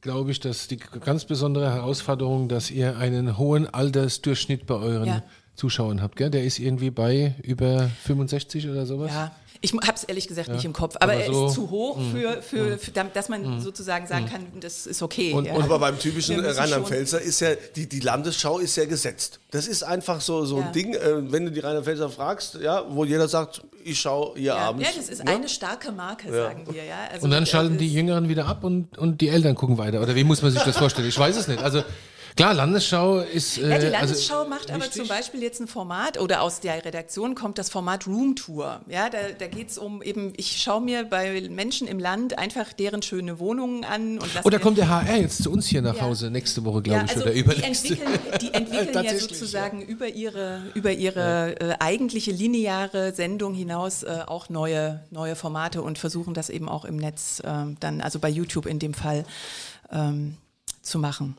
glaube 0.00 0.30
ich, 0.30 0.40
dass 0.40 0.68
die 0.68 0.76
ganz 0.76 1.24
besondere 1.24 1.70
Herausforderung, 1.72 2.48
dass 2.48 2.70
ihr 2.70 2.96
einen 2.96 3.36
hohen 3.38 3.66
Altersdurchschnitt 3.72 4.66
bei 4.66 4.74
euren 4.76 5.06
Ja. 5.06 5.22
Zuschauern 5.60 6.00
habt, 6.00 6.16
gell? 6.16 6.30
Der 6.30 6.42
ist 6.44 6.58
irgendwie 6.58 6.90
bei 6.90 7.34
über 7.42 7.90
65 8.04 8.66
oder 8.68 8.86
sowas? 8.86 9.10
Ja, 9.12 9.30
ich 9.60 9.74
habe 9.74 9.92
es 9.94 10.04
ehrlich 10.04 10.26
gesagt 10.26 10.48
nicht 10.48 10.64
im 10.64 10.72
Kopf, 10.72 10.96
aber, 11.00 11.12
Aber 11.12 11.22
er 11.22 11.30
so- 11.30 11.46
ist 11.48 11.54
zu 11.54 11.68
hoch 11.68 11.98
für, 12.12 12.40
für, 12.40 12.78
für 12.78 12.90
damit- 12.92 13.14
dass 13.14 13.28
man 13.28 13.60
sozusagen 13.60 14.06
sagen 14.06 14.24
kann, 14.24 14.46
das 14.58 14.86
ist 14.86 15.02
okay. 15.02 15.34
Und- 15.34 15.44
ja. 15.44 15.52
und 15.52 15.64
Aber 15.64 15.78
beim 15.78 15.98
typischen 15.98 16.40
Rheinland-Pfälzer 16.40 17.20
ist 17.20 17.40
ja, 17.40 17.50
die, 17.76 17.86
die 17.86 18.00
Landesschau 18.00 18.58
ist 18.58 18.74
ja 18.76 18.86
gesetzt. 18.86 19.38
Das 19.50 19.66
ist 19.66 19.82
einfach 19.82 20.22
so, 20.22 20.46
so 20.46 20.60
Ja. 20.60 20.66
ein 20.68 20.72
Ding, 20.72 20.94
äh, 20.94 21.30
wenn 21.30 21.44
du 21.44 21.50
die 21.52 21.60
Rheinland-Pfälzer 21.60 22.08
fragst, 22.08 22.54
ja, 22.62 22.84
wo 22.88 23.04
jeder 23.04 23.28
sagt, 23.28 23.62
ich 23.84 24.00
schaue 24.00 24.32
hier 24.36 24.44
ja, 24.44 24.56
abends. 24.56 24.88
ja, 24.88 24.94
das 24.96 25.10
ist 25.10 25.22
ne? 25.24 25.30
eine 25.30 25.48
starke 25.48 25.92
Marke, 25.92 26.32
sagen 26.32 26.64
wir. 26.70 26.82
Ja. 26.84 26.94
Also, 27.12 27.24
Und 27.26 27.30
dann 27.30 27.44
schalten 27.44 27.76
die 27.76 27.92
Jüngeren 27.92 28.30
wieder 28.30 28.46
ab 28.46 28.64
und, 28.64 28.96
und 28.96 29.20
die 29.20 29.28
Eltern 29.28 29.54
gucken 29.54 29.76
weiter. 29.76 30.00
Oder 30.00 30.14
wie 30.16 30.24
muss 30.24 30.40
man 30.40 30.52
sich 30.52 30.62
das 30.62 30.78
vorstellen? 30.78 31.06
Ich 31.08 31.18
weiß 31.18 31.36
es 31.36 31.48
nicht. 31.48 31.62
Also 31.62 31.82
klar, 32.40 32.54
Landesschau 32.54 33.18
ist. 33.20 33.58
Äh, 33.58 33.62
Ja, 33.62 33.66
die 33.68 33.74
also 33.74 33.88
Landesschau 33.90 34.44
macht 34.48 34.70
aber 34.70 34.80
wichtig. 34.84 34.96
zum 35.02 35.08
Beispiel 35.08 35.42
jetzt 35.42 35.60
ein 35.60 35.66
Format 35.68 36.18
oder 36.20 36.42
aus 36.42 36.60
der 36.60 36.84
Redaktion 36.84 37.34
kommt 37.34 37.58
das 37.58 37.70
Format 37.70 38.06
Room 38.06 38.36
Tour. 38.36 38.80
Ja, 38.88 39.08
da, 39.10 39.18
da 39.38 39.46
geht 39.46 39.70
es 39.70 39.78
um 39.78 40.02
eben, 40.02 40.32
ich 40.36 40.60
schaue 40.62 40.80
mir 40.80 41.04
bei 41.04 41.46
Menschen 41.50 41.86
im 41.88 41.98
Land 41.98 42.38
einfach 42.38 42.72
deren 42.72 43.02
schöne 43.02 43.38
Wohnungen 43.38 43.84
an 43.84 44.18
und 44.18 44.28
Oder 44.44 44.58
mir- 44.58 44.62
kommt 44.62 44.78
der 44.78 44.88
HR 44.88 45.16
jetzt 45.16 45.42
zu 45.42 45.50
uns 45.50 45.66
hier 45.66 45.82
nach 45.82 45.96
Ja. 45.96 46.02
Hause 46.02 46.30
nächste 46.30 46.64
Woche, 46.64 46.82
glaube 46.82 46.98
Ja, 47.00 47.04
ich, 47.04 47.10
also 47.12 47.22
oder 47.22 47.32
die 47.32 47.40
übernächste. 47.40 47.88
entwickeln, 47.94 48.38
die 48.40 48.54
entwickeln 48.54 49.04
ja 49.04 49.18
sozusagen 49.18 49.82
über 49.82 50.08
ihre, 50.08 50.62
über 50.74 50.92
ihre 50.92 51.60
äh, 51.60 51.74
eigentliche 51.80 52.30
lineare 52.32 53.12
Sendung 53.14 53.54
hinaus 53.54 54.02
äh, 54.02 54.20
auch 54.26 54.48
neue, 54.48 55.02
neue 55.10 55.36
Formate 55.36 55.82
und 55.82 55.98
versuchen 55.98 56.34
das 56.34 56.48
eben 56.50 56.68
auch 56.68 56.84
im 56.84 56.96
Netz 56.96 57.42
ähm, 57.44 57.76
dann, 57.80 58.00
also 58.00 58.18
bei 58.18 58.28
YouTube 58.28 58.66
in 58.66 58.78
dem 58.78 58.94
Fall, 58.94 59.24
ähm, 59.92 60.36
zu 60.82 60.98
machen. 60.98 61.36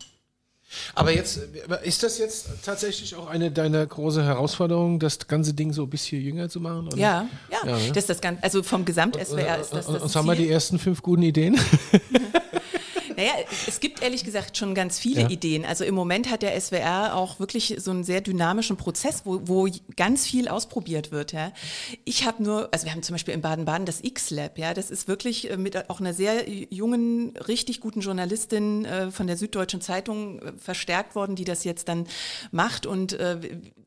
Aber 0.95 1.11
jetzt, 1.13 1.39
ist 1.83 2.03
das 2.03 2.17
jetzt 2.17 2.47
tatsächlich 2.63 3.15
auch 3.15 3.27
eine 3.27 3.51
deiner 3.51 3.85
großen 3.85 4.23
Herausforderungen, 4.23 4.99
das 4.99 5.27
ganze 5.27 5.53
Ding 5.53 5.73
so 5.73 5.83
ein 5.83 5.89
bisschen 5.89 6.21
jünger 6.21 6.49
zu 6.49 6.59
machen? 6.59 6.87
Oder? 6.87 6.97
Ja, 6.97 7.27
ja, 7.51 7.57
Ja, 7.65 7.77
ne? 7.77 7.87
das 7.89 7.97
ist 7.97 8.09
das 8.09 8.21
Ganze, 8.21 8.43
also 8.43 8.63
vom 8.63 8.85
Gesamt-SWR 8.85 9.59
ist 9.59 9.73
das 9.73 9.87
und, 9.87 9.95
das 9.95 10.03
und 10.03 10.09
sagen 10.09 10.27
wir 10.27 10.35
die 10.35 10.49
ersten 10.49 10.79
fünf 10.79 11.01
guten 11.01 11.23
Ideen? 11.23 11.59
Naja, 13.21 13.33
es 13.67 13.79
gibt 13.79 14.01
ehrlich 14.01 14.23
gesagt 14.23 14.57
schon 14.57 14.73
ganz 14.73 14.97
viele 14.97 15.21
Ja. 15.21 15.29
Ideen. 15.29 15.63
Also 15.63 15.83
im 15.83 15.93
Moment 15.93 16.29
hat 16.31 16.41
der 16.41 16.59
SWR 16.59 17.15
auch 17.15 17.39
wirklich 17.39 17.75
so 17.77 17.91
einen 17.91 18.03
sehr 18.03 18.21
dynamischen 18.21 18.77
Prozess, 18.77 19.21
wo, 19.25 19.41
wo 19.45 19.67
ganz 19.95 20.25
viel 20.25 20.47
ausprobiert 20.47 21.11
wird. 21.11 21.31
Ja. 21.31 21.51
Ich 22.03 22.25
habe 22.25 22.41
nur, 22.41 22.69
also 22.71 22.85
wir 22.85 22.91
haben 22.93 23.03
zum 23.03 23.13
Beispiel 23.13 23.35
in 23.35 23.41
Baden-Baden 23.41 23.85
das 23.85 24.03
X-Lab, 24.03 24.57
ja, 24.57 24.73
das 24.73 24.89
ist 24.89 25.07
wirklich 25.07 25.51
äh, 25.51 25.57
mit 25.57 25.89
auch 25.89 25.99
einer 25.99 26.13
sehr 26.13 26.49
jungen, 26.49 27.37
richtig 27.47 27.79
guten 27.79 28.01
Journalistin 28.01 28.85
äh, 28.85 29.11
von 29.11 29.27
der 29.27 29.37
Süddeutschen 29.37 29.81
Zeitung 29.81 30.39
äh, 30.39 30.53
verstärkt 30.57 31.13
worden, 31.13 31.35
die 31.35 31.43
das 31.43 31.63
jetzt 31.63 31.87
dann 31.89 32.07
macht. 32.51 32.87
Und 32.87 33.13
äh, 33.13 33.37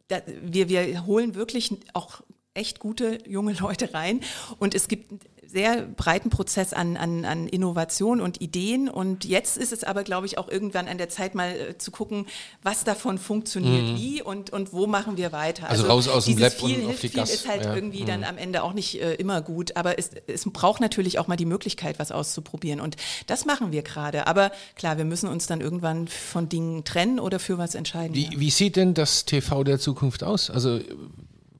da, 0.07 0.23
wir, 0.43 0.69
wir 0.69 1.07
holen 1.07 1.35
wirklich 1.35 1.71
auch 1.93 2.21
echt 2.55 2.79
gute 2.79 3.19
junge 3.29 3.53
Leute 3.55 3.93
rein. 3.95 4.21
Und 4.59 4.75
es 4.75 4.87
gibt 4.87 5.13
sehr 5.55 5.83
breiten 5.83 6.31
Prozess 6.31 6.73
an, 6.73 6.97
an, 6.97 7.25
an 7.25 7.47
Innovation 7.47 8.21
und 8.21 8.41
Ideen. 8.41 8.89
Und 8.89 9.25
jetzt 9.25 9.57
ist 9.57 9.73
es 9.73 9.85
aber, 9.85 10.03
glaube 10.03 10.27
ich, 10.27 10.37
auch 10.37 10.49
irgendwann 10.49 10.89
an 10.89 10.99
der 10.99 11.09
Zeit 11.09 11.35
mal 11.35 11.51
äh, 11.55 11.79
zu 11.79 11.93
gucken, 11.93 12.27
was 12.63 12.83
davon 12.83 13.19
funktioniert 13.19 13.97
wie 13.97 14.21
und, 14.21 14.51
und 14.51 14.73
wo 14.73 14.87
machen 14.87 15.17
wir 15.17 15.31
weiter. 15.31 15.63
Mhm. 15.63 15.71
Also 15.71 15.87
raus 15.87 16.09
aus 16.09 16.25
dem 16.27 16.39
Lab 16.39 16.61
und 16.61 16.69
viel 16.69 16.81
auf 16.81 16.87
hilft 16.87 17.03
die 17.05 17.09
viel 17.09 17.21
Gas- 17.21 17.33
ist 17.33 17.49
halt 17.49 17.63
ja. 17.63 17.71
Mhm. 17.71 17.77
irgendwie 17.77 18.05
dann 18.05 18.25
am 18.25 18.37
Ende 18.37 18.65
auch 18.65 18.73
nicht 18.73 19.01
äh, 19.01 19.15
immer 19.15 19.41
gut. 19.41 19.77
Aber 19.77 19.99
es, 19.99 20.11
es 20.27 20.45
braucht 20.45 20.81
natürlich 20.81 21.19
auch 21.21 21.29
mal 21.29 21.37
die 21.37 21.47
Möglichkeit, 21.47 21.99
was 22.01 22.11
auszuprobieren. 22.11 22.81
Und 22.81 22.97
das 23.29 23.47
machen 23.47 23.71
wir 23.71 23.83
gerade. 23.83 24.27
Aber 24.27 24.51
klar, 24.75 24.99
wir 24.99 25.05
müssen 25.05 25.29
uns 25.29 25.47
dann 25.47 25.61
irgendwann 25.61 26.09
von 26.09 26.49
Dingen 26.49 26.85
trennen 26.85 27.21
oder 27.21 27.39
für 27.39 27.59
was 27.59 27.77
entscheiden. 27.77 28.15
Wie, 28.15 28.25
ja. 28.25 28.31
wie 28.35 28.51
sieht 28.51 28.75
denn 28.75 28.93
das 28.93 29.25
TV 29.25 29.63
der 29.63 29.79
Zukunft 29.79 30.25
aus? 30.25 30.51
Also 30.51 30.81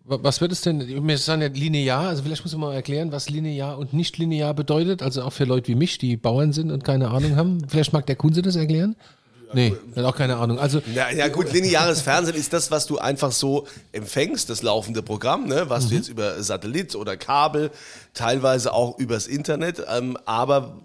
was 0.07 0.41
wird 0.41 0.53
es 0.53 0.61
denn, 0.61 1.07
wir 1.09 1.19
sagen 1.19 1.41
ja 1.43 1.49
linear, 1.49 2.09
also 2.09 2.23
vielleicht 2.23 2.45
muss 2.45 2.53
man 2.53 2.61
mal 2.61 2.75
erklären, 2.75 3.11
was 3.11 3.31
linear 3.31 3.79
und 3.79 3.95
nicht 3.95 4.19
linear 4.19 4.53
bedeutet, 4.53 5.03
also 5.03 5.23
auch 5.23 5.33
für 5.33 5.45
Leute 5.45 5.69
wie 5.69 5.75
mich, 5.75 5.97
die 5.99 6.17
Bauern 6.17 6.53
sind 6.53 6.71
und 6.71 6.85
keine 6.85 7.09
Ahnung 7.11 7.37
haben. 7.37 7.67
Vielleicht 7.69 7.93
mag 7.95 8.07
der 8.07 8.17
Kunze 8.17 8.43
das 8.43 8.57
erklären? 8.57 8.97
Nee, 9.55 9.73
hat 9.95 10.05
auch 10.05 10.17
keine 10.17 10.37
Ahnung. 10.37 10.59
Also 10.59 10.83
Ja, 10.95 11.11
ja 11.11 11.29
gut, 11.29 11.53
lineares 11.53 12.03
Fernsehen 12.03 12.35
ist 12.37 12.53
das, 12.53 12.73
was 12.73 12.87
du 12.87 12.99
einfach 12.99 13.31
so 13.31 13.67
empfängst, 13.93 14.51
das 14.51 14.63
laufende 14.63 15.01
Programm, 15.03 15.47
ne? 15.47 15.67
was 15.69 15.85
Mhm. 15.85 15.89
du 15.91 15.95
jetzt 15.95 16.09
über 16.09 16.43
Satellit 16.43 16.97
oder 16.97 17.17
Kabel, 17.17 17.71
teilweise 18.15 18.73
auch 18.73 18.99
übers 18.99 19.29
Internet, 19.29 19.81
ähm, 19.89 20.19
aber 20.25 20.79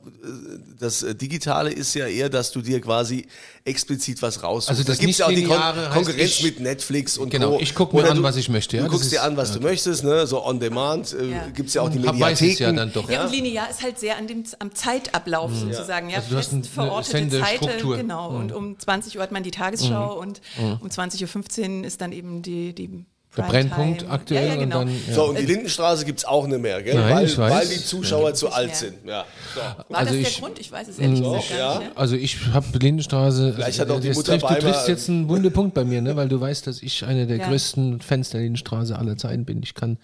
das 0.80 1.04
äh, 1.04 1.14
Digitale 1.14 1.72
ist 1.72 1.94
ja 1.94 2.08
eher, 2.08 2.30
dass 2.30 2.52
du 2.52 2.62
dir 2.62 2.82
quasi 2.82 3.28
explizit 3.66 4.22
was 4.22 4.42
raussuchst. 4.42 4.70
Also 4.70 4.84
das 4.84 4.98
da 4.98 5.02
gibt's 5.04 5.18
ja 5.20 5.26
auch 5.28 5.30
die 5.30 5.44
Kon 5.44 5.58
Konkurrenz 5.94 6.20
ich- 6.40 6.44
mit 6.44 6.60
Netflix 6.60 7.18
und 7.18 7.30
Genau, 7.30 7.52
Co. 7.58 7.60
ich 7.60 7.76
guck 7.76 7.94
mir 7.94 8.10
an, 8.10 8.18
du, 8.18 8.24
was 8.24 8.36
ich 8.38 8.50
möchte, 8.50 8.78
ja, 8.78 8.84
Du 8.84 8.90
guckst 8.90 9.06
ist- 9.06 9.12
dir 9.12 9.24
an, 9.24 9.38
was 9.38 9.52
du 9.52 9.58
okay. 9.60 9.68
möchtest, 9.68 10.04
ne? 10.04 10.26
so 10.26 10.44
on 10.44 10.60
demand 10.60 11.14
äh, 11.14 11.26
Ja. 11.32 11.48
gibt's 11.54 11.74
ja 11.76 11.82
auch 11.84 11.90
die 11.90 12.00
Mediatheken. 12.00 12.22
weiß 12.26 12.42
es 12.42 12.60
ja 12.60 12.72
dann 12.72 12.92
doch. 12.94 13.10
Ja, 13.10 13.26
und 13.26 13.32
linear 13.32 13.70
ist 13.70 13.84
halt 13.84 14.00
sehr 14.00 14.18
an 14.18 14.28
dem, 14.28 14.44
am 14.60 14.74
Zeitablauf 14.74 15.52
sozusagen. 15.54 16.10
Ja, 16.10 16.18
Also 16.18 16.30
du 16.32 16.38
hast 16.38 16.54
eine 16.54 16.64
verortete 16.64 17.40
Zeiten. 17.40 17.68
Genau. 17.98 18.30
Und 18.30 18.52
um 18.52 18.80
20 18.80 19.18
Uhr 19.18 19.24
hat 19.24 19.32
man 19.32 19.44
die 19.44 19.52
Tagesschau 19.52 20.18
und 20.20 20.42
um 20.82 20.88
20.15 20.90 21.80
Uhr 21.82 21.86
ist 21.86 22.02
dann 22.02 22.12
eben 22.12 22.42
die, 22.42 22.74
die 22.74 23.06
Der. 23.38 23.44
Brennpunkt 23.44 24.10
aktuell 24.10 24.48
ja, 24.48 24.54
ja, 24.56 24.60
genau. 24.60 24.80
und 24.82 24.88
dann. 24.88 24.96
Ja. 25.08 25.14
So, 25.14 25.26
und 25.26 25.38
die 25.40 25.46
Lindenstraße 25.46 26.04
gibt's 26.04 26.26
auch 26.26 26.48
nicht 26.48 26.60
mehr, 26.62 26.82
gell? 26.82 26.96
Nein, 26.96 27.16
weil, 27.16 27.26
ich 27.26 27.38
weiß. 27.38 27.54
weil 27.54 27.68
die 27.68 27.84
Zuschauer 27.86 28.30
Ja. 28.30 28.34
zu 28.34 28.50
alt 28.52 28.76
sind. 28.76 28.96
Ja. 29.06 29.24
So. 29.54 29.62
War 29.62 29.86
Also 30.00 30.14
das 30.14 30.22
ich- 30.22 30.34
der 30.34 30.42
Grund? 30.42 30.60
Ich 30.60 30.72
weiß 30.72 30.88
es 30.88 31.00
ehrlich 31.00 31.20
gesagt 31.22 31.50
gar 31.50 31.58
ja. 31.58 31.80
nicht. 31.80 31.90
Ne? 31.90 31.98
Also 31.98 32.16
ich 32.16 32.38
habe 32.54 32.78
Lindenstraße. 32.80 33.54
Vielleicht 33.54 33.80
hat 33.80 33.92
auch 33.92 34.00
die 34.00 34.08
das 34.10 34.18
Mutter 34.18 34.40
trifft, 34.40 34.50
du 34.64 34.66
triffst 34.66 34.88
jetzt 34.88 35.10
einen 35.10 35.30
wunden 35.30 35.54
Punkt 35.54 35.76
bei 35.76 35.86
mir, 35.86 36.02
ne? 36.02 36.16
weil 36.16 36.28
du 36.28 36.42
weißt, 36.42 36.66
dass 36.66 36.82
ich 36.82 37.06
einer 37.06 37.28
der 37.28 37.38
Ja. 37.38 37.48
größten 37.48 38.02
Fans 38.02 38.32
der 38.32 38.42
Lindenstraße 38.42 38.98
aller 38.98 39.16
Zeiten 39.16 39.46
bin. 39.46 39.62
Ich 39.64 39.76
kann 39.76 39.98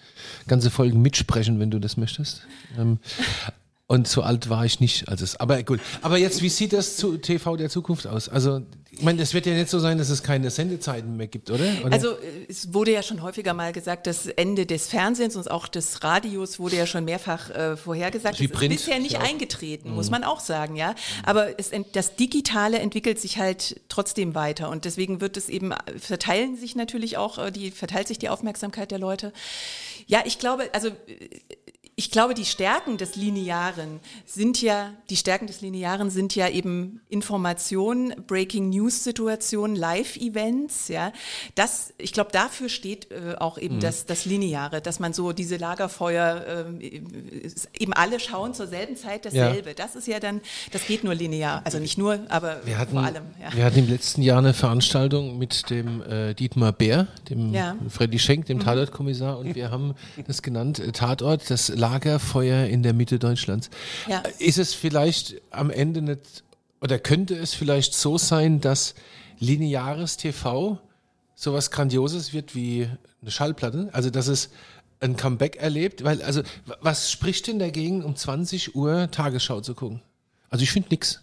ganze 0.46 0.70
Folgen 0.70 1.02
mitsprechen, 1.02 1.58
wenn 1.58 1.70
du 1.72 1.80
das 1.80 1.96
möchtest. 1.96 2.42
Ähm, 2.78 3.00
und 3.88 4.08
so 4.08 4.22
alt 4.22 4.48
war 4.48 4.64
ich 4.64 4.80
nicht. 4.80 5.08
Also 5.08 5.22
es, 5.22 5.36
aber 5.36 5.62
gut. 5.62 5.80
Aber 6.02 6.18
jetzt, 6.18 6.42
wie 6.42 6.48
sieht 6.48 6.72
das 6.72 6.96
zu 6.96 7.18
TV 7.18 7.56
der 7.56 7.70
Zukunft 7.70 8.08
aus? 8.08 8.28
Also, 8.28 8.62
ich 8.90 9.02
meine, 9.02 9.18
das 9.18 9.32
wird 9.32 9.46
ja 9.46 9.52
nicht 9.52 9.68
so 9.68 9.78
sein, 9.78 9.96
dass 9.98 10.10
es 10.10 10.24
keine 10.24 10.50
Sendezeiten 10.50 11.16
mehr 11.16 11.28
gibt, 11.28 11.52
oder? 11.52 11.64
oder? 11.84 11.92
Also 11.92 12.16
es 12.48 12.74
wurde 12.74 12.92
ja 12.92 13.04
schon 13.04 13.22
häufiger 13.22 13.54
mal 13.54 13.72
gesagt, 13.72 14.08
das 14.08 14.26
Ende 14.26 14.66
des 14.66 14.88
Fernsehens 14.88 15.36
und 15.36 15.48
auch 15.52 15.68
des 15.68 16.02
Radios 16.02 16.58
wurde 16.58 16.76
ja 16.76 16.86
schon 16.86 17.04
mehrfach 17.04 17.50
äh, 17.50 17.76
vorhergesagt. 17.76 18.40
Wie 18.40 18.48
Das 18.48 18.58
Print, 18.58 18.74
ist 18.74 18.86
bisher 18.86 18.98
nicht 18.98 19.12
ja. 19.12 19.20
Mhm. 19.20 19.26
eingetreten, 19.26 19.90
muss 19.94 20.10
man 20.10 20.24
auch 20.24 20.40
sagen, 20.40 20.74
ja. 20.74 20.96
Aber 21.22 21.60
es, 21.60 21.70
das 21.92 22.16
Digitale 22.16 22.80
entwickelt 22.80 23.20
sich 23.20 23.38
halt 23.38 23.80
trotzdem 23.88 24.34
weiter 24.34 24.68
und 24.68 24.84
deswegen 24.84 25.20
wird 25.20 25.36
es 25.36 25.48
eben 25.48 25.72
verteilen 25.96 26.56
sich 26.56 26.74
natürlich 26.74 27.18
auch 27.18 27.38
äh, 27.38 27.52
die 27.52 27.70
verteilt 27.70 28.08
sich 28.08 28.18
die 28.18 28.30
Aufmerksamkeit 28.30 28.90
der 28.90 28.98
Leute. 28.98 29.32
Ja, 30.08 30.22
ich 30.24 30.38
glaube, 30.40 30.70
also 30.72 30.90
Ich 31.98 32.10
glaube, 32.10 32.34
die 32.34 32.44
Stärken 32.44 32.98
des 32.98 33.16
Linearen 33.16 34.00
sind 34.26 34.60
ja, 34.60 34.90
die 35.08 35.16
Stärken 35.16 35.46
des 35.46 35.62
Linearen 35.62 36.10
sind 36.10 36.34
ja 36.34 36.46
eben 36.46 37.00
Information, 37.08 38.14
Breaking 38.26 38.68
News 38.68 39.02
Situationen, 39.02 39.74
Live-Events, 39.74 40.88
ja. 40.88 41.10
Das, 41.54 41.94
ich 41.96 42.12
glaube, 42.12 42.32
dafür 42.32 42.68
steht 42.68 43.10
äh, 43.10 43.36
auch 43.38 43.56
eben 43.56 43.76
mhm. 43.76 43.80
das, 43.80 44.04
das 44.04 44.26
Lineare, 44.26 44.82
dass 44.82 45.00
man 45.00 45.14
so 45.14 45.32
diese 45.32 45.56
Lagerfeuer, 45.56 46.68
äh, 46.82 47.00
eben 47.78 47.94
alle 47.94 48.20
schauen 48.20 48.52
zur 48.52 48.66
selben 48.66 48.96
Zeit 48.96 49.24
dasselbe. 49.24 49.70
Ja. 49.70 49.74
Das 49.74 49.96
ist 49.96 50.06
ja 50.06 50.20
dann, 50.20 50.42
das 50.72 50.86
geht 50.86 51.02
nur 51.02 51.14
linear. 51.14 51.62
Also 51.64 51.78
nicht 51.78 51.96
nur, 51.96 52.20
aber 52.28 52.60
wir 52.66 52.76
hatten, 52.76 52.92
vor 52.92 53.04
allem. 53.04 53.24
Ja. 53.40 53.56
Wir 53.56 53.64
hatten 53.64 53.78
im 53.78 53.88
letzten 53.88 54.20
Jahr 54.20 54.40
eine 54.40 54.52
Veranstaltung 54.52 55.38
mit 55.38 55.70
dem 55.70 56.02
äh, 56.02 56.34
Dietmar 56.34 56.72
Bär, 56.72 57.06
dem 57.30 57.54
ja. 57.54 57.74
Freddy 57.88 58.18
Schenk, 58.18 58.44
dem 58.44 58.58
mhm. 58.58 58.64
Tatortkommissar, 58.64 59.38
und 59.38 59.54
wir 59.54 59.70
haben 59.70 59.94
das 60.26 60.42
genannt, 60.42 60.78
äh, 60.78 60.92
Tatort, 60.92 61.48
das 61.48 61.68
Lagerfeuer 61.70 61.85
in 61.94 62.82
der 62.82 62.92
Mitte 62.92 63.18
Deutschlands. 63.18 63.70
Ja. 64.08 64.22
Ist 64.38 64.58
es 64.58 64.74
vielleicht 64.74 65.36
am 65.50 65.70
Ende 65.70 66.02
nicht, 66.02 66.44
oder 66.80 66.98
könnte 66.98 67.34
es 67.34 67.54
vielleicht 67.54 67.94
so 67.94 68.18
sein, 68.18 68.60
dass 68.60 68.94
lineares 69.38 70.16
TV 70.16 70.78
sowas 71.34 71.70
Grandioses 71.70 72.32
wird 72.32 72.54
wie 72.54 72.88
eine 73.22 73.30
Schallplatte? 73.30 73.88
Also, 73.92 74.10
dass 74.10 74.28
es 74.28 74.50
ein 75.00 75.16
Comeback 75.16 75.56
erlebt? 75.56 76.04
Weil, 76.04 76.22
also, 76.22 76.42
was 76.80 77.10
spricht 77.10 77.46
denn 77.46 77.58
dagegen, 77.58 78.02
um 78.02 78.16
20 78.16 78.74
Uhr 78.74 79.10
Tagesschau 79.10 79.60
zu 79.60 79.74
gucken? 79.74 80.02
Also, 80.48 80.62
ich 80.62 80.70
finde 80.70 80.88
nichts. 80.90 81.22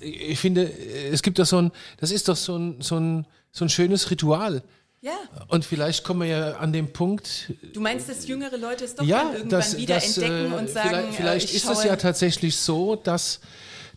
Ich 0.00 0.38
finde, 0.38 0.70
es 1.10 1.22
gibt 1.22 1.38
doch 1.38 1.46
so 1.46 1.58
ein, 1.58 1.72
das 1.98 2.10
ist 2.10 2.28
doch 2.28 2.36
so 2.36 2.56
ein, 2.56 2.80
so 2.80 2.96
ein, 2.96 3.26
so 3.50 3.64
ein 3.64 3.68
schönes 3.68 4.10
Ritual. 4.10 4.62
Ja. 5.02 5.18
Und 5.48 5.64
vielleicht 5.64 6.04
kommen 6.04 6.20
wir 6.20 6.28
ja 6.28 6.50
an 6.58 6.72
dem 6.72 6.92
Punkt. 6.92 7.52
Du 7.74 7.80
meinst, 7.80 8.08
dass 8.08 8.26
jüngere 8.26 8.56
Leute 8.56 8.84
es 8.84 8.94
doch 8.94 9.04
ja, 9.04 9.24
irgendwann 9.24 9.48
das, 9.48 9.76
wieder 9.76 9.96
das, 9.96 10.16
entdecken 10.16 10.52
und 10.52 10.70
sagen, 10.70 10.90
vielleicht, 10.90 11.16
vielleicht 11.16 11.52
äh, 11.52 11.56
ist 11.56 11.68
es 11.68 11.84
ja 11.84 11.96
tatsächlich 11.96 12.56
so, 12.56 12.94
dass, 12.94 13.40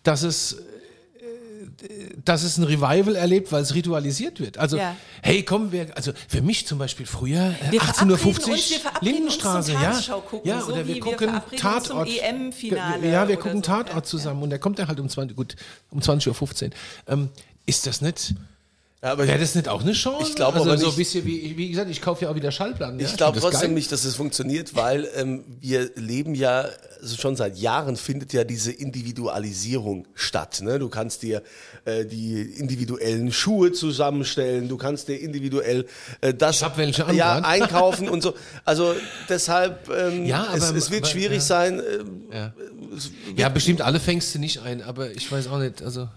dass 0.01 0.23
es 0.23 0.57
dass 2.23 2.43
es 2.43 2.57
ein 2.57 2.63
Revival 2.63 3.15
erlebt, 3.15 3.51
weil 3.51 3.61
es 3.61 3.73
ritualisiert 3.73 4.39
wird. 4.39 4.57
Also, 4.57 4.77
ja. 4.77 4.95
hey, 5.21 5.43
komm, 5.43 5.71
wir, 5.71 5.95
also 5.95 6.11
für 6.27 6.41
mich 6.41 6.65
zum 6.65 6.77
Beispiel 6.77 7.05
früher, 7.05 7.53
18.50 7.71 8.49
Uhr, 8.49 8.91
Lindenstraße, 9.01 9.73
ja. 9.73 9.99
Gucken, 10.21 10.49
ja, 10.49 10.63
oder 10.63 10.77
so 10.77 10.87
wir 10.87 10.99
gucken 10.99 11.41
wir 11.49 11.57
Tatort. 11.57 12.09
EM-Finale. 12.09 13.09
Ja, 13.09 13.27
wir 13.27 13.37
gucken 13.37 13.57
so, 13.57 13.61
Tatort 13.61 14.07
zusammen 14.07 14.39
ja. 14.39 14.43
und 14.45 14.49
der 14.51 14.59
kommt 14.59 14.79
dann 14.79 14.87
halt 14.87 14.99
um 14.99 15.09
20, 15.09 15.35
gut, 15.35 15.55
um 15.91 15.99
20.15 15.99 16.65
Uhr. 16.65 16.69
Ähm, 17.07 17.29
ist 17.65 17.85
das 17.85 18.01
nicht 18.01 18.35
ja, 19.05 19.17
Wäre 19.19 19.37
das 19.37 19.53
nicht 19.53 19.67
auch 19.67 19.81
eine 19.81 19.93
Chance? 19.93 20.29
Ich 20.29 20.35
glaube 20.35 20.57
also 20.57 20.71
aber 20.71 20.79
so 20.79 20.89
ein 20.89 20.95
bisschen 20.95 21.23
wie, 21.25 21.55
wie 21.55 21.69
gesagt, 21.69 21.91
ich 21.91 22.01
kaufe 22.01 22.25
ja 22.25 22.31
auch 22.31 22.35
wieder 22.35 22.51
Schallplatten. 22.51 22.99
Ich 22.99 23.15
glaube 23.15 23.39
trotzdem 23.39 23.69
geil. 23.69 23.75
nicht, 23.75 23.91
dass 23.91 24.03
es 24.03 24.15
funktioniert, 24.15 24.75
weil 24.75 25.07
ähm, 25.15 25.43
wir 25.61 25.91
leben 25.95 26.33
ja 26.33 26.67
also 27.05 27.17
schon 27.17 27.35
seit 27.35 27.55
Jahren 27.59 27.97
findet 27.97 28.33
ja 28.33 28.43
diese 28.43 28.71
Individualisierung 28.71 30.07
statt. 30.15 30.61
Ne? 30.61 30.79
Du 30.79 30.89
kannst 30.89 31.21
dir 31.21 31.43
äh, 31.85 32.03
die 32.03 32.41
individuellen 32.41 33.31
Schuhe 33.31 33.71
zusammenstellen, 33.73 34.69
du 34.69 34.77
kannst 34.77 35.07
dir 35.07 35.21
individuell 35.21 35.85
äh, 36.21 36.33
das 36.33 36.61
ja, 37.13 37.41
einkaufen 37.43 38.09
und 38.09 38.23
so. 38.23 38.33
Also 38.63 38.95
deshalb, 39.29 39.87
ähm, 39.95 40.25
ja, 40.25 40.47
aber, 40.47 40.57
es, 40.57 40.71
es, 40.71 40.89
wird 40.89 41.03
aber, 41.03 41.11
schwierig 41.11 41.37
ja. 41.37 41.41
sein. 41.41 41.79
Äh, 41.79 42.35
ja. 42.35 42.53
ja, 43.35 43.49
bestimmt 43.49 43.81
alle 43.81 43.99
fängst 43.99 44.33
du 44.33 44.39
nicht 44.39 44.63
ein, 44.63 44.81
aber 44.81 45.11
ich 45.11 45.31
weiß 45.31 45.47
auch 45.49 45.59
nicht. 45.59 45.83
Also 45.83 46.09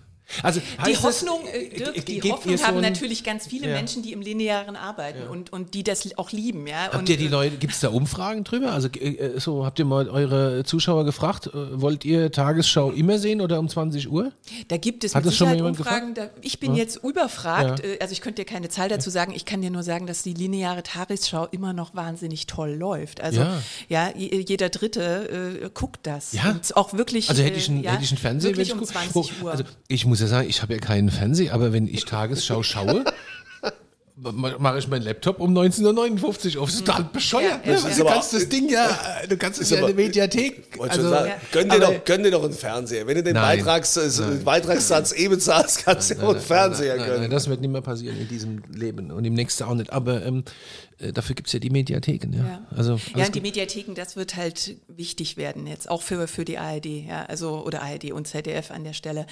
also 0.43 0.61
die 0.87 0.97
Hoffnung, 0.97 1.41
das, 1.45 1.55
äh, 1.55 1.69
Dirk, 1.69 2.07
die 2.07 2.33
Hoffnung 2.33 2.59
haben 2.59 2.77
so 2.77 2.81
natürlich 2.81 3.25
ganz 3.25 3.47
viele 3.47 3.69
ja. 3.69 3.75
Menschen, 3.75 4.03
die 4.03 4.13
im 4.13 4.21
Linearen 4.21 4.77
arbeiten 4.77 5.23
ja. 5.25 5.29
und, 5.29 5.53
und 5.53 5.75
die 5.75 5.83
das 5.83 6.17
auch 6.19 6.31
lieben. 6.33 6.67
Ja? 6.67 6.85
Habt 6.85 6.95
und, 6.95 7.09
ihr 7.09 7.17
die 7.17 7.27
äh, 7.27 7.31
Leute, 7.31 7.57
gibt 7.57 7.73
es 7.73 7.81
da 7.81 7.89
Umfragen 7.89 8.45
drüber? 8.45 8.73
Also 8.73 8.89
äh, 8.89 9.39
so, 9.39 9.65
habt 9.65 9.79
ihr 9.79 9.85
mal 9.85 10.09
eure 10.09 10.65
Zuschauer 10.65 11.05
gefragt, 11.05 11.51
wollt 11.53 12.05
ihr 12.05 12.31
Tagesschau 12.31 12.91
immer 12.91 13.19
sehen 13.19 13.41
oder 13.41 13.59
um 13.59 13.69
20 13.69 14.11
Uhr? 14.11 14.33
Da 14.69 14.77
gibt 14.77 15.05
es 15.05 15.15
Hat 15.15 15.25
mit 15.25 15.33
Sicherheit 15.33 15.61
Umfragen. 15.61 16.15
Da, 16.15 16.31
ich 16.43 16.61
bin 16.61 16.75
ja. 16.75 16.83
jetzt 16.83 16.97
überfragt, 17.03 17.83
also 18.01 18.13
ich 18.13 18.21
könnte 18.21 18.43
dir 18.43 18.47
keine 18.47 18.69
Zahl 18.69 18.89
dazu 18.89 19.11
sagen, 19.11 19.33
ich 19.35 19.45
kann 19.45 19.63
dir 19.63 19.71
nur 19.71 19.83
sagen, 19.83 20.07
dass 20.07 20.23
die 20.23 20.35
lineare 20.35 20.83
Tagesschau 20.83 21.47
immer 21.51 21.73
noch 21.73 21.95
wahnsinnig 21.95 22.47
toll 22.47 22.73
läuft. 22.73 23.21
Also 23.21 23.47
ja, 23.89 24.13
jeder 24.17 24.69
Dritte 24.69 25.63
äh, 25.65 25.71
guckt 25.73 26.01
das. 26.03 26.33
Ja. 26.33 26.51
Und 26.51 26.77
auch 26.77 26.93
wirklich. 26.95 27.29
Also 27.29 27.43
hätte 27.43 27.59
ich 27.59 27.69
einen, 27.69 27.85
äh, 27.85 27.89
hätte 27.89 28.05
ich 28.05 28.11
einen 28.11 28.19
Fernseher, 28.19 28.51
wirklich 28.51 28.73
um 28.73 28.85
20 28.85 29.43
Uhr. 29.43 29.51
Also 29.51 29.65
ich 29.89 30.07
muss 30.07 30.18
muss 30.19 30.31
ja 30.31 30.37
sagen, 30.37 30.49
ich 30.49 30.63
habe 30.63 30.75
ja 30.75 30.81
keinen 30.81 31.11
Fernseher, 31.11 31.55
aber 31.55 31.73
wenn 31.73 31.87
ich 31.87 32.05
Tagesschau 32.05 32.65
schaue, 32.65 33.05
mache 34.17 34.79
ich 34.79 34.89
meinen 34.89 35.03
Laptop 35.03 35.39
um 35.39 35.57
19.59 35.57 36.57
Uhr 36.57 36.63
auf. 36.63 36.71
Das 36.71 36.75
ist 36.75 36.87
total 36.87 37.05
bescheuert. 37.13 37.65
Ja, 37.65 37.73
ne? 37.73 37.95
Du 37.97 38.05
kannst 38.05 38.35
das 38.35 38.49
Ding 38.49 38.69
ja, 38.69 38.89
du 39.29 39.37
kannst 39.37 39.61
es 39.61 39.71
ja 39.71 39.79
in 39.79 39.87
der 39.87 39.95
Mediathek. 39.95 40.77
Also, 40.81 41.09
sagen, 41.09 41.33
gönn, 41.53 41.69
dir 41.69 41.79
doch, 41.79 42.05
gönn 42.05 42.25
dir 42.25 42.33
doch 42.33 42.43
einen 42.43 42.53
Fernseher. 42.53 43.07
Wenn 43.07 43.15
du 43.15 43.23
den 43.23 43.35
Beitrags, 43.35 43.97
äh, 43.97 44.23
Beitragssatz 44.45 45.13
eh 45.17 45.29
bezahlst, 45.29 45.85
kannst 45.85 46.11
du 46.11 46.15
dir 46.17 46.25
auch 46.25 46.31
einen 46.31 46.41
Fernseher 46.41 46.97
nein, 46.97 47.07
gönnen. 47.07 47.21
Nein, 47.23 47.31
das 47.31 47.49
wird 47.49 47.61
nicht 47.61 47.71
mehr 47.71 47.83
passieren 47.83 48.19
in 48.19 48.27
diesem 48.27 48.63
Leben 48.73 49.13
und 49.13 49.25
im 49.25 49.35
nächsten 49.35 49.63
auch 49.63 49.75
nicht. 49.75 49.93
Aber 49.93 50.25
ähm, 50.27 50.39
äh, 50.39 50.88
dafür 50.99 51.37
gibt 51.37 51.49
es 51.49 51.53
ja 51.53 51.61
die 51.61 51.71
Mediatheken. 51.71 52.33
Ja, 52.33 52.45
ja. 52.45 52.67
Also, 52.75 52.99
ja 53.15 53.27
und 53.27 53.35
die 53.35 53.41
Mediatheken, 53.41 53.95
das 53.95 54.17
wird 54.17 54.37
halt 54.37 54.77
wichtig 54.89 55.37
werden 55.37 55.67
jetzt, 55.67 55.89
auch 55.89 56.03
für, 56.03 56.27
für 56.27 56.45
die 56.45 56.59
ARD, 56.59 56.87
ja, 56.87 57.25
also 57.27 57.65
oder 57.65 57.83
ARD 57.83 58.13
und 58.13 58.27
ZDF 58.27 58.71
an 58.71 58.85
der 58.85 58.93
Stelle. 58.93 59.27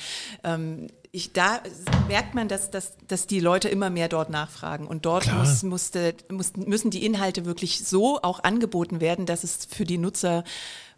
Ähm, 0.45 0.87
ich, 1.11 1.33
da 1.33 1.61
merkt 2.09 2.35
man, 2.35 2.47
dass, 2.47 2.71
dass, 2.71 2.93
dass 3.09 3.27
die 3.27 3.41
Leute 3.41 3.69
immer 3.69 3.91
mehr 3.91 4.09
dort 4.09 4.29
nachfragen. 4.29 4.87
Und 4.87 5.07
dort 5.07 5.33
muss, 5.33 5.63
musste, 5.63 6.15
muss, 6.31 6.57
müssen 6.57 6.91
die 6.91 7.07
Inhalte 7.07 7.47
wirklich 7.47 7.85
so 7.85 8.21
auch 8.23 8.45
angeboten 8.45 9.01
werden, 9.01 9.25
dass 9.25 9.43
es 9.43 9.67
für 9.69 9.85
die 9.85 9.99
Nutzer 9.99 10.45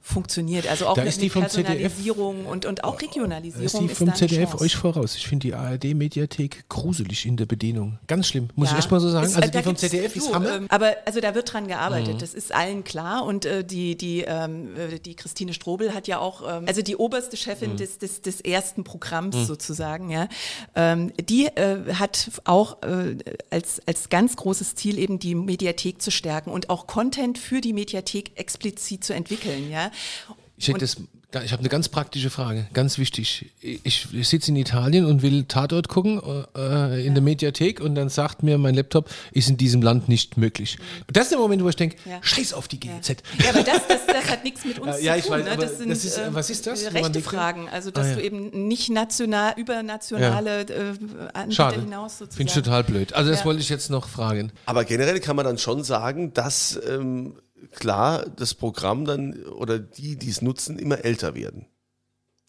funktioniert. 0.01 0.67
Also 0.69 0.87
auch 0.87 0.95
da 0.95 1.05
mit, 1.05 1.21
mit 1.21 1.33
Personalisierung 1.33 2.37
ZDF, 2.37 2.51
und, 2.51 2.67
und 2.67 2.85
auch 2.85 3.01
Regionalisierung. 3.01 3.67
ist 3.67 3.79
die 3.79 3.89
vom 3.89 4.09
ist 4.09 4.17
ZDF 4.17 4.61
euch 4.61 4.77
voraus. 4.77 5.17
Ich 5.17 5.27
finde 5.27 5.49
die 5.49 5.55
ARD-Mediathek 5.55 6.69
gruselig 6.69 7.27
in 7.27 7.37
der 7.37 7.47
Bedienung. 7.47 7.99
Ganz 8.07 8.29
schlimm, 8.29 8.49
muss 8.55 8.71
ja, 8.71 8.75
ich 8.75 8.85
echt 8.85 8.91
mal 8.91 9.01
so 9.01 9.11
sagen. 9.11 9.27
Ist, 9.27 9.37
also 9.37 9.51
die 9.51 9.63
vom 9.63 9.77
ZDF 9.77 10.17
ist 10.17 10.33
Hammer. 10.33 10.57
Ähm, 10.57 10.67
aber 10.71 10.97
also 11.05 11.21
da 11.21 11.35
wird 11.35 11.53
dran 11.53 11.69
gearbeitet, 11.69 12.15
mhm. 12.15 12.19
das 12.19 12.35
ist 12.35 12.55
allen 12.55 12.85
klar. 12.85 13.25
Und 13.25 13.45
äh, 13.45 13.65
die, 13.65 13.97
die, 13.97 14.23
ähm, 14.23 14.77
äh, 14.77 14.99
die 14.99 15.15
Christine 15.15 15.53
Strobel 15.53 15.93
hat 15.95 16.09
ja 16.09 16.19
auch, 16.19 16.43
ähm, 16.43 16.65
also 16.67 16.81
die 16.81 16.97
oberste 16.97 17.37
Chefin 17.37 17.73
mhm. 17.73 17.77
des, 17.77 17.99
des, 17.99 18.23
des 18.23 18.41
ersten 18.41 18.85
Programms 18.85 19.37
mhm. 19.37 19.45
sozusagen, 19.45 20.11
ja, 20.11 20.29
ähm, 20.75 21.13
die 21.21 21.47
äh, 21.47 21.95
hat 21.95 22.31
auch 22.45 22.83
äh, 22.83 23.17
als, 23.51 23.81
als 23.87 24.09
ganz 24.09 24.37
großes 24.37 24.75
Ziel 24.75 24.99
eben 24.99 25.19
die 25.19 25.35
Mediathek 25.35 26.01
zu 26.01 26.11
stärken 26.11 26.51
und 26.51 26.71
auch 26.71 26.87
Content 26.87 27.37
für 27.37 27.61
die 27.61 27.73
Mediathek 27.73 28.33
explizit 28.37 29.05
zu 29.05 29.13
entwickeln, 29.13 29.71
ja. 29.71 29.88
Ich, 30.59 30.73
das, 30.73 30.97
ich 31.45 31.53
habe 31.53 31.61
eine 31.61 31.69
ganz 31.69 31.89
praktische 31.89 32.31
Frage, 32.31 32.67
ganz 32.73 32.99
wichtig. 32.99 33.53
Ich, 33.61 34.09
ich 34.13 34.29
sitze 34.29 34.51
in 34.51 34.57
Italien 34.57 35.05
und 35.05 35.23
will 35.23 35.45
Tatort 35.45 35.87
gucken 35.89 36.21
äh, 36.57 37.01
in 37.01 37.07
ja. 37.07 37.13
der 37.13 37.23
Mediathek 37.23 37.81
und 37.81 37.95
dann 37.95 38.09
sagt 38.09 38.43
mir 38.43 38.59
mein 38.59 38.75
Laptop, 38.75 39.09
ist 39.31 39.49
in 39.49 39.57
diesem 39.57 39.83
Land 39.83 40.09
nicht 40.09 40.37
möglich. 40.37 40.79
Das 41.13 41.25
ist 41.25 41.33
der 41.33 41.39
Moment, 41.39 41.63
wo 41.63 41.69
ich 41.69 41.77
denke, 41.77 41.97
ja. 42.07 42.19
scheiß 42.23 42.55
auf 42.55 42.67
die 42.67 42.81
GEZ. 42.81 43.09
Ja, 43.09 43.15
ja 43.45 43.51
aber 43.51 43.63
das, 43.63 43.87
das, 43.87 44.07
das, 44.07 44.31
hat 44.31 44.43
nichts 44.43 44.65
mit 44.65 44.79
uns 44.81 45.01
ja, 45.01 45.15
zu 45.17 45.29
tun. 45.29 45.31
Weiß, 45.31 45.45
ne? 45.45 45.57
das 45.59 45.79
sind 45.79 45.91
das 45.91 46.05
ist, 46.05 46.19
äh, 46.19 46.35
was 46.35 46.51
ist 46.51 46.67
das? 46.67 46.83
Äh, 46.83 46.89
rechte 46.89 47.21
Fragen. 47.21 47.69
Also, 47.69 47.93
dass 47.93 48.09
ah, 48.09 48.15
du 48.15 48.23
eben 48.23 48.67
nicht 48.67 48.91
national, 48.91 49.53
übernationale 49.57 50.63
äh, 50.63 50.95
Anbieter 51.35 51.53
Schade. 51.53 51.81
hinaus 51.83 52.19
sozusagen. 52.19 52.37
Finde 52.37 52.51
ich 52.51 52.65
total 52.65 52.83
blöd. 52.85 53.13
Also 53.13 53.31
das 53.31 53.45
wollte 53.45 53.61
ich 53.61 53.69
jetzt 53.69 53.91
noch 53.91 54.09
fragen. 54.09 54.51
Aber 54.67 54.85
generell 54.85 55.21
kann 55.21 55.37
man 55.37 55.45
dann 55.45 55.59
schon 55.59 55.85
sagen, 55.85 56.33
dass 56.33 56.81
ähm, 56.89 57.35
klar 57.73 58.27
das 58.29 58.55
Programm 58.55 59.05
dann 59.05 59.43
oder 59.45 59.79
die, 59.79 60.17
die 60.17 60.31
es 60.31 60.43
nutzen, 60.43 60.79
immer 60.79 61.05
älter 61.05 61.35
werden. 61.35 61.67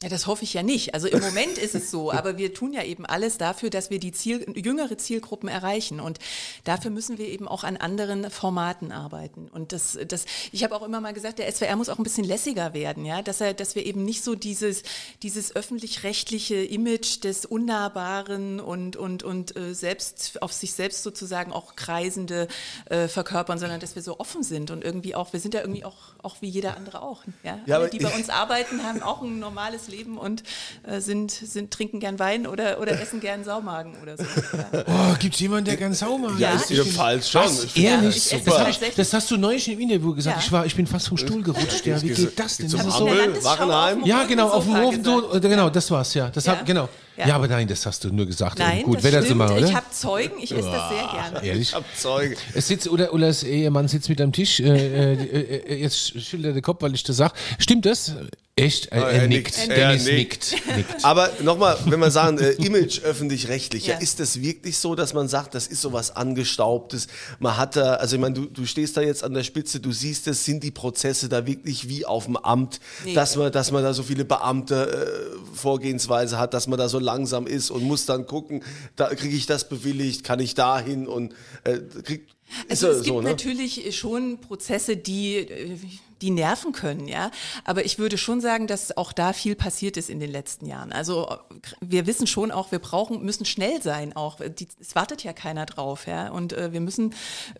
Ja, 0.02 0.08
das 0.08 0.28
hoffe 0.28 0.46
ich 0.46 0.54
ja 0.54 0.64
nicht. 0.64 0.94
Also 0.94 1.10
im 1.10 1.20
Moment 1.20 1.58
ist 1.58 1.76
es 1.76 1.92
so, 1.92 2.14
aber 2.14 2.38
wir 2.38 2.54
tun 2.54 2.72
ja 2.72 2.84
eben 2.84 3.06
alles 3.06 3.38
dafür, 3.38 3.70
dass 3.70 3.90
wir 3.90 4.00
die 4.00 4.14
Ziel, 4.14 4.46
jüngere 4.56 4.98
Zielgruppen 4.98 5.50
erreichen. 5.50 6.00
Und 6.00 6.20
dafür 6.64 6.90
müssen 6.90 7.18
wir 7.18 7.28
eben 7.28 7.50
auch 7.50 7.66
an 7.66 7.76
anderen 7.76 8.32
Formaten 8.32 8.94
arbeiten. 8.94 9.50
Und 9.50 9.74
das, 9.74 10.00
das, 10.08 10.24
ich 10.54 10.64
habe 10.64 10.74
auch 10.74 10.84
immer 10.84 11.02
mal 11.02 11.12
gesagt, 11.12 11.40
der 11.40 11.52
SWR 11.52 11.76
muss 11.76 11.90
auch 11.90 11.98
ein 11.98 12.04
bisschen 12.04 12.24
lässiger 12.24 12.74
werden, 12.74 13.04
ja, 13.04 13.22
dass 13.22 13.42
er, 13.42 13.54
dass 13.54 13.76
wir 13.76 13.86
eben 13.86 14.06
nicht 14.06 14.24
so 14.24 14.36
dieses, 14.36 14.84
dieses 15.22 15.54
öffentlich-rechtliche 15.54 16.64
Image 16.64 17.22
des 17.26 17.46
Unnahbaren 17.46 18.62
und, 18.62 18.96
und, 18.96 19.24
und 19.24 19.58
äh, 19.58 19.76
selbst 19.76 20.42
auf 20.42 20.54
sich 20.54 20.72
selbst 20.72 21.04
sozusagen 21.04 21.52
auch 21.52 21.76
Kreisende 21.76 22.48
äh, 22.86 23.10
verkörpern, 23.10 23.60
sondern 23.60 23.82
dass 23.82 23.96
wir 23.96 24.02
so 24.02 24.18
offen 24.18 24.44
sind 24.44 24.72
und 24.72 24.82
irgendwie 24.82 25.14
auch, 25.14 25.34
wir 25.34 25.42
sind 25.42 25.54
ja 25.54 25.60
irgendwie 25.60 25.84
auch, 25.84 26.14
auch 26.24 26.38
wie 26.40 26.48
jeder 26.48 26.78
andere 26.78 27.02
auch. 27.02 27.26
Ja, 27.44 27.60
ja 27.66 27.80
Alle, 27.80 27.90
die 27.90 28.00
bei 28.00 28.16
uns 28.16 28.30
arbeiten, 28.30 28.82
haben 28.84 29.04
auch 29.04 29.22
ein 29.22 29.40
normales 29.40 29.88
leben 29.89 30.17
und 30.17 30.43
äh, 30.84 30.99
sind, 30.99 31.32
sind, 31.32 31.71
trinken 31.71 31.99
gern 31.99 32.19
Wein 32.19 32.47
oder, 32.47 32.80
oder 32.80 32.91
essen 33.02 33.19
gern 33.19 33.43
Saumagen 33.43 33.95
oder 34.02 34.17
so. 34.17 34.23
Ja. 34.23 34.84
Oh, 34.88 35.15
gibt 35.19 35.36
es 35.36 35.41
jemanden, 35.41 35.65
der 35.65 35.78
gern 35.78 35.93
Saumagen 35.93 36.39
Ja, 36.39 36.54
ist 36.54 36.69
ja 36.69 36.84
falsch 36.84 37.32
schon. 37.32 37.43
Was? 37.43 37.75
Ehrlich? 37.75 38.32
Ja, 38.32 38.39
das, 38.45 38.95
das, 38.95 39.13
hast 39.13 39.32
du 39.32 39.38
neulich 39.38 39.67
im 39.69 39.80
Interview 39.80 40.13
gesagt. 40.13 40.38
Ja. 40.38 40.43
Ich, 40.43 40.52
war, 40.52 40.65
ich 40.65 40.75
bin 40.75 40.88
fast 40.88 41.08
vom 41.08 41.17
Stuhl 41.17 41.41
gerutscht. 41.43 41.86
Ja, 41.86 42.02
wie 42.02 42.10
geht 42.10 42.39
das 42.39 42.58
denn? 42.58 42.69
Das 42.69 42.99
Hammel, 42.99 43.43
Wachenheim? 43.43 44.06
Ja, 44.06 44.23
genau, 44.23 44.49
auf 44.49 44.65
dem 44.65 44.78
Hofen. 44.78 45.41
Genau, 45.41 45.69
das 45.69 45.89
war's, 45.91 46.13
ja. 46.13 46.30
Das 46.30 46.47
Hab, 46.47 46.65
genau. 46.65 46.89
Ja, 47.28 47.36
aber 47.36 47.47
nein, 47.47 47.67
das 47.67 47.86
hast 47.86 48.04
du 48.04 48.10
nur 48.10 48.25
gesagt, 48.25 48.60
Nein, 48.60 48.84
gut 48.84 48.97
das 48.97 49.04
Wetter 49.04 49.23
stimmt. 49.23 49.39
machen, 49.39 49.58
oder? 49.58 49.67
Ich 49.67 49.75
habe 49.75 49.86
Zeugen, 49.91 50.39
ich 50.41 50.52
esse 50.52 50.69
das 50.69 50.89
sehr 50.89 51.08
gerne. 51.08 51.45
Ehrlich? 51.45 51.69
Ich 51.69 51.75
hab 51.75 51.84
Zeuge. 51.95 52.36
Es 52.54 52.67
sitzt, 52.67 52.88
oder, 52.88 53.13
oder 53.13 53.28
das 53.28 53.43
Ehemann 53.43 53.88
sitzt 53.88 54.10
mit 54.10 54.21
am 54.21 54.32
Tisch, 54.32 54.60
äh, 54.60 54.65
äh, 54.65 55.62
äh, 55.67 55.82
jetzt 55.82 56.21
schüttelt 56.21 56.45
er 56.45 56.54
den 56.54 56.62
Kopf, 56.62 56.82
weil 56.82 56.93
ich 56.93 57.04
das 57.04 57.17
sage. 57.17 57.34
Stimmt 57.58 57.86
das? 57.86 58.13
Echt? 58.60 58.88
Er, 58.88 59.04
er 59.04 59.10
er 59.24 59.28
nickt. 59.28 59.58
nickt. 59.58 59.69
Er 59.69 59.76
Dennis 59.76 60.06
nickt. 60.06 60.52
nickt. 60.54 60.78
nickt. 60.78 61.06
Aber 61.06 61.30
nochmal, 61.41 61.78
wenn 61.86 62.00
wir 62.00 62.12
sagen, 62.12 62.38
äh, 62.39 62.52
Image 62.54 63.00
öffentlich-rechtlich, 63.04 63.88
ja. 63.88 63.98
Ist 63.98 64.19
das 64.19 64.41
wirklich 64.41 64.78
so, 64.78 64.95
dass 64.95 65.13
man 65.13 65.28
sagt, 65.28 65.56
das 65.56 65.67
ist 65.67 65.82
sowas 65.82 66.15
Angestaubtes? 66.15 67.08
Man 67.39 67.58
hat 67.58 67.76
da, 67.76 67.95
also 67.95 68.15
ich 68.15 68.22
meine, 68.22 68.36
du, 68.36 68.45
du 68.45 68.65
stehst 68.65 68.98
da 68.98 69.02
jetzt 69.02 69.24
an 69.24 69.34
der 69.34 69.43
Spitze, 69.43 69.80
du 69.80 69.91
siehst 69.91 70.28
es, 70.28 70.45
sind 70.45 70.63
die 70.63 70.72
Prozesse 70.72 71.30
da 71.30 71.45
wirklich 71.45 71.88
wie 71.89 72.06
auf 72.06 72.26
dem 72.26 72.38
Amt, 72.38 72.80
Nee. 73.06 73.13
dass, 73.13 73.36
man, 73.36 73.52
dass 73.52 73.72
man 73.72 73.84
da 73.84 73.93
so 73.93 74.04
viele 74.04 74.26
Beamte 74.26 75.32
äh, 75.34 75.56
Vorgehensweise 75.56 76.38
hat, 76.38 76.54
dass 76.54 76.67
man 76.67 76.78
da 76.80 76.89
so 76.89 77.00
langsam 77.00 77.48
ist 77.48 77.69
und 77.72 77.84
muss 77.84 78.06
dann 78.06 78.26
gucken, 78.26 78.63
da 78.95 79.13
kriege 79.13 79.36
ich 79.36 79.45
das 79.45 79.69
bewilligt, 79.69 80.24
kann 80.24 80.39
ich 80.39 80.54
da 80.56 80.80
hin 80.80 81.08
und 81.08 81.34
äh, 81.63 81.80
krieg, 82.04 82.28
Also 82.69 82.88
es 82.88 82.98
gibt 83.04 83.08
so, 83.08 83.22
ne? 83.22 83.30
natürlich 83.30 83.98
schon 83.98 84.39
Prozesse, 84.41 84.98
die, 84.98 85.36
äh, 85.38 85.78
die 86.22 86.32
nerven 86.32 86.72
können, 86.72 87.08
ja. 87.08 87.32
Aber 87.64 87.86
ich 87.86 88.00
würde 88.00 88.18
schon 88.18 88.42
sagen, 88.42 88.68
dass 88.68 88.96
auch 88.98 89.14
da 89.14 89.34
viel 89.34 89.56
passiert 89.56 89.98
ist 89.98 90.10
in 90.10 90.20
den 90.20 90.32
letzten 90.32 90.66
Jahren. 90.66 90.92
Also 90.92 91.38
wir 91.82 92.08
wissen 92.08 92.28
schon 92.28 92.52
auch, 92.52 92.72
wir 92.72 92.80
brauchen, 92.80 93.24
müssen 93.24 93.46
schnell 93.46 93.82
sein 93.82 94.16
auch. 94.16 94.40
Die, 94.40 94.68
es 94.80 94.96
wartet 94.96 95.24
ja 95.24 95.34
keiner 95.34 95.66
drauf, 95.66 96.08
ja. 96.08 96.30
Und 96.30 96.54
äh, 96.54 96.74
wir 96.74 96.82
müssen, 96.82 97.14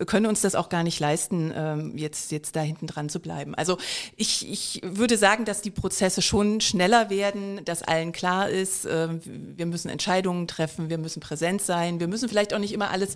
können 0.06 0.26
uns 0.26 0.41
das 0.41 0.56
auch 0.56 0.69
gar 0.69 0.84
nicht 0.84 1.00
leisten, 1.00 1.54
ähm, 1.56 1.98
jetzt, 1.98 2.32
jetzt 2.32 2.56
da 2.56 2.62
hinten 2.62 2.88
dran 2.88 3.10
zu 3.10 3.19
bleiben. 3.19 3.56
Also 3.56 3.78
ich, 4.15 4.50
ich 4.50 4.82
würde 4.84 5.17
sagen, 5.17 5.45
dass 5.45 5.62
die 5.62 5.72
Prozesse 5.72 6.22
schon 6.22 6.62
schneller 6.62 7.10
werden, 7.10 7.63
dass 7.65 7.84
allen 7.84 8.12
klar 8.12 8.50
ist, 8.50 8.86
äh, 8.86 9.08
wir 9.24 9.65
müssen 9.65 9.89
Entscheidungen 9.89 10.48
treffen, 10.48 10.89
wir 10.89 10.98
müssen 10.98 11.19
präsent 11.19 11.62
sein, 11.62 12.00
wir 12.00 12.08
müssen 12.08 12.30
vielleicht 12.30 12.54
auch 12.54 12.60
nicht 12.60 12.74
immer 12.74 12.91
alles 12.91 13.15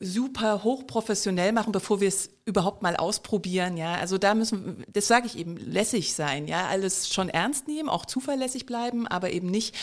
super 0.00 0.62
hochprofessionell 0.64 1.52
machen, 1.52 1.72
bevor 1.72 2.00
wir 2.00 2.08
es 2.08 2.30
überhaupt 2.44 2.82
mal 2.82 2.96
ausprobieren, 2.96 3.76
ja. 3.76 3.94
Also 3.94 4.18
da 4.18 4.34
müssen, 4.34 4.81
das 4.92 5.06
sage 5.08 5.26
ich 5.26 5.36
eben, 5.38 5.56
lässig 5.56 6.14
sein, 6.14 6.46
ja. 6.48 6.66
Alles 6.68 7.12
schon 7.12 7.28
ernst 7.28 7.68
nehmen, 7.68 7.88
auch 7.88 8.06
zuverlässig 8.06 8.66
bleiben, 8.66 9.06
aber 9.06 9.32
eben 9.32 9.50
nicht 9.50 9.74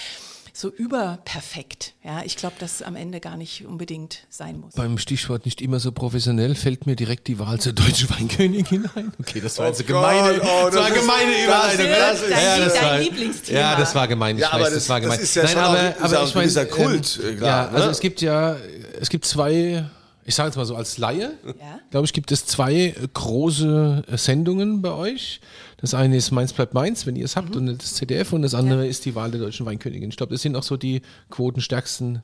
so 0.51 0.69
überperfekt, 0.69 1.93
ja. 2.03 2.23
Ich 2.25 2.35
glaube, 2.35 2.55
dass 2.59 2.81
am 2.81 2.95
Ende 2.95 3.19
gar 3.19 3.37
nicht 3.37 3.65
unbedingt 3.65 4.25
sein 4.29 4.59
muss. 4.59 4.73
Beim 4.73 4.97
Stichwort 4.97 5.45
nicht 5.45 5.61
immer 5.61 5.79
so 5.79 5.91
professionell 5.91 6.55
fällt 6.55 6.85
mir 6.85 6.95
direkt 6.95 7.27
die 7.27 7.39
Wahl 7.39 7.59
zur 7.59 7.73
deutschen 7.73 8.09
Weinkönigin 8.19 8.89
ein. 8.95 9.13
Okay, 9.19 9.39
das 9.41 9.57
war 9.57 9.65
Oh 9.65 9.69
jetzt 9.69 9.79
eine 9.81 9.87
Gott, 9.89 10.01
gemeine, 10.11 10.41
oh, 10.41 10.43
das 10.43 10.45
war 10.45 10.71
das 10.71 10.75
eine 10.85 10.95
ist- 10.95 11.01
gemeine 11.01 11.31
das 11.31 11.43
Überleitung. 11.43 11.85
ist- 11.85 11.99
das 11.99 12.21
ist- 12.21 12.29
Dein- 12.31 12.59
das 12.61 12.73
dein 12.73 12.83
war- 12.83 12.99
Lieblingsthema. 12.99 13.59
Ja, 13.59 13.75
das 13.75 13.95
war 13.95 14.07
gemein. 14.07 14.35
Ich 14.37 14.41
Ja, 14.41 14.47
weiß, 14.47 14.53
aber 14.55 14.63
das, 14.65 14.73
das- 14.73 14.89
war 14.89 14.99
das 14.99 15.09
gemein. 15.09 15.19
ist 15.21 15.35
ja 15.35 15.43
Nein, 15.43 15.51
schon 15.51 15.61
auch- 15.61 15.69
aber, 15.69 15.87
ist 15.89 15.95
aber 15.99 16.05
ich 16.05 16.13
ein 16.13 16.19
meine, 16.19 16.31
gewisser 16.33 16.65
Kult, 16.65 17.19
ähm, 17.23 17.29
äh, 17.29 17.35
klar, 17.37 17.49
ja, 17.49 17.69
also 17.71 17.85
ne? 17.85 17.91
es 17.91 17.99
gibt 17.99 18.21
ja, 18.21 18.57
es 18.99 19.09
gibt 19.09 19.25
zwei, 19.25 19.85
ich 20.29 20.35
sage 20.35 20.47
jetzt 20.49 20.55
mal 20.57 20.65
so 20.65 20.75
als 20.75 20.97
Laie, 20.99 21.31
Ja. 21.43 21.79
glaube 21.91 22.05
ich, 22.05 22.13
gibt 22.13 22.31
es 22.31 22.45
zwei 22.45 22.73
äh, 22.75 22.93
große 23.13 24.03
äh, 24.07 24.17
Sendungen 24.17 24.81
bei 24.81 24.91
euch. 24.91 25.41
Das 25.77 25.93
eine 25.93 26.15
ist 26.17 26.31
Mainz 26.31 26.53
bleibt 26.53 26.73
Mainz, 26.73 27.05
wenn 27.05 27.15
ihr 27.15 27.25
es 27.25 27.35
Mhm. 27.35 27.39
habt, 27.41 27.55
und 27.55 27.65
das 27.81 27.95
ZDF, 27.95 28.31
und 28.31 28.43
das 28.43 28.53
andere 28.53 28.87
ist 28.87 29.05
die 29.05 29.15
Wahl 29.15 29.31
der 29.31 29.41
deutschen 29.41 29.65
Weinkönigin. 29.65 30.09
Ich 30.09 30.17
glaube, 30.17 30.33
das 30.33 30.41
sind 30.43 30.55
auch 30.55 30.63
so 30.63 30.77
die 30.77 31.01
quotenstärksten 31.31 32.21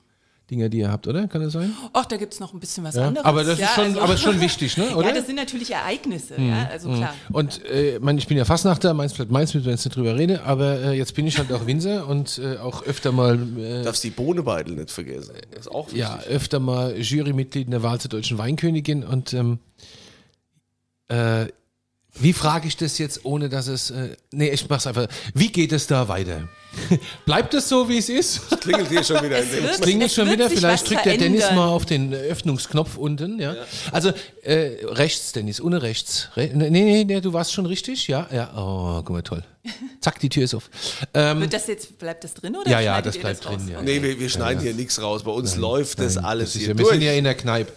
Dinger, 0.51 0.69
die 0.69 0.77
ihr 0.77 0.91
habt, 0.91 1.07
oder? 1.07 1.27
Kann 1.27 1.41
das 1.41 1.53
sein? 1.53 1.73
Ach, 1.91 2.05
da 2.05 2.17
gibt's 2.17 2.39
noch 2.39 2.53
ein 2.53 2.59
bisschen 2.59 2.83
was 2.83 2.93
Ja. 2.95 3.07
anderes. 3.07 3.25
Aber 3.25 3.43
das 3.43 3.57
ja, 3.57 3.65
ist 3.65 3.73
schon, 3.75 3.83
also- 3.85 4.01
aber 4.01 4.13
ist 4.13 4.21
schon 4.21 4.39
wichtig, 4.39 4.77
ne? 4.77 4.85
Oder? 4.95 5.07
Ja, 5.07 5.13
das 5.15 5.25
sind 5.25 5.37
natürlich 5.37 5.71
Ereignisse, 5.71 6.35
ja, 6.39 6.67
also 6.71 6.89
klar. 6.89 7.15
Und 7.31 7.65
äh, 7.65 7.97
mein, 7.99 8.19
ich 8.19 8.27
bin 8.27 8.37
ja 8.37 8.45
Fastnachter, 8.45 8.93
Mainz 8.93 9.13
bleibt 9.13 9.31
Mainz, 9.31 9.55
mit 9.55 9.65
wenn 9.65 9.73
ich 9.73 9.83
nicht 9.83 9.95
drüber 9.95 10.15
rede, 10.15 10.43
aber 10.43 10.79
äh, 10.81 10.93
jetzt 10.97 11.15
bin 11.15 11.25
ich 11.25 11.37
halt 11.39 11.51
auch 11.51 11.65
Winzer 11.65 12.07
und 12.07 12.37
äh, 12.37 12.57
auch 12.57 12.83
öfter 12.83 13.11
mal, 13.11 13.39
äh, 13.57 13.83
Darfst 13.83 14.03
die 14.03 14.11
Bohnebeidel 14.11 14.75
nicht 14.75 14.91
vergessen. 14.91 15.33
Das 15.49 15.61
ist 15.61 15.67
auch 15.71 15.87
wichtig. 15.87 16.01
ja, 16.01 16.19
öfter 16.29 16.59
mal 16.59 16.95
Jurymitglied 16.95 17.65
in 17.65 17.71
der 17.71 17.81
Wahl 17.81 17.99
zur 17.99 18.09
deutschen 18.09 18.37
Weinkönigin 18.37 19.03
und 19.03 19.33
ähm, 19.33 19.57
äh, 21.07 21.45
wie 22.17 22.33
frage 22.33 22.67
ich 22.67 22.77
das 22.77 22.97
jetzt, 22.97 23.25
ohne 23.25 23.49
dass 23.49 23.67
es, 23.67 23.89
äh, 23.91 24.15
nee, 24.31 24.49
ich 24.49 24.69
mach's 24.69 24.87
einfach, 24.87 25.07
wie 25.33 25.51
geht 25.51 25.71
es 25.73 25.87
da 25.87 26.07
weiter? 26.07 26.47
Bleibt 27.25 27.53
es 27.53 27.69
so, 27.69 27.87
wie 27.89 27.97
es 27.97 28.09
ist? 28.09 28.41
Klingelt 28.61 28.89
hier 28.89 29.03
schon 29.03 29.23
wieder 29.23 29.41
in 29.41 29.49
dem 29.49 29.63
wird- 29.63 29.81
Klingelt 29.81 30.09
Es 30.09 30.15
schon 30.15 30.27
wird 30.27 30.39
wieder, 30.39 30.49
vielleicht 30.49 30.89
drückt 30.89 31.05
der 31.05 31.17
Dennis 31.17 31.51
mal 31.51 31.67
auf 31.67 31.85
den 31.85 32.13
Öffnungsknopf 32.13 32.97
unten, 32.97 33.39
ja. 33.39 33.55
Also 33.91 34.11
äh, 34.43 34.71
rechts, 34.85 35.31
Dennis, 35.31 35.59
ohne 35.61 35.81
rechts. 35.81 36.29
Re 36.35 36.49
nee, 36.53 36.69
nee, 36.69 37.03
nee, 37.03 37.21
du 37.21 37.33
warst 37.33 37.53
schon 37.53 37.65
richtig, 37.65 38.07
ja, 38.07 38.27
ja. 38.33 38.51
Oh, 38.55 38.97
guck 39.03 39.09
mal, 39.11 39.21
toll. 39.21 39.43
Zack, 40.01 40.19
die 40.19 40.29
Tür 40.29 40.43
ist 40.43 40.53
auf. 40.53 40.69
Ähm, 41.13 41.41
Wird 41.41 41.53
das 41.53 41.65
jetzt, 41.67 41.97
bleibt 41.97 42.23
das 42.23 42.33
drin 42.35 42.55
oder 42.55 42.69
Ja, 42.69 42.79
ja, 42.79 43.01
das 43.01 43.17
bleibt 43.17 43.45
raus? 43.45 43.55
drin, 43.55 43.67
ja. 43.67 43.81
Nee, 43.81 44.01
wir, 44.01 44.19
wir 44.19 44.29
schneiden 44.29 44.61
hier 44.61 44.73
nichts 44.75 45.01
raus. 45.01 45.23
Bei 45.23 45.31
uns 45.31 45.55
läuft 45.55 45.99
das 45.99 46.17
alles 46.17 46.49
das 46.49 46.55
ist 46.55 46.61
hier 46.61 46.69
ja, 46.73 46.77
wir 46.77 46.85
sind 46.85 47.01
ja 47.01 47.13
in 47.13 47.23
der 47.23 47.33
Kneipe. 47.35 47.71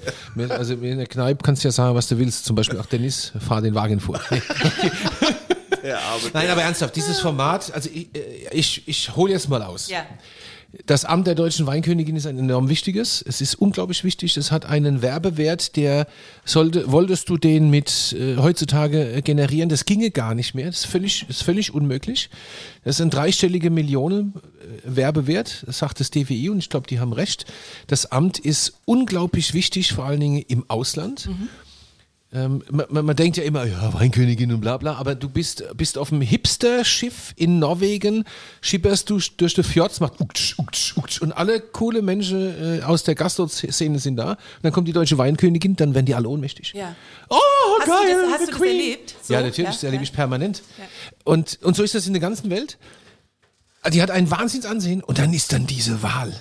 Also 0.51 0.75
in 0.75 0.99
der 0.99 1.07
Kneipe 1.07 1.43
kannst 1.43 1.65
du 1.65 1.69
ja 1.69 1.73
sagen, 1.73 1.95
was 1.95 2.09
du 2.09 2.19
willst. 2.19 2.45
Zum 2.45 2.57
Beispiel, 2.57 2.79
ach 2.83 2.87
Dennis, 2.87 3.33
fahr 3.47 3.63
den 3.63 3.75
Wagen 3.75 4.01
vor. 4.01 4.21
Ja, 5.85 5.99
aber 5.99 6.23
Nein, 6.33 6.51
aber 6.51 6.63
ernsthaft, 6.63 6.97
dieses 6.97 7.21
Format, 7.21 7.73
also 7.73 7.89
ich, 7.93 8.09
äh, 8.15 8.49
ich, 8.53 8.83
ich 8.87 9.17
hole 9.17 9.33
jetzt 9.33 9.49
mal 9.49 9.63
aus. 9.63 9.89
Ja. 9.89 10.07
Das 10.85 11.07
Amt 11.07 11.27
der 11.27 11.35
deutschen 11.35 11.67
Weinkönigin 11.67 12.15
ist 12.15 12.27
ein 12.27 12.39
enorm 12.39 12.69
wichtiges. 12.69 13.25
Es 13.27 13.41
ist 13.41 13.55
unglaublich 13.55 14.05
wichtig. 14.05 14.37
Es 14.37 14.53
hat 14.53 14.67
einen 14.67 15.01
Werbewert, 15.01 15.77
der 15.77 16.07
sollte, 16.45 16.93
wolltest 16.93 17.31
du 17.31 17.39
den 17.39 17.71
mit 17.71 18.13
äh, 18.13 18.37
heutzutage 18.37 19.13
äh, 19.15 19.23
generieren? 19.23 19.71
Das 19.71 19.87
ginge 19.87 20.11
gar 20.11 20.35
nicht 20.35 20.55
mehr. 20.55 20.67
Das 20.67 20.81
ist 20.81 20.87
völlig, 20.87 21.25
ist 21.27 21.43
völlig 21.43 21.73
unmöglich. 21.73 22.29
Das 22.85 22.99
sind 22.99 23.15
dreistellige 23.15 23.71
Millionen 23.71 24.35
äh, 24.35 24.97
Werbewert, 24.97 25.65
das 25.67 25.79
sagt 25.79 26.01
das 26.01 26.11
DWI 26.11 26.51
und 26.51 26.59
ich 26.59 26.69
glaube, 26.69 26.87
die 26.87 27.01
haben 27.01 27.15
recht. 27.15 27.47
Das 27.87 28.13
Amt 28.13 28.39
ist 28.39 28.75
unglaublich 28.85 29.55
wichtig, 29.55 29.95
vor 29.95 30.05
allen 30.05 30.21
Dingen 30.21 30.45
im 30.49 30.69
Ausland. 30.69 31.31
Ähm, 32.31 32.63
man, 32.71 33.07
man, 33.07 33.17
denkt 33.17 33.39
ja 33.39 33.43
immer, 33.43 33.65
ja, 33.65 33.95
Weinkönigin 33.95 34.53
und 34.53 34.61
bla 34.61 34.77
bla, 34.77 34.97
aber 34.97 35.15
du 35.15 35.31
bist, 35.31 35.65
bist 35.75 35.97
auf 35.97 36.13
einem 36.13 36.21
Hipster-Schiff 36.21 37.33
in 37.37 37.59
Norwegen, 37.59 38.25
schipperst 38.61 39.09
du 39.09 39.19
durch 39.39 39.55
die 39.55 39.63
Fjords, 39.63 40.01
macht 40.01 40.21
uktsch, 40.21 40.59
uktsch, 40.59 40.95
uktsch, 40.99 41.23
und 41.23 41.33
alle 41.33 41.59
coole 41.61 42.03
Menschen 42.03 42.81
äh, 42.81 42.83
aus 42.83 43.03
der 43.05 43.15
Gastro-Szene 43.15 43.99
sind 43.99 44.17
da. 44.17 44.33
Und 44.33 44.39
dann 44.61 44.73
kommt 44.73 44.89
die 44.89 44.93
deutsche 44.93 45.17
Weinkönigin, 45.17 45.77
dann 45.77 45.95
werden 45.95 46.05
die 46.05 46.15
alle 46.15 46.29
ohnmächtig. 46.29 46.75
Ja. 46.75 46.95
Oh, 47.31 47.37
Hast 47.81 47.87
geil, 47.87 47.97
du 48.09 48.31
das, 48.31 48.33
hast 48.33 48.49
du 48.49 48.53
das 48.53 48.61
erlebt? 48.61 49.15
So? 49.23 49.33
ja, 49.33 49.41
natürlich, 49.41 49.71
das 49.71 49.83
erlebe 49.83 50.05
ich 50.05 50.13
permanent. 50.13 50.63
Und, 51.25 51.59
und 51.63 51.77
so 51.77 51.83
ist 51.83 51.95
das 51.95 52.07
in 52.07 52.13
der 52.13 52.21
ganzen 52.21 52.51
Welt. 52.51 52.77
Die 53.91 54.03
hat 54.03 54.11
ein 54.11 54.31
Wahnsinnsansehen 54.31 55.03
und 55.03 55.19
dann 55.19 55.33
ist 55.33 55.55
dann 55.55 55.67
diese 55.67 56.03
Wahl 56.03 56.35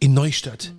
in 0.00 0.14
Neustadt, 0.14 0.72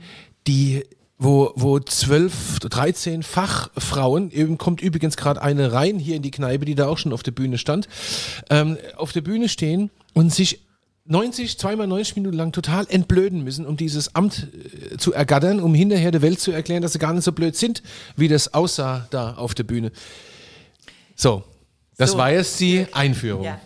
die 0.48 0.86
wo, 1.20 1.52
wo 1.56 1.80
zwölf, 1.80 2.60
13 2.60 3.24
Fachfrauen, 3.24 4.32
eben 4.32 4.58
kommt 4.58 4.82
übrigens 4.82 5.18
gerade 5.18 5.42
eine 5.42 5.74
rein 5.74 6.00
hier 6.00 6.16
in 6.16 6.22
die 6.22 6.32
Kneipe, 6.32 6.64
die 6.64 6.76
da 6.76 6.88
auch 6.88 6.98
schon 6.98 7.12
auf 7.12 7.24
der 7.24 7.32
Bühne 7.32 7.58
stand, 7.58 7.90
ähm, 8.50 8.78
auf 8.96 9.12
der 9.12 9.22
Bühne 9.22 9.50
stehen 9.50 9.92
und 10.14 10.34
sich 10.34 10.62
90, 11.06 11.58
zweimal 11.58 11.88
90 11.88 12.16
Minuten 12.18 12.38
lang 12.38 12.52
total 12.54 12.86
entblöden 12.88 13.44
müssen, 13.44 13.66
um 13.66 13.76
dieses 13.76 14.16
Amt 14.16 14.48
äh, 14.94 14.98
zu 14.98 15.12
ergattern, 15.12 15.60
um 15.60 15.74
hinterher 15.74 16.12
der 16.12 16.22
Welt 16.22 16.40
zu 16.40 16.52
erklären, 16.52 16.82
dass 16.82 16.94
sie 16.94 17.00
gar 17.00 17.14
nicht 17.14 17.26
so 17.26 17.34
blöd 17.34 17.56
sind, 17.56 17.84
wie 18.16 18.28
das 18.30 18.54
aussah 18.54 19.08
da 19.10 19.34
auf 19.34 19.54
der 19.54 19.64
Bühne. 19.64 19.92
So, 21.16 21.44
das 21.98 22.12
So. 22.12 22.18
war 22.18 22.32
jetzt 22.32 22.60
die 22.62 22.86
Einführung. 22.94 23.44
Ja. 23.44 23.60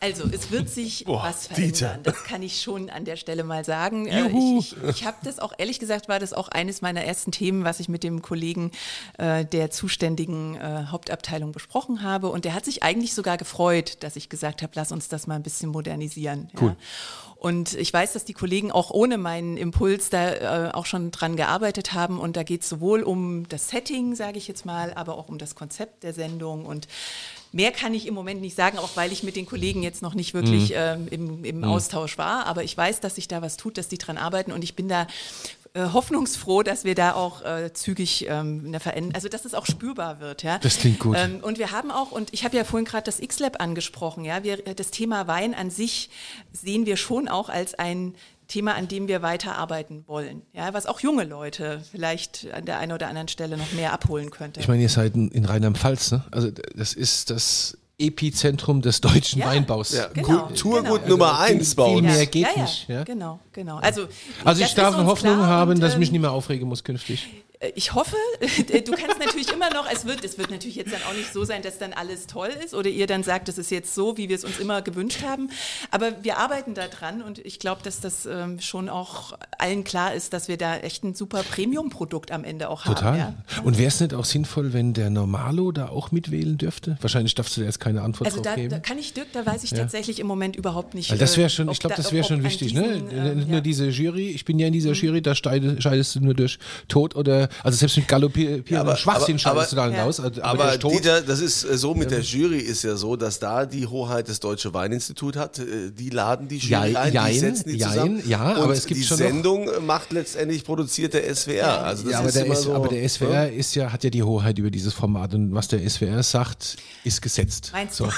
Also, 0.00 0.24
es 0.30 0.50
wird 0.50 0.68
sich 0.68 1.04
Boah, 1.06 1.24
was 1.24 1.48
Dieter. 1.48 1.88
verändern. 1.88 2.00
Das 2.04 2.24
kann 2.24 2.42
ich 2.42 2.62
schon 2.62 2.88
an 2.90 3.04
der 3.04 3.16
Stelle 3.16 3.44
mal 3.44 3.64
sagen. 3.64 4.06
Äh, 4.06 4.20
Juhu. 4.20 4.60
Ich, 4.60 4.76
ich, 4.76 4.88
ich 4.88 5.04
habe 5.04 5.16
das 5.24 5.38
auch, 5.38 5.52
ehrlich 5.58 5.80
gesagt, 5.80 6.08
war 6.08 6.20
das 6.20 6.32
auch 6.32 6.48
eines 6.48 6.82
meiner 6.82 7.02
ersten 7.02 7.32
Themen, 7.32 7.64
was 7.64 7.80
ich 7.80 7.88
mit 7.88 8.04
dem 8.04 8.22
Kollegen 8.22 8.70
äh, 9.18 9.44
der 9.44 9.70
zuständigen 9.70 10.54
äh, 10.56 10.84
Hauptabteilung 10.86 11.52
besprochen 11.52 12.02
habe. 12.02 12.28
Und 12.28 12.44
der 12.44 12.54
hat 12.54 12.64
sich 12.64 12.82
eigentlich 12.82 13.14
sogar 13.14 13.38
gefreut, 13.38 13.98
dass 14.00 14.16
ich 14.16 14.28
gesagt 14.28 14.62
habe, 14.62 14.72
lass 14.76 14.92
uns 14.92 15.08
das 15.08 15.26
mal 15.26 15.34
ein 15.34 15.42
bisschen 15.42 15.70
modernisieren. 15.70 16.48
Cool. 16.60 16.68
Ja. 16.70 16.76
Und 17.38 17.74
ich 17.74 17.92
weiß, 17.92 18.14
dass 18.14 18.24
die 18.24 18.32
Kollegen 18.32 18.72
auch 18.72 18.90
ohne 18.90 19.16
meinen 19.16 19.56
Impuls 19.56 20.10
da 20.10 20.66
äh, 20.66 20.72
auch 20.72 20.86
schon 20.86 21.12
dran 21.12 21.36
gearbeitet 21.36 21.92
haben. 21.92 22.18
Und 22.18 22.36
da 22.36 22.42
geht 22.42 22.62
es 22.62 22.68
sowohl 22.68 23.04
um 23.04 23.48
das 23.48 23.68
Setting, 23.68 24.16
sage 24.16 24.38
ich 24.38 24.48
jetzt 24.48 24.66
mal, 24.66 24.92
aber 24.94 25.16
auch 25.16 25.28
um 25.28 25.38
das 25.38 25.54
Konzept 25.54 26.02
der 26.02 26.12
Sendung. 26.12 26.66
Und 26.66 26.88
mehr 27.52 27.72
kann 27.72 27.94
ich 27.94 28.06
im 28.06 28.14
Moment 28.14 28.40
nicht 28.40 28.56
sagen, 28.56 28.78
auch 28.78 28.90
weil 28.96 29.12
ich 29.12 29.22
mit 29.22 29.36
den 29.36 29.46
Kollegen 29.46 29.82
jetzt 29.82 30.02
noch 30.02 30.14
nicht 30.14 30.34
wirklich 30.34 30.72
ähm, 30.74 31.08
im, 31.10 31.44
im 31.44 31.64
Austausch 31.64 32.18
war. 32.18 32.46
Aber 32.46 32.64
ich 32.64 32.76
weiß, 32.76 33.00
dass 33.00 33.14
sich 33.14 33.28
da 33.28 33.42
was 33.42 33.56
tut, 33.56 33.78
dass 33.78 33.88
die 33.88 33.98
dran 33.98 34.18
arbeiten. 34.18 34.52
Und 34.52 34.64
ich 34.64 34.74
bin 34.74 34.88
da 34.88 35.06
äh, 35.74 35.92
hoffnungsfroh, 35.92 36.62
dass 36.62 36.84
wir 36.84 36.94
da 36.94 37.12
auch 37.14 37.42
äh, 37.44 37.72
zügig 37.72 38.26
ähm, 38.28 38.64
eine 38.66 38.80
Veränderung, 38.80 39.14
also 39.14 39.28
dass 39.28 39.44
es 39.44 39.54
auch 39.54 39.66
spürbar 39.66 40.18
wird. 40.18 40.42
Ja? 40.42 40.58
Das 40.58 40.78
klingt 40.78 40.98
gut. 40.98 41.16
Ähm, 41.18 41.40
und 41.42 41.58
wir 41.58 41.70
haben 41.70 41.90
auch, 41.90 42.10
und 42.10 42.32
ich 42.32 42.44
habe 42.44 42.56
ja 42.56 42.64
vorhin 42.64 42.86
gerade 42.86 43.04
das 43.04 43.20
X-Lab 43.20 43.60
angesprochen, 43.60 44.24
ja, 44.24 44.42
wir, 44.42 44.56
das 44.56 44.90
Thema 44.90 45.26
Wein 45.26 45.54
an 45.54 45.70
sich 45.70 46.10
sehen 46.52 46.86
wir 46.86 46.96
schon 46.96 47.28
auch 47.28 47.48
als 47.48 47.74
ein 47.74 48.14
Thema, 48.48 48.74
an 48.74 48.88
dem 48.88 49.06
wir 49.08 49.22
weiterarbeiten 49.22 50.04
wollen. 50.06 50.42
Ja, 50.52 50.72
was 50.74 50.86
auch 50.86 51.00
junge 51.00 51.24
Leute 51.24 51.82
vielleicht 51.92 52.48
an 52.52 52.64
der 52.64 52.78
einen 52.78 52.92
oder 52.92 53.08
anderen 53.08 53.28
Stelle 53.28 53.56
noch 53.56 53.72
mehr 53.72 53.92
abholen 53.92 54.30
könnte. 54.30 54.58
Ich 54.60 54.68
meine, 54.68 54.82
ihr 54.82 54.88
seid 54.88 55.14
in, 55.14 55.28
in 55.30 55.44
Rheinland-Pfalz, 55.44 56.10
ne? 56.12 56.24
Also 56.30 56.50
das 56.74 56.94
ist 56.94 57.30
das 57.30 57.76
Epizentrum 57.98 58.80
des 58.80 59.00
deutschen 59.00 59.40
Ja. 59.40 59.46
Weinbaus. 59.48 59.92
Ja, 59.92 60.06
Genau, 60.08 60.46
Kulturgut 60.46 61.02
genau. 61.04 61.08
Nummer 61.08 61.44
viel- 61.46 61.56
eins 61.56 61.74
bei 61.74 61.84
viel 61.86 61.96
uns. 61.96 62.06
mehr 62.06 62.26
geht 62.26 62.42
ja, 62.42 62.48
ja, 62.56 62.62
nicht. 62.62 62.88
Ja? 62.88 63.04
Genau, 63.04 63.40
genau. 63.52 63.76
Also, 63.78 64.06
Also 64.44 64.62
ich 64.62 64.74
darf 64.74 64.96
uns 64.96 65.06
Hoffnung 65.06 65.38
haben, 65.38 65.72
und, 65.72 65.80
dass 65.80 65.92
ich 65.94 65.98
mich 65.98 66.08
ähm, 66.08 66.12
nicht 66.12 66.20
mehr 66.22 66.32
aufregen 66.32 66.68
muss 66.68 66.84
künftig. 66.84 67.28
Äh, 67.60 67.72
Ich 67.74 67.94
hoffe, 67.94 68.16
du 68.40 68.92
kannst 68.92 69.18
natürlich 69.18 69.52
immer 69.52 69.70
noch, 69.70 69.86
es 69.90 70.04
wird, 70.06 70.24
es 70.24 70.38
wird 70.38 70.50
natürlich 70.50 70.76
jetzt 70.76 70.92
dann 70.92 71.02
auch 71.08 71.14
nicht 71.14 71.32
so 71.32 71.44
sein, 71.44 71.62
dass 71.62 71.78
dann 71.78 71.92
alles 71.92 72.26
toll 72.26 72.50
ist 72.64 72.74
oder 72.74 72.88
ihr 72.88 73.06
dann 73.06 73.22
sagt, 73.22 73.48
es 73.48 73.58
ist 73.58 73.70
jetzt 73.70 73.94
so, 73.94 74.16
wie 74.16 74.28
wir 74.28 74.36
es 74.36 74.44
uns 74.44 74.58
immer 74.58 74.82
gewünscht 74.82 75.22
haben. 75.22 75.50
Aber 75.90 76.12
wir 76.22 76.38
arbeiten 76.38 76.74
da 76.74 76.86
dran 76.88 77.22
und 77.22 77.38
ich 77.38 77.58
glaube, 77.58 77.82
dass 77.82 78.00
das 78.00 78.26
ähm, 78.26 78.60
schon 78.60 78.88
auch 78.88 79.36
allen 79.58 79.84
klar 79.84 80.14
ist, 80.14 80.32
dass 80.32 80.48
wir 80.48 80.56
da 80.56 80.76
echt 80.78 81.04
ein 81.04 81.14
super 81.14 81.42
Premium-Produkt 81.42 82.30
am 82.32 82.44
Ende 82.44 82.68
auch 82.70 82.84
Total. 82.84 83.20
haben. 83.20 83.34
Ja. 83.56 83.62
Und 83.62 83.78
wäre 83.78 83.88
es 83.88 84.00
nicht 84.00 84.14
auch 84.14 84.24
sinnvoll, 84.24 84.72
wenn 84.72 84.92
der 84.94 85.10
Normalo 85.10 85.72
da 85.72 85.88
auch 85.88 86.12
mitwählen 86.12 86.56
dürfte? 86.58 86.96
Wahrscheinlich 87.00 87.34
darfst 87.34 87.56
du 87.56 87.60
da 87.62 87.66
jetzt 87.66 87.80
keine 87.80 88.02
Antwort 88.02 88.26
Also 88.26 88.38
drauf 88.38 88.46
da, 88.46 88.54
geben. 88.56 88.70
da 88.70 88.78
kann 88.78 88.98
ich 88.98 89.12
Dirk, 89.14 89.28
da 89.32 89.44
weiß 89.44 89.64
ich 89.64 89.70
tatsächlich 89.70 90.20
im 90.20 90.26
Moment 90.26 90.56
überhaupt 90.56 90.94
nicht. 90.94 91.10
Weil 91.10 91.18
das 91.18 91.34
äh, 91.34 91.38
wäre 91.40 91.50
schon, 91.50 91.68
ob 91.68 91.74
ich 91.74 91.80
glaube, 91.80 91.96
da- 91.96 92.02
das 92.02 92.12
wäre 92.12 92.24
schon 92.24 92.42
wichtig, 92.44 92.68
diesen, 92.72 92.82
ne? 92.82 92.94
ähm, 93.12 93.36
Nicht 93.36 93.46
ja. 93.48 93.52
nur 93.52 93.60
diese 93.60 93.88
Jury, 93.88 94.30
ich 94.30 94.44
bin 94.44 94.58
ja 94.58 94.66
in 94.68 94.72
dieser 94.72 94.92
Jury, 94.92 95.22
da 95.22 95.34
scheide, 95.34 95.80
scheidest 95.80 96.14
du 96.14 96.20
nur 96.20 96.34
durch 96.34 96.58
Tod 96.88 97.16
oder, 97.16 97.47
also 97.62 97.76
selbst 97.78 97.96
mit 97.96 98.08
galoppierendem 98.08 98.76
aber- 98.78 98.96
Schwachsinn 98.96 99.36
aber- 99.44 99.60
scheidest 99.62 99.72
du 99.72 99.76
da 99.76 99.88
Ja. 99.90 100.04
raus. 100.04 100.20
Also, 100.20 100.42
Aber 100.42 100.78
Tod, 100.78 100.92
Dieter, 100.94 101.20
das 101.22 101.40
ist 101.40 101.64
äh, 101.64 101.76
so 101.78 101.94
mit 101.94 102.10
der 102.10 102.20
Jury 102.20 102.58
ist 102.58 102.82
ja 102.84 102.96
so, 102.96 103.16
dass 103.16 103.38
da 103.38 103.66
die 103.66 103.86
Hoheit 103.86 104.28
das 104.28 104.40
Deutsche 104.40 104.72
Weininstitut 104.74 105.36
hat. 105.36 105.58
Äh, 105.58 105.90
Die 105.96 106.10
laden 106.10 106.48
die 106.48 106.58
Jury 106.58 106.94
ein, 106.96 107.12
jein, 107.12 107.32
die 107.32 107.38
setzen 107.38 107.68
die 107.70 107.76
jein, 107.76 107.90
zusammen. 107.92 108.22
ja, 108.28 108.50
und 108.52 108.62
aber 108.62 108.72
es 108.72 108.86
gibt 108.86 109.00
die 109.00 109.04
schon 109.04 109.16
Sendung 109.18 109.68
macht 109.86 110.12
letztendlich 110.12 110.64
produziert 110.64 111.14
der 111.14 111.24
SWR. 111.34 111.84
Also 111.84 112.04
das 112.04 112.12
ja, 112.12 112.18
aber, 112.18 112.28
ist 112.28 112.34
der 112.36 112.44
immer 112.46 112.54
S, 112.54 112.62
so, 112.62 112.74
aber 112.74 112.88
der 112.88 113.08
SWR 113.08 113.44
ne? 113.46 113.54
ist 113.54 113.74
ja, 113.74 113.92
hat 113.92 114.04
ja 114.04 114.10
die 114.10 114.22
Hoheit 114.22 114.58
über 114.58 114.70
dieses 114.70 114.92
Format 114.94 115.34
und 115.34 115.54
was 115.54 115.68
der 115.68 115.88
SWR 115.88 116.22
sagt, 116.22 116.76
ist 117.04 117.22
gesetzt. 117.22 117.70
Meinst 117.72 117.96
so. 117.96 118.06
du? 118.06 118.12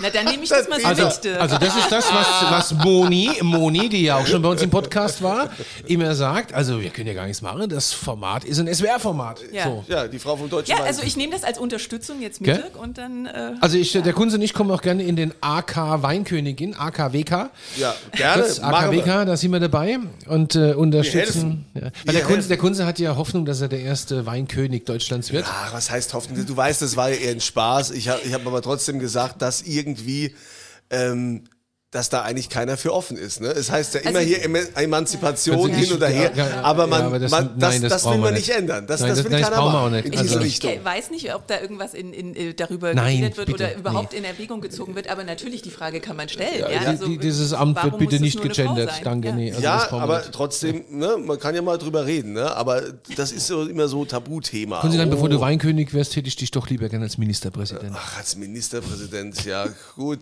Na, 0.00 0.10
dann 0.10 0.24
nehme 0.26 0.42
ich 0.44 0.48
das 0.50 0.68
mal 0.68 0.80
so 0.80 0.86
Also, 0.86 1.04
mit, 1.04 1.26
also 1.40 1.58
das 1.58 1.76
ist 1.76 1.90
das, 1.90 2.04
was, 2.12 2.50
was 2.50 2.84
Moni, 2.84 3.30
Moni, 3.42 3.88
die 3.88 4.02
ja 4.02 4.16
auch 4.18 4.26
schon 4.26 4.42
bei 4.42 4.48
uns 4.48 4.62
im 4.62 4.70
Podcast 4.70 5.22
war, 5.22 5.50
immer 5.86 6.14
sagt. 6.14 6.52
Also 6.54 6.80
wir 6.80 6.90
können 6.90 7.08
ja 7.08 7.14
gar 7.14 7.26
nichts 7.26 7.42
machen. 7.42 7.68
Das 7.68 7.92
Format 7.92 8.44
ist 8.44 8.58
ein 8.62 8.74
SWR-Format. 8.74 9.40
Ja. 9.52 9.64
So. 9.64 9.84
Ja, 9.88 10.08
die 10.08 10.18
Frau 10.18 10.36
vom 10.36 10.48
Deutschen 10.50 10.72
ja, 10.72 10.78
Wein- 10.80 10.86
also 10.86 11.02
ich 11.02 11.16
nehme 11.16 11.32
das 11.32 11.44
als 11.44 11.58
Unterstützung 11.58 12.20
jetzt 12.20 12.40
mit, 12.40 12.54
Gell? 12.54 12.64
Und 12.80 12.98
dann... 12.98 13.26
Äh, 13.26 13.54
Also 13.60 13.76
ich, 13.78 13.92
der 13.92 14.12
Kunze 14.12 14.36
und 14.36 14.42
ich 14.42 14.54
kommen 14.54 14.70
auch 14.70 14.82
gerne 14.82 15.02
in 15.02 15.16
den 15.16 15.32
AK 15.40 16.02
Weinkönigin, 16.02 16.74
AKWK. 16.74 17.50
Ja, 17.76 17.94
gerne. 18.12 18.42
Das. 18.42 18.60
AKWK, 18.60 19.26
da 19.26 19.36
sind 19.36 19.52
wir 19.52 19.60
dabei 19.60 19.98
und 20.26 20.54
äh, 20.54 20.74
unterstützen. 20.74 21.64
Ja. 21.74 21.82
Weil 21.82 21.92
Wir 22.04 22.12
der 22.12 22.22
Kunze, 22.22 22.48
der 22.48 22.56
Kunze 22.58 22.86
hat 22.86 22.98
ja 22.98 23.16
Hoffnung, 23.16 23.44
dass 23.44 23.60
er 23.60 23.68
der 23.68 23.80
erste 23.80 24.26
Weinkönig 24.26 24.84
Deutschlands 24.84 25.32
wird. 25.32 25.46
Ah, 25.46 25.68
was 25.72 25.90
heißt 25.90 26.14
Hoffnung? 26.14 26.44
Du 26.46 26.56
weißt, 26.56 26.82
das 26.82 26.96
war 26.96 27.10
ja 27.10 27.16
eher 27.16 27.30
ein 27.32 27.40
Spaß. 27.40 27.90
Ich 27.92 28.08
habe 28.08 28.20
ich 28.24 28.32
hab 28.32 28.46
aber 28.46 28.62
trotzdem 28.62 28.98
gesagt, 28.98 29.42
dass 29.42 29.62
irgendwie, 29.62 30.34
ähm, 30.90 31.44
dass 31.92 32.08
da 32.08 32.22
eigentlich 32.22 32.48
keiner 32.48 32.76
für 32.76 32.92
offen 32.94 33.16
ist. 33.16 33.40
Ne? 33.40 33.48
Es 33.48 33.68
heißt 33.68 33.94
ja 33.94 34.00
immer 34.02 34.20
Also- 34.20 34.28
hier 34.28 34.44
Eman- 34.44 34.68
Emanzipation 34.76 35.70
hin 35.70 35.92
oder 35.92 36.06
her, 36.06 36.30
ja, 36.36 36.46
ja, 36.46 36.62
aber 36.62 36.86
man, 36.86 37.00
ja, 37.00 37.06
aber 37.06 37.18
das- 37.18 37.30
man, 37.32 37.58
das, 37.58 37.70
nein, 37.72 37.82
das 37.82 37.92
das, 38.04 38.12
will 38.12 38.18
man 38.18 38.34
nicht. 38.34 38.48
ändern. 38.48 38.86
Das, 38.86 39.00
Nein, 39.00 39.08
das 39.08 39.18
das- 39.18 39.24
will 39.24 39.32
nein, 39.32 39.40
das 39.40 39.50
keiner 39.50 39.60
brauchen 39.62 39.72
wir 39.72 39.78
machen 39.90 39.98
auch 39.98 40.04
nicht. 40.04 40.16
Also- 40.16 40.40
Ich 40.40 40.84
weiß 40.84 41.10
nicht, 41.10 41.34
ob 41.34 41.48
da 41.48 41.60
irgendwas 41.60 41.94
in, 41.94 42.12
in, 42.12 42.36
äh, 42.36 42.54
darüber 42.54 42.94
Nein, 42.94 43.16
geredet 43.18 43.36
wird 43.38 43.46
bitte, 43.48 43.64
oder 43.64 43.76
überhaupt 43.76 44.12
nee. 44.12 44.18
in 44.18 44.24
Erwägung 44.24 44.60
gezogen 44.60 44.94
wird, 44.94 45.08
aber 45.10 45.24
natürlich 45.24 45.62
die 45.62 45.70
Frage 45.70 45.98
kann 45.98 46.16
man 46.16 46.28
stellen. 46.28 46.62
Also, 46.86 47.06
die, 47.06 47.18
dieses 47.18 47.52
Amt 47.52 47.82
wird 47.82 47.98
bitte 47.98 48.20
nicht 48.20 48.40
gegendert. 48.40 48.90
Danke, 49.02 49.28
Ja. 49.28 49.34
nee. 49.34 49.50
Also 49.50 49.62
ja, 49.62 49.90
aber 49.90 50.18
nicht. 50.18 50.32
trotzdem, 50.32 50.84
ne, 50.90 51.16
man 51.18 51.40
kann 51.40 51.56
ja 51.56 51.62
mal 51.62 51.76
drüber 51.76 52.06
reden, 52.06 52.34
ne? 52.34 52.54
aber 52.54 52.82
das 53.16 53.32
ist 53.32 53.48
so 53.48 53.62
immer 53.66 53.88
so 53.88 54.04
Tabuthema. 54.04 54.80
Konsulat, 54.80 55.08
Oh. 55.08 55.10
bevor 55.10 55.28
du 55.28 55.40
Weinkönig 55.40 55.92
wärst, 55.92 56.14
hätte 56.14 56.28
ich 56.28 56.36
dich 56.36 56.52
doch 56.52 56.68
lieber 56.68 56.88
gerne 56.88 57.06
als 57.06 57.18
Ministerpräsident. 57.18 57.92
Ach, 57.96 58.18
als 58.18 58.36
Ministerpräsident, 58.36 59.44
ja 59.44 59.66
gut. 59.96 60.20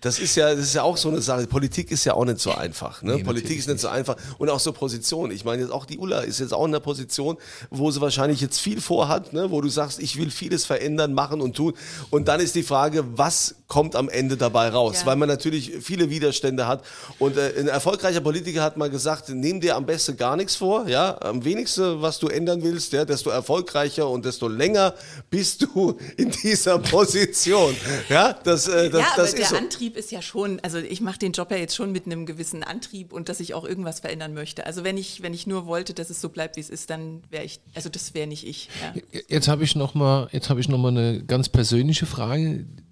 Das 0.00 0.18
ist 0.18 0.36
ja, 0.36 0.54
das 0.54 0.64
ist 0.64 0.74
ja 0.74 0.82
auch 0.82 0.96
so 0.96 1.08
eine 1.08 1.20
Sache. 1.20 1.46
Politik 1.46 1.90
ist 1.90 2.04
ja 2.04 2.14
auch 2.14 2.24
nicht 2.24 2.40
so 2.40 2.52
einfach. 2.52 3.02
Ne? 3.02 3.18
Politik 3.18 3.58
ist 3.58 3.68
nicht 3.68 3.80
so 3.80 3.88
einfach. 3.88 4.16
Und 4.38 4.50
auch 4.50 4.60
so 4.60 4.72
Position. 4.72 5.30
Ich 5.30 5.44
meine, 5.44 5.62
jetzt 5.62 5.70
auch 5.70 5.86
die 5.86 5.98
Ulla 5.98 6.20
ist 6.20 6.40
jetzt 6.40 6.52
auch 6.52 6.64
in 6.64 6.70
einer 6.70 6.80
Position, 6.80 7.36
wo 7.70 7.90
sie 7.90 8.00
wahrscheinlich 8.00 8.40
jetzt 8.40 8.58
viel 8.60 8.80
vorhat, 8.80 9.32
ne? 9.32 9.50
wo 9.50 9.60
du 9.60 9.68
sagst, 9.68 10.00
ich 10.00 10.18
will 10.18 10.30
vieles 10.30 10.64
verändern, 10.66 11.14
machen 11.14 11.40
und 11.40 11.56
tun. 11.56 11.74
Und 12.10 12.28
dann 12.28 12.40
ist 12.40 12.54
die 12.54 12.62
Frage, 12.62 13.04
was 13.16 13.56
kommt 13.68 13.96
am 13.96 14.08
Ende 14.08 14.36
dabei 14.36 14.68
raus? 14.68 15.00
Ja. 15.00 15.06
Weil 15.06 15.16
man 15.16 15.28
natürlich 15.28 15.72
viele 15.80 16.10
Widerstände 16.10 16.66
hat. 16.66 16.84
Und 17.18 17.36
äh, 17.36 17.52
ein 17.58 17.68
erfolgreicher 17.68 18.20
Politiker 18.20 18.62
hat 18.62 18.76
mal 18.76 18.90
gesagt, 18.90 19.28
nimm 19.28 19.60
dir 19.60 19.76
am 19.76 19.86
besten 19.86 20.16
gar 20.16 20.36
nichts 20.36 20.56
vor. 20.56 20.88
Ja? 20.88 21.20
Am 21.20 21.44
wenigsten, 21.44 22.00
was 22.02 22.18
du 22.18 22.28
ändern 22.28 22.62
willst, 22.62 22.92
ja? 22.92 23.04
desto 23.04 23.30
erfolgreicher 23.30 24.08
und 24.08 24.24
desto 24.24 24.48
länger 24.48 24.94
bist 25.30 25.62
du 25.62 25.96
in 26.16 26.30
dieser 26.30 26.78
Position. 26.78 27.76
Ja, 28.08 28.32
das, 28.32 28.68
äh, 28.68 28.90
das, 28.90 29.00
ja, 29.00 29.06
aber 29.12 29.22
das 29.22 29.30
der 29.32 29.40
ist 29.40 29.50
so. 29.50 29.56
Antrieb 29.56 29.83
ist 29.92 30.10
ja 30.10 30.22
schon, 30.22 30.58
also 30.60 30.78
ich 30.78 31.00
mache 31.00 31.18
den 31.18 31.32
Job 31.32 31.50
ja 31.50 31.58
jetzt 31.58 31.76
schon 31.76 31.92
mit 31.92 32.06
einem 32.06 32.26
gewissen 32.26 32.62
Antrieb 32.62 33.12
und 33.12 33.28
dass 33.28 33.40
ich 33.40 33.54
auch 33.54 33.64
irgendwas 33.64 34.00
verändern 34.00 34.32
möchte. 34.32 34.66
Also 34.66 34.84
wenn 34.84 34.96
ich, 34.96 35.22
wenn 35.22 35.34
ich 35.34 35.46
nur 35.46 35.66
wollte, 35.66 35.92
dass 35.92 36.10
es 36.10 36.20
so 36.20 36.30
bleibt, 36.30 36.56
wie 36.56 36.60
es 36.60 36.70
ist, 36.70 36.90
dann 36.90 37.22
wäre 37.30 37.44
ich, 37.44 37.60
also 37.74 37.88
das 37.88 38.14
wäre 38.14 38.26
nicht 38.26 38.46
ich. 38.46 38.68
Ja. 38.82 39.20
Jetzt 39.28 39.48
habe 39.48 39.64
ich 39.64 39.76
noch 39.76 39.94
mal, 39.94 40.28
jetzt 40.32 40.48
noch 40.48 40.84
eine 40.84 41.22
ganz 41.24 41.48
persönliche 41.48 42.06
Frage. 42.06 42.66
Ich 42.66 42.84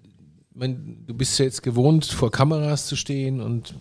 mein, 0.55 1.03
du 1.07 1.13
bist 1.15 1.39
ja 1.39 1.45
jetzt 1.45 1.63
gewohnt, 1.63 2.05
vor 2.05 2.29
Kameras 2.31 2.85
zu 2.85 2.95
stehen 2.95 3.41
und 3.41 3.73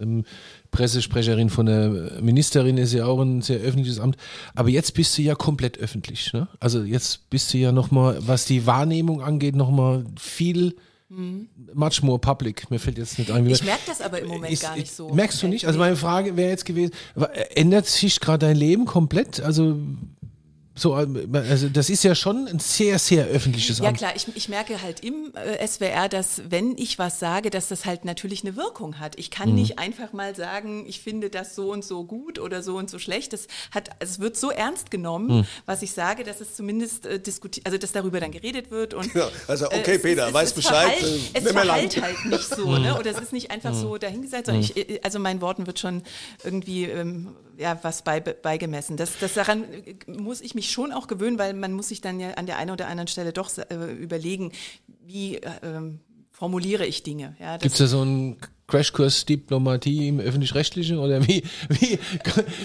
ähm, 0.00 0.24
Pressesprecherin 0.70 1.50
von 1.50 1.66
der 1.66 2.20
Ministerin 2.20 2.78
ist 2.78 2.92
ja 2.92 3.06
auch 3.06 3.20
ein 3.20 3.42
sehr 3.42 3.58
öffentliches 3.58 3.98
Amt. 3.98 4.16
Aber 4.54 4.68
jetzt 4.68 4.94
bist 4.94 5.18
du 5.18 5.22
ja 5.22 5.34
komplett 5.34 5.78
öffentlich. 5.78 6.32
Ne? 6.32 6.48
Also 6.60 6.82
jetzt 6.82 7.28
bist 7.30 7.52
du 7.52 7.58
ja 7.58 7.72
noch 7.72 7.90
mal, 7.90 8.16
was 8.20 8.44
die 8.44 8.66
Wahrnehmung 8.66 9.22
angeht, 9.22 9.56
noch 9.56 9.70
mal 9.70 10.04
viel 11.14 11.46
much 11.74 12.02
more 12.02 12.18
public. 12.18 12.70
Mir 12.70 12.78
fällt 12.78 12.98
jetzt 12.98 13.18
nicht 13.18 13.30
ein, 13.30 13.46
Ich 13.46 13.64
merke 13.64 13.82
das 13.86 14.00
aber 14.00 14.20
im 14.20 14.28
Moment 14.28 14.52
ist- 14.52 14.62
gar 14.62 14.76
nicht 14.76 14.92
so. 14.92 15.08
Merkst 15.10 15.42
du 15.42 15.48
nicht? 15.48 15.66
Also 15.66 15.78
meine 15.78 15.96
Frage 15.96 16.36
wäre 16.36 16.50
jetzt 16.50 16.64
gewesen, 16.64 16.92
ändert 17.54 17.86
sich 17.86 18.20
gerade 18.20 18.46
dein 18.46 18.56
Leben 18.56 18.84
komplett? 18.86 19.40
Also 19.40 19.76
so, 20.80 20.94
also 20.94 21.68
das 21.68 21.90
ist 21.90 22.02
ja 22.04 22.14
schon 22.14 22.48
ein 22.48 22.58
sehr, 22.58 22.98
sehr 22.98 23.26
öffentliches 23.26 23.78
Ja 23.78 23.88
Amt. 23.88 23.98
klar, 23.98 24.12
ich, 24.16 24.26
ich 24.34 24.48
merke 24.48 24.80
halt 24.82 25.00
im 25.04 25.32
äh, 25.34 25.66
SWR, 25.66 26.08
dass 26.08 26.42
wenn 26.48 26.76
ich 26.78 26.98
was 26.98 27.18
sage, 27.20 27.50
dass 27.50 27.68
das 27.68 27.84
halt 27.84 28.04
natürlich 28.04 28.42
eine 28.44 28.56
Wirkung 28.56 28.98
hat. 28.98 29.18
Ich 29.18 29.28
Mhm. 29.30 29.34
kann 29.34 29.54
nicht 29.54 29.78
einfach 29.78 30.12
mal 30.12 30.34
sagen, 30.34 30.84
ich 30.88 31.00
finde 31.00 31.28
das 31.30 31.54
so 31.54 31.70
und 31.72 31.84
so 31.84 32.04
gut 32.04 32.38
oder 32.38 32.62
so 32.62 32.76
und 32.76 32.88
so 32.90 32.98
schlecht. 32.98 33.32
Das 33.32 33.46
hat, 33.70 33.90
also 34.00 34.12
es 34.12 34.20
wird 34.20 34.36
so 34.36 34.50
ernst 34.50 34.90
genommen, 34.90 35.38
Mhm. 35.40 35.46
was 35.66 35.82
ich 35.82 35.92
sage, 35.92 36.24
dass 36.24 36.40
es 36.40 36.54
zumindest 36.56 37.06
äh, 37.06 37.18
diskutiert, 37.20 37.66
also 37.66 37.76
dass 37.78 37.92
darüber 37.92 38.18
dann 38.20 38.30
geredet 38.32 38.70
wird 38.70 38.94
und 38.94 39.12
Ja, 39.14 39.28
also, 39.48 39.66
okay, 39.66 39.92
äh, 39.92 39.94
es- 39.96 40.02
Peter, 40.02 40.28
es, 40.28 40.34
weiß 40.34 40.48
es 40.48 40.54
Bescheid, 40.54 40.98
Verhalt, 40.98 41.20
äh, 41.34 41.38
es 41.38 41.52
verhallt 41.52 42.02
halt 42.02 42.24
nicht 42.26 42.54
so, 42.54 42.66
Mhm. 42.66 42.82
ne? 42.82 42.98
Oder 42.98 43.10
es 43.10 43.20
ist 43.20 43.32
nicht 43.32 43.50
einfach 43.50 43.74
so 43.74 43.98
dahingesetzt, 43.98 44.46
sondern 44.46 44.62
ich, 44.64 44.76
äh, 44.76 45.00
also 45.02 45.18
meinen 45.18 45.40
Worten 45.40 45.66
wird 45.66 45.78
schon 45.78 46.02
irgendwie 46.44 46.84
ähm, 46.84 47.28
ja, 47.60 47.78
was 47.82 48.02
bei, 48.02 48.20
beigemessen. 48.20 48.96
Das, 48.96 49.18
das 49.20 49.34
daran 49.34 49.64
muss 50.06 50.40
ich 50.40 50.54
mich 50.54 50.70
schon 50.70 50.92
auch 50.92 51.06
gewöhnen, 51.06 51.38
weil 51.38 51.52
man 51.52 51.72
muss 51.72 51.88
sich 51.88 52.00
dann 52.00 52.18
ja 52.18 52.32
an 52.32 52.46
der 52.46 52.56
einen 52.56 52.70
oder 52.70 52.88
anderen 52.88 53.08
Stelle 53.08 53.32
doch 53.32 53.50
äh, 53.58 53.92
überlegen, 53.92 54.52
wie 55.04 55.36
äh, 55.36 55.50
formuliere 56.30 56.86
ich 56.86 57.02
Dinge. 57.02 57.36
Ja, 57.38 57.58
Gibt 57.58 57.72
es 57.72 57.78
da 57.78 57.86
so 57.86 58.00
einen 58.00 58.38
Crashkurs 58.66 59.26
Diplomatie 59.26 60.08
im 60.08 60.20
Öffentlich-Rechtlichen 60.20 60.98
oder 60.98 61.26
wie? 61.26 61.42
wie 61.68 61.98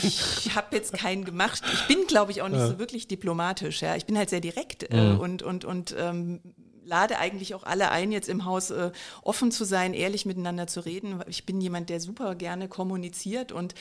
ich 0.02 0.56
habe 0.56 0.76
jetzt 0.76 0.94
keinen 0.94 1.26
gemacht. 1.26 1.62
Ich 1.74 1.88
bin, 1.88 2.08
glaube 2.08 2.32
ich, 2.32 2.42
auch 2.42 2.48
nicht 2.48 2.62
so 2.62 2.80
wirklich 2.80 3.08
diplomatisch. 3.08 3.82
Ja. 3.82 3.96
Ich 3.96 4.06
bin 4.06 4.18
halt 4.18 4.30
sehr 4.30 4.40
direkt 4.42 4.92
äh, 4.94 5.16
und, 5.20 5.44
und, 5.44 5.66
und 5.66 5.94
ähm, 6.00 6.40
lade 6.86 7.18
eigentlich 7.18 7.56
auch 7.56 7.64
alle 7.64 7.92
ein, 7.92 8.12
jetzt 8.12 8.30
im 8.30 8.46
Haus 8.46 8.70
äh, 8.70 8.92
offen 9.24 9.52
zu 9.52 9.66
sein, 9.66 9.94
ehrlich 9.94 10.26
miteinander 10.26 10.68
zu 10.68 10.86
reden. 10.86 11.22
Ich 11.28 11.46
bin 11.46 11.60
jemand, 11.60 11.90
der 11.90 12.00
super 12.00 12.36
gerne 12.36 12.68
kommuniziert 12.68 13.52
und 13.52 13.74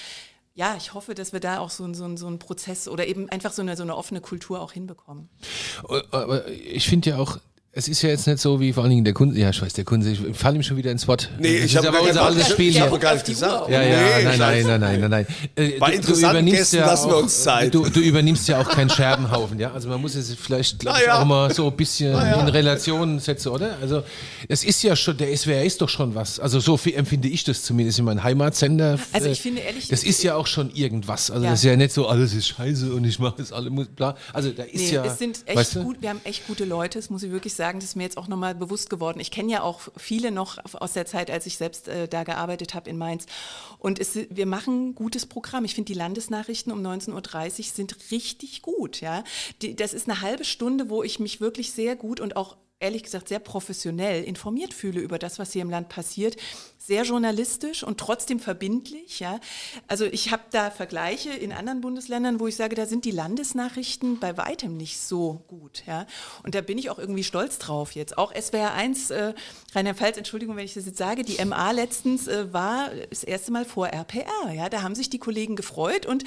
ja, 0.55 0.77
ich 0.77 0.95
hoffe, 0.95 1.15
dass 1.15 1.33
wir 1.33 1.41
da 1.41 1.59
auch 1.59 1.71
so, 1.71 1.93
so, 1.95 2.17
so 2.17 2.27
einen 2.27 2.39
Prozess 2.39 2.87
oder 2.87 3.07
eben 3.07 3.29
einfach 3.29 3.53
so 3.53 3.63
eine, 3.63 3.77
so 3.77 3.83
eine 3.83 3.97
offene 3.97 4.21
Kultur 4.21 4.61
auch 4.61 4.73
hinbekommen. 4.73 5.29
Aber 6.11 6.49
ich 6.49 6.89
finde 6.89 7.11
ja 7.11 7.19
auch, 7.19 7.39
es 7.77 7.89
ist 7.89 8.03
ja 8.03 8.09
jetzt 8.11 8.27
nicht 8.27 8.39
so 8.39 8.61
wie 8.61 8.73
vor 8.73 8.85
allen 8.85 8.91
Dingen 8.91 9.05
der 9.05 9.15
Kunde. 9.15 9.39
Ja, 9.39 9.51
ich 9.51 9.61
weiß, 9.61 9.73
der 9.73 9.85
Kunde, 9.85 10.09
ich 10.11 10.21
falle 10.33 10.57
ihm 10.57 10.63
schon 10.63 10.77
wieder 10.77 10.91
ins 10.93 11.09
Wort. 11.09 11.29
Nee, 11.39 11.57
Das 11.61 11.65
ich 11.67 11.77
habe 11.77 11.91
unser 12.01 12.23
altes 12.23 12.49
Spiel 12.51 12.69
ich 12.69 12.77
hier. 12.77 12.85
habe 12.85 12.99
gar 13.01 13.15
nicht 13.15 13.27
gesagt. 13.27 13.69
Ja, 13.69 13.83
ja, 13.83 13.97
Nee, 14.19 14.25
nein, 14.25 14.39
nein, 14.39 14.67
nein, 14.67 14.81
nein, 14.81 15.01
nein, 15.01 15.11
nein. 15.11 15.27
Äh, 15.57 15.79
Bei 15.81 15.93
interessanten 15.95 16.47
Gästen 16.47 16.77
lassen 16.79 17.11
wir 17.11 17.17
uns 17.17 17.43
Zeit. 17.43 17.75
Du, 17.75 17.89
du 17.89 18.01
übernimmst 18.01 18.47
ja 18.49 18.61
auch 18.61 18.69
keinen 18.69 18.91
Scherbenhaufen, 18.91 19.59
ja. 19.59 19.73
Also 19.73 19.89
man 19.89 20.01
muss 20.01 20.15
es 20.15 20.33
vielleicht, 20.35 20.85
Na 20.85 21.03
ja. 21.03 21.21
auch 21.21 21.25
mal 21.25 21.53
so 21.53 21.67
ein 21.69 21.77
bisschen 21.77 22.13
ja. 22.13 22.41
in 22.41 22.49
Relation 22.49 23.19
setzen, 23.19 23.49
oder? 23.49 23.77
Also 23.81 24.05
es 24.49 24.63
ist 24.63 24.83
ja 24.85 24.95
schon, 24.95 25.17
der 25.17 25.37
SWR 25.37 25.65
ist 25.65 25.81
doch 25.81 25.89
schon 25.89 26.15
was. 26.15 26.39
Also 26.39 26.61
so 26.61 26.77
viel 26.77 26.95
empfinde 26.95 27.27
ich 27.29 27.43
das 27.43 27.63
zumindest 27.65 27.99
in 27.99 28.05
meinem 28.05 28.23
Heimatsender. 28.23 28.99
Also 29.13 29.29
ich 29.29 29.41
Äh, 29.41 29.43
finde 29.43 29.61
ehrlich- 29.63 29.89
das 29.89 30.05
ist 30.05 30.23
ja 30.23 30.37
auch 30.37 30.47
schon 30.47 30.71
irgendwas. 30.75 31.31
Also 31.31 31.45
Ja. 31.45 31.51
das 31.51 31.61
ist 31.61 31.65
ja 31.65 31.75
nicht 31.77 31.93
so, 31.93 32.07
alles 32.07 32.35
ist 32.35 32.47
scheiße 32.49 32.93
und 32.93 33.05
ich 33.05 33.19
mache 33.19 33.35
das 33.39 33.53
alle 33.53 33.71
bla. 33.71 34.17
Also 34.33 34.51
da 34.51 34.63
ist 34.63 34.75
Nee, 34.75 34.93
ja, 34.95 35.05
es 35.05 35.19
sind 35.19 35.39
echt 35.47 35.57
weißt 35.59 35.75
du? 35.77 35.83
gut, 35.83 35.97
wir 36.01 36.11
haben 36.11 36.21
echt 36.23 36.47
gute 36.47 36.65
Leute, 36.65 36.99
das 37.01 37.11
muss 37.11 37.23
ich 37.25 37.33
wirklich 37.33 37.53
sagen, 37.53 37.64
das 37.73 37.85
ist 37.85 37.97
mir 37.97 38.03
jetzt 38.03 38.17
auch 38.17 38.29
nochmal 38.29 38.55
bewusst 38.55 38.91
geworden. 38.91 39.21
Ich 39.21 39.31
kenne 39.31 39.53
ja 39.53 39.63
auch 39.63 39.81
viele 39.97 40.31
noch 40.31 40.59
aus 40.75 40.93
der 40.93 41.07
Zeit, 41.07 41.31
als 41.31 41.47
ich 41.47 41.57
selbst 41.57 41.89
äh, 41.89 42.09
da 42.09 42.25
gearbeitet 42.25 42.75
habe 42.75 42.91
in 42.91 42.99
Mainz. 42.99 43.27
Und 43.79 43.99
es, 43.99 44.17
wir 44.31 44.47
machen 44.47 44.89
ein 44.89 44.95
gutes 44.95 45.27
Programm. 45.27 45.65
Ich 45.65 45.75
finde, 45.75 45.93
die 45.93 45.99
Landesnachrichten 45.99 46.73
um 46.73 46.85
19.30 46.85 47.59
Uhr 47.59 47.65
sind 47.65 48.11
richtig 48.11 48.63
gut. 48.63 49.01
Ja? 49.01 49.25
Die, 49.63 49.77
das 49.77 49.95
ist 49.95 50.09
eine 50.09 50.21
halbe 50.21 50.45
Stunde, 50.45 50.91
wo 50.91 51.03
ich 51.03 51.21
mich 51.21 51.41
wirklich 51.41 51.73
sehr 51.73 51.97
gut 51.97 52.21
und 52.21 52.37
auch 52.37 52.57
ehrlich 52.81 53.03
gesagt 53.03 53.29
sehr 53.29 53.39
professionell 53.39 54.25
informiert 54.25 54.75
fühle 54.75 55.01
über 55.01 55.19
das, 55.19 55.39
was 55.39 55.53
hier 55.53 55.63
im 55.63 55.71
Land 55.71 55.89
passiert. 55.89 56.37
Sehr 56.87 57.05
journalistisch 57.05 57.83
und 57.83 57.99
trotzdem 57.99 58.41
verbindlich. 58.41 59.19
Ja. 59.19 59.41
Also 59.89 60.05
ich 60.05 60.33
habe 60.33 60.43
da 60.51 60.71
Vergleiche 60.71 61.31
in 61.31 61.51
anderen 61.51 61.81
Bundesländern, 61.81 62.41
wo 62.41 62.47
ich 62.47 62.57
sage, 62.57 62.77
da 62.77 62.85
sind 62.85 63.07
die 63.07 63.11
Landesnachrichten 63.11 64.19
bei 64.19 64.37
weitem 64.37 64.77
nicht 64.77 65.01
so 65.01 65.43
gut. 65.49 65.83
Ja. 65.87 66.07
Und 66.43 66.55
da 66.55 66.61
bin 66.61 66.77
ich 66.77 66.91
auch 66.91 66.99
irgendwie 66.99 67.25
stolz 67.25 67.57
drauf 67.57 67.93
jetzt. 67.93 68.19
Auch 68.19 68.35
SWR 68.35 68.75
1, 68.75 69.11
äh, 69.13 69.33
Rheinland-Pfalz, 69.75 70.19
Entschuldigung, 70.19 70.57
wenn 70.59 70.67
ich 70.67 70.75
das 70.75 70.85
jetzt 70.85 70.99
sage, 70.99 71.23
die 71.23 71.43
MA 71.43 71.71
letztens 71.71 72.29
äh, 72.29 72.53
war 72.53 72.91
das 73.09 73.25
erste 73.25 73.51
Mal 73.51 73.65
vor 73.65 73.89
RPR. 73.89 74.53
Ja. 74.53 74.69
Da 74.69 74.83
haben 74.83 74.95
sich 74.95 75.09
die 75.09 75.19
Kollegen 75.19 75.57
gefreut 75.57 76.05
und 76.05 76.25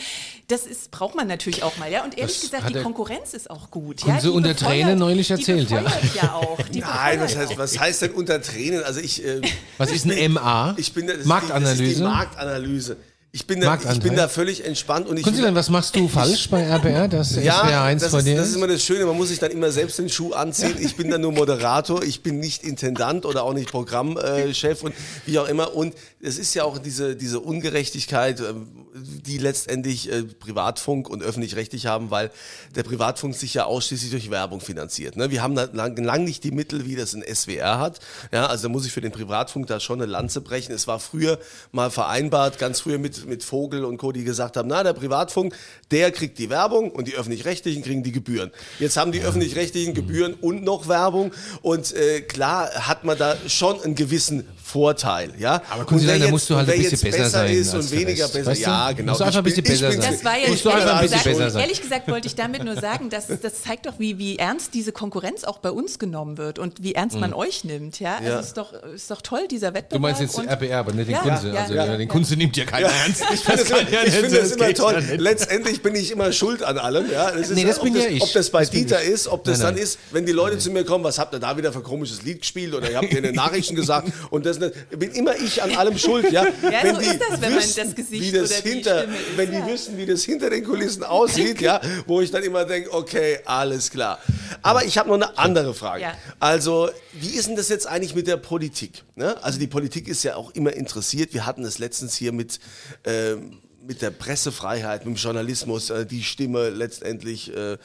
das 0.47 0.65
ist, 0.65 0.89
braucht 0.89 1.13
man 1.13 1.27
natürlich 1.27 1.61
auch 1.61 1.77
mal. 1.77 1.91
Ja. 1.91 2.03
Und 2.03 2.17
ehrlich 2.17 2.41
Das 2.41 2.49
gesagt, 2.49 2.73
die 2.73 2.81
Konkurrenz 2.81 3.35
ist 3.35 3.51
auch 3.51 3.69
gut. 3.69 4.03
Ja. 4.03 4.19
Die 4.19 4.29
unter 4.29 4.55
Tränen 4.55 4.97
neulich 4.97 5.27
die 5.27 5.33
erzählt, 5.33 5.69
ja. 5.69 5.85
ja 6.15 6.33
auch. 6.33 6.57
Die 6.73 6.79
Nein, 6.79 7.19
was 7.19 7.35
heißt, 7.35 7.57
was 7.59 7.77
heißt 7.77 8.01
denn 8.01 8.11
unter 8.13 8.41
Tränen? 8.41 8.83
Also 8.83 9.01
ich. 9.01 9.23
Äh, 9.23 9.41
Was 9.77 9.91
ist 9.91 10.05
ein 10.05 10.33
MA? 10.33 10.46
Ich 10.77 10.93
bin, 10.93 11.07
das 11.07 11.17
ist 11.17 11.23
die- 11.25 11.29
Das 11.29 11.37
ist 11.43 11.49
Marktanalyse? 11.49 11.95
die 11.95 12.01
Marktanalyse. 12.01 12.97
Ich 13.37 13.45
bin, 13.45 13.61
da, 13.61 13.75
ich 13.75 13.99
bin 13.99 14.15
da 14.15 14.27
völlig 14.29 14.65
entspannt 14.65 15.07
und 15.07 15.15
ich. 15.15 15.23
Kunzilan, 15.23 15.53
was 15.53 15.69
machst 15.69 15.95
du 15.95 16.07
falsch 16.07 16.49
bei 16.49 16.63
RBR, 16.63 17.07
dass 17.07 17.35
ja, 17.35 17.59
SWR 17.59 17.81
1 17.83 18.01
das 18.01 18.11
ist, 18.11 18.25
dir 18.25 18.35
das 18.35 18.47
ist 18.47 18.55
immer 18.55 18.65
das 18.65 18.83
Schöne, 18.83 19.05
man 19.05 19.15
muss 19.15 19.27
sich 19.27 19.37
dann 19.37 19.51
immer 19.51 19.69
selbst 19.69 19.99
den 19.99 20.09
Schuh 20.09 20.33
anziehen. 20.33 20.75
Ich 20.79 20.95
bin 20.95 21.11
dann 21.11 21.21
nur 21.21 21.33
Moderator, 21.33 22.01
ich 22.01 22.23
bin 22.23 22.39
nicht 22.39 22.63
Intendant 22.63 23.27
oder 23.27 23.43
auch 23.43 23.53
nicht 23.53 23.69
Programmchef 23.69 24.81
und 24.81 24.95
wie 25.27 25.37
auch 25.37 25.47
immer. 25.47 25.75
Und 25.75 25.93
es 26.19 26.39
ist 26.39 26.55
ja 26.55 26.63
auch 26.63 26.79
diese, 26.79 27.15
diese 27.15 27.39
Ungerechtigkeit, 27.39 28.39
ähm, 28.39 28.87
die 28.95 29.37
letztendlich 29.37 30.11
äh, 30.11 30.23
Privatfunk 30.23 31.07
und 31.07 31.21
öffentlich-rechtlich 31.21 31.85
haben, 31.85 32.09
weil 32.09 32.31
der 32.75 32.83
Privatfunk 32.83 33.35
sich 33.35 33.53
ja 33.53 33.65
ausschließlich 33.65 34.09
durch 34.09 34.31
Werbung 34.31 34.61
finanziert. 34.61 35.15
Ne? 35.15 35.29
Wir 35.29 35.43
haben 35.43 35.55
da 35.55 35.69
lang, 35.71 35.95
lang 35.97 36.23
nicht 36.23 36.43
die 36.43 36.51
Mittel, 36.51 36.85
wie 36.85 36.95
das 36.95 37.13
ein 37.13 37.23
SWR 37.23 37.79
hat. 37.79 37.99
Ja, 38.31 38.47
also 38.47 38.63
da 38.63 38.69
muss 38.69 38.85
ich 38.85 38.91
für 38.91 39.01
den 39.01 39.11
Privatfunk 39.11 39.67
da 39.67 39.79
schon 39.79 40.01
eine 40.01 40.11
Lanze 40.11 40.41
brechen. 40.41 40.73
Es 40.73 40.87
war 40.87 40.99
früher 40.99 41.39
mal 41.71 41.91
vereinbart, 41.91 42.57
ganz 42.57 42.79
früher 42.79 42.97
mit, 42.97 43.26
mit 43.27 43.43
Vogel 43.43 43.85
und 43.85 43.97
Co., 43.97 44.11
die 44.11 44.23
gesagt 44.23 44.57
haben, 44.57 44.67
na, 44.69 44.83
der 44.83 44.93
Privatfunk, 44.93 45.53
der 45.91 46.11
kriegt 46.11 46.37
die 46.39 46.49
Werbung 46.49 46.91
und 46.91 47.07
die 47.07 47.15
Öffentlich-Rechtlichen 47.15 47.83
kriegen 47.83 48.03
die 48.03 48.11
Gebühren. 48.11 48.51
Jetzt 48.79 48.97
haben 48.97 49.11
die 49.11 49.21
Öffentlich-Rechtlichen 49.21 49.93
Gebühren 49.93 50.33
und 50.35 50.63
noch 50.63 50.87
Werbung 50.87 51.31
und 51.61 51.93
äh, 51.95 52.21
klar 52.21 52.69
hat 52.87 53.03
man 53.03 53.17
da 53.17 53.35
schon 53.47 53.81
einen 53.81 53.95
gewissen 53.95 54.45
Vorteil, 54.63 55.31
ja. 55.39 55.61
Aber 55.69 55.85
Kunzilan, 55.85 56.19
wer 56.19 56.25
da 56.27 56.31
musst 56.31 56.49
du 56.49 56.55
halt 56.57 56.69
ein 56.69 56.77
bisschen 56.77 56.99
besser 56.99 57.17
besser 57.17 57.29
sein 57.29 57.55
ist 57.55 57.73
als 57.73 57.85
und 57.85 57.91
der 57.93 57.99
weniger 57.99 58.23
Rest, 58.25 58.33
besser. 58.33 58.51
weißt 58.51 58.59
du? 58.61 58.65
Ja, 58.69 58.91
genau. 58.91 59.11
Musst 59.13 59.21
du 59.21 59.25
einfach 59.25 59.37
ein 59.39 59.43
bisschen 59.45 59.63
besser 59.63 59.91
sein. 59.93 60.11
Das 60.11 60.25
war 60.25 60.37
ja 60.37 60.49
Musst 60.49 60.65
du 60.65 60.69
einfach 60.69 60.95
ein 60.95 61.01
bisschen 61.09 61.23
besser 61.23 61.49
sein. 61.51 61.61
ehrlich 61.61 61.81
gesagt 61.81 62.07
wollte 62.09 62.27
ich 62.27 62.35
damit 62.35 62.63
nur 62.65 62.75
sagen, 62.75 63.09
dass 63.09 63.27
das 63.27 63.61
zeigt 63.63 63.85
doch, 63.85 63.93
wie, 63.97 64.17
wie 64.17 64.37
ernst 64.37 64.73
diese 64.73 64.91
Konkurrenz 64.91 65.45
auch 65.45 65.59
bei 65.59 65.71
uns 65.71 65.99
genommen 65.99 66.37
wird 66.37 66.59
und 66.59 66.83
wie 66.83 66.95
ernst 66.95 67.17
man 67.17 67.33
euch 67.33 67.63
nimmt. 67.63 67.99
Ja, 68.01 68.19
Ja. 68.21 68.35
also 68.35 68.39
ist 68.47 68.57
doch 68.57 68.73
ist 68.93 69.09
doch 69.09 69.21
toll 69.21 69.47
dieser 69.49 69.67
Wettbewerb. 69.73 69.89
Du 69.91 69.99
meinst 69.99 70.19
jetzt 70.21 70.37
und- 70.37 70.47
RBR, 70.49 70.79
aber 70.79 70.91
nicht 70.91 71.07
den 71.07 71.13
Ja, 71.15 71.21
Kunze. 71.21 71.47
ja, 71.49 71.61
also 71.61 71.73
ja, 71.73 71.85
ja, 71.85 71.91
den 71.93 72.01
ja. 72.01 72.07
Kunze 72.13 72.35
nimmt 72.35 72.57
ja 72.57 72.65
keiner 72.65 72.89
ernst. 72.89 73.16
Ich 73.33 73.41
finde 73.41 73.63
das, 73.63 73.69
kann 73.69 73.91
ja 73.91 74.03
ich 74.03 74.21
das 74.21 74.31
das 74.31 74.51
immer 74.53 74.73
toll. 74.73 75.03
Letztendlich 75.17 75.81
bin 75.81 75.95
ich 75.95 76.11
immer 76.11 76.31
schuld 76.31 76.63
an 76.63 76.77
allem. 76.77 77.09
Ja. 77.11 77.31
Das 77.31 77.49
ist, 77.49 77.55
Nee, 77.55 77.65
das 77.65 77.77
ob 77.77 77.83
bin 77.83 77.93
das, 77.93 78.03
ja 78.03 78.09
ich. 78.09 78.21
Ob 78.21 78.33
das 78.33 78.49
bei 78.49 78.61
Das 78.61 78.71
Dieter 78.71 79.01
ist, 79.01 79.27
ob 79.27 79.43
das 79.43 79.59
Nein, 79.59 79.65
dann 79.67 79.75
nein. 79.75 79.83
ist, 79.83 79.99
wenn 80.11 80.25
die 80.25 80.31
Leute 80.31 80.57
zu 80.57 80.71
mir 80.71 80.83
kommen, 80.83 81.03
was 81.03 81.19
habt 81.19 81.33
ihr 81.33 81.39
da 81.39 81.57
wieder 81.57 81.71
für 81.71 81.79
ein 81.79 81.83
komisches 81.83 82.23
Lied 82.23 82.41
gespielt 82.41 82.73
oder 82.73 82.89
ihr 82.89 82.97
habt 82.97 83.11
mir 83.11 83.17
in 83.17 83.23
den 83.23 83.35
Nachrichten 83.47 83.75
gesagt 83.75 84.11
und 84.29 84.45
das 84.45 84.59
bin 84.59 85.11
immer 85.11 85.35
ich 85.37 85.61
an 85.61 85.75
allem 85.75 85.97
schuld. 85.97 86.31
Ja, 86.31 86.45
Ja, 86.45 86.93
so 86.93 86.99
ist 86.99 87.19
das, 87.19 87.41
wenn 87.41 87.55
man 87.55 87.59
das 87.59 87.95
Gesicht 87.95 88.11
wie 88.11 88.31
das 88.31 88.51
oder 88.51 88.61
die 88.61 88.69
hinter, 88.69 88.99
Stimme 88.99 89.15
ist, 89.15 89.37
wenn 89.37 89.51
die 89.51 89.57
ja. 89.57 89.67
wissen, 89.67 89.97
wie 89.97 90.05
das 90.05 90.23
hinter 90.23 90.49
den 90.49 90.63
Kulissen 90.63 91.03
aussieht, 91.03 91.61
ja, 91.61 91.81
wo 92.05 92.21
ich 92.21 92.31
dann 92.31 92.43
immer 92.43 92.65
denke, 92.65 92.93
okay, 92.93 93.39
alles 93.45 93.91
klar. 93.91 94.19
Aber 94.61 94.85
ich 94.85 94.97
habe 94.97 95.09
noch 95.09 95.15
eine 95.15 95.37
andere 95.37 95.73
Frage. 95.73 96.03
Ja. 96.03 96.13
Also, 96.39 96.89
wie 97.13 97.29
ist 97.29 97.47
denn 97.47 97.55
das 97.55 97.69
jetzt 97.69 97.87
eigentlich 97.87 98.15
mit 98.15 98.27
der 98.27 98.37
Politik? 98.37 99.03
Ne? 99.15 99.35
Also 99.43 99.59
die 99.59 99.67
Politik 99.67 100.07
ist 100.07 100.23
ja 100.23 100.35
auch 100.35 100.51
immer 100.51 100.73
interessiert. 100.73 101.33
Wir 101.33 101.45
hatten 101.45 101.63
es 101.65 101.79
letztens 101.79 102.15
hier 102.15 102.31
mit, 102.31 102.59
ähm, 103.05 103.59
mit 103.85 104.01
der 104.01 104.11
Pressefreiheit, 104.11 105.05
mit 105.05 105.15
dem 105.15 105.19
Journalismus, 105.21 105.89
äh, 105.89 106.05
die 106.05 106.21
Stimme 106.23 106.69
letztendlich 106.69 107.55
äh, 107.55 107.73
äh, 107.73 107.77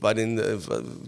bei 0.00 0.14
den 0.14 0.38
äh, 0.38 0.56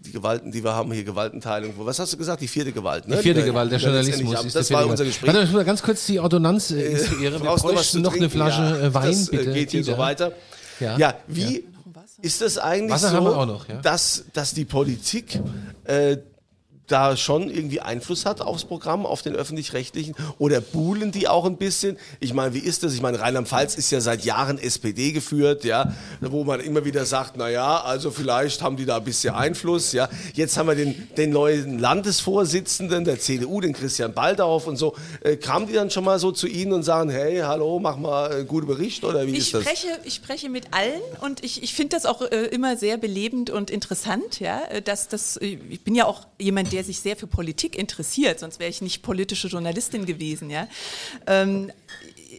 die 0.04 0.12
Gewalten, 0.12 0.52
die 0.52 0.62
wir 0.62 0.74
haben 0.74 0.92
hier, 0.92 1.04
Gewaltenteilung. 1.04 1.72
Was 1.78 1.98
hast 1.98 2.12
du 2.12 2.18
gesagt? 2.18 2.42
Die 2.42 2.48
vierte 2.48 2.72
Gewalt, 2.72 3.08
ne? 3.08 3.16
Die 3.16 3.22
vierte 3.22 3.40
Die 3.40 3.46
wir- 3.46 3.52
Gewalt, 3.52 3.72
der 3.72 3.80
wir 3.80 3.86
Journalismus. 3.86 4.44
ist 4.44 4.54
Das 4.56 4.70
war 4.70 4.86
unser. 4.86 5.04
Gespräch. 5.06 5.28
Warte, 5.32 5.44
ich 5.46 5.52
will 5.54 5.64
ganz 5.64 5.82
kurz 5.82 6.04
die 6.06 6.20
Ordonnanz 6.20 6.70
äh, 6.70 6.90
instruieren. 6.92 7.34
Wir 7.34 7.40
Brauchst 7.48 7.64
du 7.64 7.68
was 7.68 7.74
bräuchten 7.76 7.96
zu 7.98 8.00
noch 8.02 8.14
eine? 8.14 8.28
Flasche 8.28 8.60
Ja, 8.60 8.78
äh, 8.88 8.94
Wein, 8.94 9.10
das, 9.12 9.28
äh, 9.28 9.36
bitte. 9.36 9.52
geht 9.54 9.70
hier 9.70 9.84
so 9.84 9.96
weiter. 9.96 10.32
Ja. 10.80 10.98
Ja, 10.98 11.14
wie 11.26 11.64
ist 12.20 12.40
das 12.42 12.58
eigentlich 12.58 12.92
Wasser 12.92 13.08
so, 13.10 13.16
haben 13.16 13.24
wir 13.26 13.36
auch 13.36 13.46
noch, 13.46 13.68
ja. 13.68 13.80
dass, 13.80 14.24
dass 14.34 14.52
die 14.52 14.64
Politik 14.66 15.40
äh, 15.84 16.18
da 16.88 17.16
schon 17.16 17.50
irgendwie 17.50 17.80
Einfluss 17.80 18.26
hat 18.26 18.40
aufs 18.40 18.64
Programm, 18.64 19.06
auf 19.06 19.22
den 19.22 19.34
öffentlich-rechtlichen? 19.36 20.14
Oder 20.38 20.60
buhlen 20.60 21.12
die 21.12 21.28
auch 21.28 21.44
ein 21.44 21.56
bisschen? 21.56 21.96
Ich 22.20 22.34
meine, 22.34 22.54
wie 22.54 22.58
ist 22.60 22.82
das? 22.82 22.94
Ich 22.94 23.02
meine, 23.02 23.20
Rheinland-Pfalz 23.20 23.76
ist 23.76 23.90
ja 23.90 24.00
seit 24.00 24.24
Jahren 24.24 24.58
SPD 24.58 25.12
geführt, 25.12 25.64
ja, 25.64 25.92
wo 26.20 26.44
man 26.44 26.60
immer 26.60 26.84
wieder 26.84 27.04
sagt, 27.04 27.34
na 27.36 27.48
ja, 27.48 27.80
also 27.80 28.10
vielleicht 28.10 28.62
haben 28.62 28.76
die 28.76 28.86
da 28.86 28.96
ein 28.96 29.04
bisschen 29.04 29.34
Einfluss, 29.34 29.92
ja. 29.92 30.08
Jetzt 30.34 30.56
haben 30.56 30.66
wir 30.68 30.74
den, 30.74 31.08
den 31.16 31.30
neuen 31.30 31.78
Landesvorsitzenden 31.78 33.04
der 33.04 33.18
CDU, 33.20 33.60
den 33.60 33.72
Christian 33.72 34.12
Baldauf 34.12 34.66
und 34.66 34.76
so. 34.76 34.94
Äh, 35.20 35.36
kamen 35.36 35.66
die 35.66 35.74
dann 35.74 35.90
schon 35.90 36.04
mal 36.04 36.18
so 36.18 36.32
zu 36.32 36.46
Ihnen 36.46 36.72
und 36.72 36.82
sagen, 36.82 37.10
hey, 37.10 37.38
hallo, 37.38 37.78
mach 37.78 37.96
mal 37.96 38.30
einen 38.30 38.46
guten 38.48 38.66
Bericht 38.66 39.04
oder 39.04 39.26
wie 39.26 39.32
Ich 39.32 39.38
ist 39.38 39.54
das? 39.54 39.62
spreche, 39.62 39.86
ich 40.04 40.14
spreche 40.14 40.48
mit 40.48 40.66
allen 40.72 41.00
und 41.20 41.44
ich, 41.44 41.62
ich 41.62 41.74
finde 41.74 41.96
das 41.96 42.06
auch 42.06 42.22
äh, 42.22 42.46
immer 42.46 42.76
sehr 42.76 42.96
belebend 42.96 43.50
und 43.50 43.70
interessant, 43.70 44.40
ja, 44.40 44.62
äh, 44.70 44.82
dass 44.82 45.08
das, 45.08 45.36
äh, 45.36 45.58
ich 45.68 45.82
bin 45.82 45.94
ja 45.94 46.06
auch 46.06 46.26
jemand, 46.38 46.72
der 46.72 46.77
sich 46.84 47.00
sehr 47.00 47.16
für 47.16 47.26
Politik 47.26 47.76
interessiert, 47.76 48.40
sonst 48.40 48.58
wäre 48.58 48.70
ich 48.70 48.82
nicht 48.82 49.02
politische 49.02 49.48
Journalistin 49.48 50.06
gewesen, 50.06 50.50
ja. 50.50 50.68
Ähm, 51.26 51.72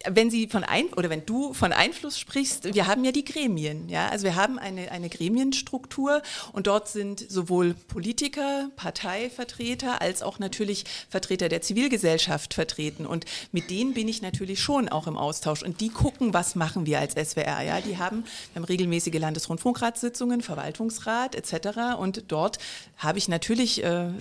wenn 0.09 0.29
Sie 0.29 0.47
von 0.47 0.63
ein 0.63 0.87
oder 0.95 1.09
wenn 1.09 1.25
du 1.25 1.53
von 1.53 1.73
Einfluss 1.73 2.19
sprichst, 2.19 2.73
wir 2.73 2.87
haben 2.87 3.03
ja 3.03 3.11
die 3.11 3.25
Gremien, 3.25 3.89
ja, 3.89 4.09
also 4.09 4.25
wir 4.25 4.35
haben 4.35 4.59
eine, 4.59 4.91
eine 4.91 5.09
Gremienstruktur 5.09 6.21
und 6.53 6.67
dort 6.67 6.87
sind 6.87 7.25
sowohl 7.29 7.73
Politiker, 7.73 8.69
Parteivertreter 8.75 10.01
als 10.01 10.21
auch 10.21 10.39
natürlich 10.39 10.85
Vertreter 11.09 11.49
der 11.49 11.61
Zivilgesellschaft 11.61 12.53
vertreten. 12.53 13.05
Und 13.05 13.25
mit 13.51 13.69
denen 13.69 13.93
bin 13.93 14.07
ich 14.07 14.21
natürlich 14.21 14.59
schon 14.59 14.89
auch 14.89 15.07
im 15.07 15.17
Austausch. 15.17 15.63
Und 15.63 15.81
die 15.81 15.89
gucken, 15.89 16.33
was 16.33 16.55
machen 16.55 16.85
wir 16.85 16.99
als 16.99 17.13
SWR, 17.13 17.61
ja, 17.61 17.81
die 17.81 17.97
haben, 17.97 18.23
wir 18.53 18.61
haben 18.61 18.65
regelmäßige 18.65 19.19
Landesrundfunkratssitzungen, 19.19 20.41
Verwaltungsrat 20.41 21.35
etc. 21.35 21.97
und 21.97 22.25
dort 22.27 22.59
habe 22.97 23.17
ich 23.17 23.27
natürlich 23.27 23.83
äh, 23.83 24.07
äh, 24.07 24.11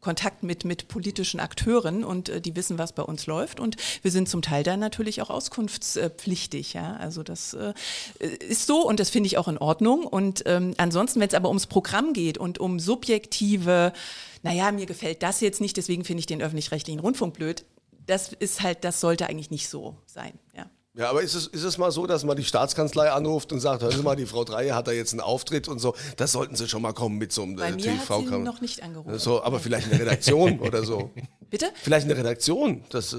Kontakt 0.00 0.42
mit, 0.42 0.64
mit 0.64 0.88
politischen 0.88 1.40
Akteuren 1.40 2.04
und 2.04 2.28
äh, 2.28 2.40
die 2.40 2.54
wissen, 2.56 2.78
was 2.78 2.92
bei 2.92 3.02
uns 3.02 3.26
läuft. 3.26 3.58
Und 3.58 3.76
wir 4.02 4.10
sind 4.10 4.28
zum 4.28 4.42
Teil 4.42 4.62
dann 4.62 4.80
natürlich 4.80 5.17
auch 5.22 5.30
auskunftspflichtig. 5.30 6.74
Ja? 6.74 6.96
Also 6.96 7.22
das 7.22 7.54
äh, 7.54 7.72
ist 8.18 8.66
so 8.66 8.86
und 8.86 9.00
das 9.00 9.10
finde 9.10 9.26
ich 9.26 9.38
auch 9.38 9.48
in 9.48 9.58
Ordnung. 9.58 10.06
Und 10.06 10.42
ähm, 10.46 10.74
ansonsten, 10.76 11.20
wenn 11.20 11.28
es 11.28 11.34
aber 11.34 11.48
ums 11.48 11.66
Programm 11.66 12.12
geht 12.12 12.38
und 12.38 12.58
um 12.58 12.80
subjektive, 12.80 13.92
naja, 14.42 14.72
mir 14.72 14.86
gefällt 14.86 15.22
das 15.22 15.40
jetzt 15.40 15.60
nicht, 15.60 15.76
deswegen 15.76 16.04
finde 16.04 16.20
ich 16.20 16.26
den 16.26 16.42
öffentlich-rechtlichen 16.42 17.00
Rundfunk 17.00 17.34
blöd, 17.34 17.64
das 18.06 18.32
ist 18.32 18.62
halt, 18.62 18.84
das 18.84 19.00
sollte 19.00 19.28
eigentlich 19.28 19.50
nicht 19.50 19.68
so 19.68 19.96
sein. 20.06 20.32
Ja. 20.56 20.66
Ja, 20.98 21.10
aber 21.10 21.22
ist 21.22 21.34
es, 21.34 21.46
ist 21.46 21.62
es 21.62 21.78
mal 21.78 21.92
so, 21.92 22.08
dass 22.08 22.24
man 22.24 22.36
die 22.36 22.42
Staatskanzlei 22.42 23.12
anruft 23.12 23.52
und 23.52 23.60
sagt, 23.60 23.82
hören 23.82 23.92
Sie 23.92 24.02
mal, 24.02 24.16
die 24.16 24.26
Frau 24.26 24.42
Dreier 24.42 24.74
hat 24.74 24.88
da 24.88 24.90
jetzt 24.90 25.12
einen 25.12 25.20
Auftritt 25.20 25.68
und 25.68 25.78
so, 25.78 25.94
das 26.16 26.32
sollten 26.32 26.56
Sie 26.56 26.66
schon 26.66 26.82
mal 26.82 26.92
kommen 26.92 27.18
mit 27.18 27.32
so 27.32 27.44
einem 27.44 27.54
Bei 27.54 27.68
äh, 27.68 27.72
mir 27.72 27.92
hat 27.92 28.00
TV. 28.00 28.20
sie 28.22 28.38
noch 28.38 28.60
nicht 28.60 28.82
angerufen. 28.82 29.16
So, 29.20 29.40
aber 29.44 29.60
vielleicht 29.60 29.92
eine 29.92 30.00
Redaktion 30.00 30.58
oder 30.58 30.82
so. 30.82 31.12
Bitte? 31.50 31.66
Vielleicht 31.80 32.06
eine 32.06 32.16
Redaktion. 32.16 32.82
Das, 32.90 33.12
äh, 33.12 33.18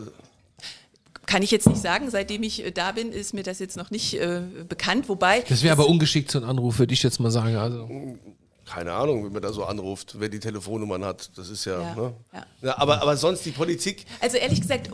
Kann 1.29 1.43
ich 1.43 1.51
jetzt 1.51 1.67
nicht 1.67 1.79
sagen. 1.79 2.09
Seitdem 2.09 2.41
ich 2.41 2.65
äh, 2.65 2.71
da 2.71 2.91
bin, 2.91 3.11
ist 3.11 3.35
mir 3.35 3.43
das 3.43 3.59
jetzt 3.59 3.77
noch 3.77 3.91
nicht 3.91 4.15
äh, 4.15 4.41
bekannt. 4.67 5.09
Wobei. 5.09 5.41
Das 5.47 5.61
wäre 5.61 5.73
aber 5.73 5.87
ungeschickt, 5.87 6.31
so 6.31 6.39
ein 6.39 6.43
Anruf, 6.43 6.79
würde 6.79 6.91
ich 6.91 7.03
jetzt 7.03 7.19
mal 7.19 7.29
sagen. 7.29 7.55
Also. 7.55 7.87
keine 8.65 8.93
Ahnung, 8.93 9.25
wenn 9.25 9.33
man 9.33 9.41
da 9.43 9.53
so 9.53 9.63
anruft, 9.63 10.15
wer 10.17 10.29
die 10.29 10.39
Telefonnummern 10.39 11.05
hat. 11.05 11.29
Das 11.37 11.49
ist 11.49 11.65
ja. 11.65 11.81
Ja, 11.81 11.95
ne? 11.95 12.13
ja. 12.33 12.45
ja 12.63 12.77
aber, 12.79 13.03
aber 13.03 13.15
sonst 13.15 13.45
die 13.45 13.51
Politik. 13.51 14.07
Also 14.21 14.37
ehrlich 14.37 14.59
gesagt, 14.59 14.89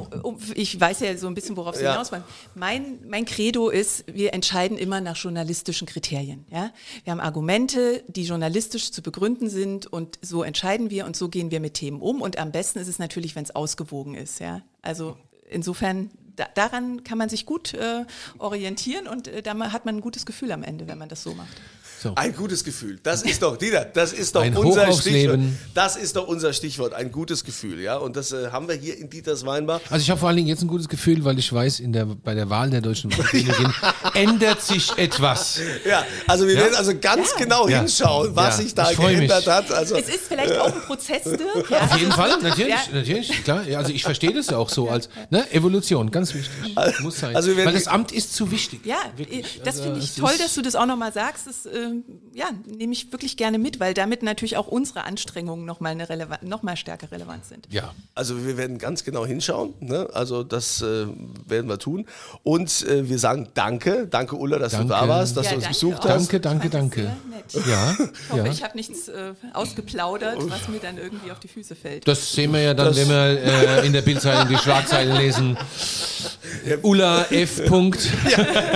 ich 0.55 0.77
weiß 0.77 0.99
ja 0.99 1.15
so 1.17 1.27
ein 1.27 1.35
bisschen, 1.35 1.55
worauf 1.55 1.77
Sie 1.77 1.85
Ja. 1.85 1.93
hinaus 1.93 2.11
wollen. 2.11 2.25
Mein, 2.53 2.99
mein 3.07 3.23
Credo 3.23 3.69
ist, 3.69 4.03
wir 4.13 4.33
entscheiden 4.33 4.77
immer 4.77 4.99
nach 4.99 5.15
journalistischen 5.15 5.87
Kriterien. 5.87 6.45
Ja? 6.51 6.71
Wir 7.05 7.11
haben 7.11 7.21
Argumente, 7.21 8.03
die 8.07 8.23
journalistisch 8.23 8.91
zu 8.91 9.01
begründen 9.01 9.49
sind 9.49 9.87
und 9.87 10.19
so 10.21 10.43
entscheiden 10.43 10.89
wir 10.89 11.05
und 11.05 11.15
so 11.15 11.29
gehen 11.29 11.49
wir 11.49 11.61
mit 11.61 11.75
Themen 11.75 12.01
um. 12.01 12.21
Und 12.21 12.37
am 12.39 12.51
besten 12.51 12.79
ist 12.79 12.89
es 12.89 12.99
natürlich, 12.99 13.37
wenn 13.37 13.45
es 13.45 13.55
ausgewogen 13.55 14.15
ist. 14.15 14.41
Ja? 14.41 14.63
Also 14.81 15.15
insofern, 15.49 16.11
da, 16.35 16.47
daran 16.53 17.03
kann 17.03 17.17
man 17.17 17.29
sich 17.29 17.45
gut 17.45 17.73
äh, 17.73 18.05
orientieren 18.37 19.07
und 19.07 19.27
äh, 19.27 19.41
da 19.41 19.57
hat 19.71 19.85
man 19.85 19.97
ein 19.97 20.01
gutes 20.01 20.25
Gefühl 20.25 20.51
am 20.51 20.63
Ende, 20.63 20.87
wenn 20.87 20.97
man 20.97 21.09
das 21.09 21.23
so 21.23 21.33
macht. 21.33 21.61
So. 22.01 22.13
Ein 22.15 22.35
gutes 22.35 22.63
Gefühl. 22.63 22.99
Das 23.01 23.23
ist 23.23 23.41
doch, 23.41 23.57
Dieter, 23.57 23.85
das 23.85 24.13
ist 24.13 24.35
doch 24.35 24.41
Ein 24.41 24.55
unser 24.55 24.91
Stichwort. 24.91 25.39
Das 25.73 25.95
ist 25.95 26.15
doch 26.15 26.27
unser 26.27 26.53
Stichwort, 26.53 26.93
ein 26.93 27.11
gutes 27.11 27.43
Gefühl, 27.43 27.79
ja. 27.79 27.97
Und 27.97 28.15
das 28.15 28.31
äh, 28.31 28.49
haben 28.51 28.67
wir 28.67 28.75
hier 28.75 28.97
in 28.97 29.09
Dieters 29.09 29.45
Weinbar. 29.45 29.81
Also 29.89 30.01
ich 30.03 30.09
habe 30.09 30.19
vor 30.19 30.27
allen 30.29 30.35
Dingen 30.37 30.47
jetzt 30.49 30.61
ein 30.61 30.67
gutes 30.67 30.87
Gefühl, 30.89 31.23
weil 31.25 31.39
ich 31.39 31.51
weiß, 31.51 31.79
in 31.79 31.93
der, 31.93 32.05
bei 32.05 32.33
der 32.35 32.49
Wahl 32.49 32.69
der 32.69 32.81
deutschen 32.81 33.09
Königin 33.11 33.73
ändert 34.13 34.61
sich 34.61 34.95
etwas. 34.97 35.59
Ja, 35.85 36.05
also 36.27 36.45
wir 36.47 36.53
Ja. 36.55 36.59
werden 36.61 36.75
also 36.75 36.93
ganz 36.99 37.35
genau 37.35 37.67
Ja. 37.67 37.79
hinschauen, 37.79 38.35
was 38.35 38.57
Ja, 38.57 38.63
sich 38.63 38.75
da 38.75 38.85
freu 38.85 39.07
mich. 39.09 39.15
geändert 39.17 39.47
hat. 39.47 39.71
Also 39.71 39.95
Es 39.95 40.09
ist 40.09 40.27
vielleicht 40.27 40.57
auch 40.57 40.73
ein 40.73 40.81
Prozess, 40.81 41.23
Dirk. 41.23 41.69
Ja. 41.69 41.81
Auf 41.81 41.97
jeden 41.97 42.11
Fall, 42.11 42.29
natürlich, 42.41 42.69
Ja. 42.69 42.79
natürlich, 42.93 43.43
klar. 43.43 43.67
Ja, 43.67 43.79
also 43.79 43.91
ich 43.91 44.03
verstehe 44.03 44.33
das 44.33 44.47
ja 44.47 44.57
auch 44.57 44.69
so 44.69 44.89
als 44.89 45.09
ne, 45.29 45.49
Evolution, 45.51 46.11
ganz 46.11 46.33
wichtig. 46.33 46.51
Muss 46.99 47.19
sein. 47.19 47.35
also 47.35 47.55
weil 47.57 47.71
das 47.73 47.87
Amt 47.87 48.11
ist 48.11 48.35
zu 48.35 48.51
wichtig. 48.51 48.85
Ja, 48.85 48.97
Wirklich. 49.15 49.59
das 49.63 49.75
Also 49.77 49.83
finde 49.83 49.99
ich 49.99 50.13
toll, 50.15 50.33
dass 50.37 50.53
du 50.53 50.61
das 50.61 50.75
auch 50.75 50.85
nochmal 50.85 51.11
sagst. 51.13 51.47
Das 51.47 51.65
ähm, 51.65 51.94
ja, 52.33 52.45
nehme 52.65 52.93
ich 52.93 53.11
wirklich 53.11 53.37
gerne 53.37 53.57
mit, 53.57 53.79
weil 53.79 53.93
damit 53.93 54.23
natürlich 54.23 54.57
auch 54.57 54.67
unsere 54.67 55.03
Anstrengungen 55.05 55.65
nochmal 55.65 55.93
eine 55.93 56.09
releva 56.09 56.39
noch 56.41 56.63
mal 56.63 56.75
stärker 56.77 57.11
relevant 57.11 57.45
sind. 57.45 57.67
Ja. 57.69 57.93
Also 58.13 58.45
wir 58.45 58.57
werden 58.57 58.77
ganz 58.77 59.03
genau 59.03 59.25
hinschauen. 59.25 59.73
Ne? 59.79 60.07
Also 60.13 60.43
das 60.43 60.81
äh, 60.81 61.05
werden 61.47 61.67
wir 61.69 61.79
tun. 61.79 62.05
Und 62.43 62.85
äh, 62.87 63.07
wir 63.09 63.19
sagen 63.19 63.49
Danke, 63.53 64.07
danke 64.07 64.35
Ulla, 64.35 64.59
dass 64.59 64.73
Danke. 64.73 64.87
du 64.87 64.93
da 64.93 65.07
warst, 65.07 65.37
dass 65.37 65.45
Ja, 65.45 65.51
du 65.51 65.57
uns 65.57 65.67
besucht 65.67 65.99
auch. 66.01 66.05
hast. 66.09 66.33
Danke, 66.33 66.39
danke, 66.39 66.69
danke. 66.69 67.01
Ja, 67.67 67.95
Ich 68.27 68.29
hoffe, 68.31 68.45
ja. 68.45 68.51
ich 68.51 68.63
habe 68.63 68.75
nichts 68.75 69.07
äh, 69.07 69.33
ausgeplaudert, 69.53 70.37
was 70.49 70.67
mir 70.67 70.79
dann 70.79 70.97
irgendwie 70.97 71.31
auf 71.31 71.39
die 71.39 71.47
Füße 71.47 71.75
fällt. 71.75 72.07
Das 72.07 72.31
sehen 72.33 72.51
wir 72.53 72.61
ja 72.61 72.73
dann, 72.73 72.87
Das- 72.87 72.97
wenn 72.97 73.09
wir 73.09 73.39
äh, 73.81 73.85
in 73.85 73.93
der 73.93 74.01
Bildzeitung 74.01 74.47
die 74.49 74.57
Schlagzeilen 74.57 75.15
lesen. 75.15 75.57
Ulla 76.81 77.23
F. 77.29 77.65
Punkt. 77.67 77.99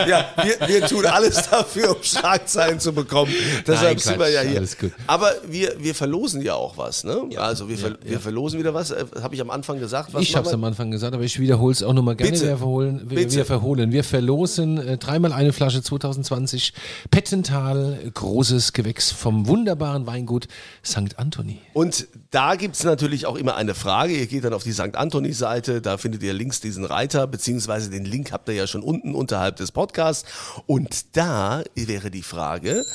Ja, 0.07 0.25
wir, 0.43 0.67
wir 0.67 0.85
tun 0.87 1.05
alles 1.05 1.49
dafür, 1.49 1.95
um 1.95 2.03
Schlagzeilen 2.03 2.79
zu 2.79 2.93
bekommen. 3.03 3.31
Deshalb 3.67 3.97
Quatsch, 3.97 4.05
sind 4.05 4.19
wir 4.19 4.29
ja 4.29 4.41
hier. 4.41 4.63
Aber 5.07 5.31
wir, 5.47 5.75
wir 5.79 5.95
verlosen 5.95 6.41
ja 6.41 6.55
auch 6.55 6.77
was. 6.77 7.03
Ne? 7.03 7.29
also 7.37 7.69
wir, 7.69 7.77
ver 7.77 7.97
wir 8.03 8.19
verlosen 8.19 8.59
wieder 8.59 8.73
was. 8.73 8.91
Äh, 8.91 9.05
Habe 9.21 9.35
ich 9.35 9.41
am 9.41 9.49
Anfang 9.49 9.79
gesagt. 9.79 10.11
Ich 10.19 10.35
habe 10.35 10.47
es 10.47 10.53
am 10.53 10.63
Anfang 10.63 10.91
gesagt, 10.91 11.13
aber 11.13 11.23
ich 11.23 11.39
wiederhole 11.39 11.73
es 11.73 11.83
auch 11.83 11.93
nochmal 11.93 12.15
gerne. 12.15 12.31
Bitte. 12.31 12.45
Wir, 12.47 12.57
verholen, 12.57 13.01
wir, 13.09 13.17
Bitte. 13.17 13.35
wir 13.35 13.45
verholen. 13.45 13.91
Wir 13.91 14.03
verlosen 14.03 14.77
äh, 14.77 14.97
dreimal 14.97 15.33
eine 15.33 15.53
Flasche 15.53 15.81
2020 15.81 16.73
Pettental, 17.11 17.99
großes 18.13 18.73
Gewächs 18.73 19.11
vom 19.11 19.47
wunderbaren 19.47 20.05
Weingut 20.05 20.47
St. 20.85 21.17
Anthony. 21.17 21.59
Und 21.73 22.07
da 22.31 22.55
gibt 22.55 22.75
es 22.75 22.83
natürlich 22.83 23.25
auch 23.25 23.35
immer 23.35 23.55
eine 23.55 23.75
Frage. 23.75 24.13
Ihr 24.13 24.27
geht 24.27 24.43
dann 24.43 24.53
auf 24.53 24.63
die 24.63 24.73
St. 24.73 24.95
Anthony-Seite, 24.95 25.81
da 25.81 25.97
findet 25.97 26.23
ihr 26.23 26.33
links 26.33 26.61
diesen 26.61 26.85
Reiter, 26.85 27.27
beziehungsweise 27.27 27.89
den 27.89 28.05
Link 28.05 28.31
habt 28.31 28.49
ihr 28.49 28.55
ja 28.55 28.67
schon 28.67 28.81
unten 28.81 29.15
unterhalb 29.15 29.55
des 29.57 29.71
Podcasts. 29.71 30.27
Und 30.67 31.17
da 31.17 31.63
wäre 31.75 32.11
die 32.11 32.23
Frage, 32.23 32.85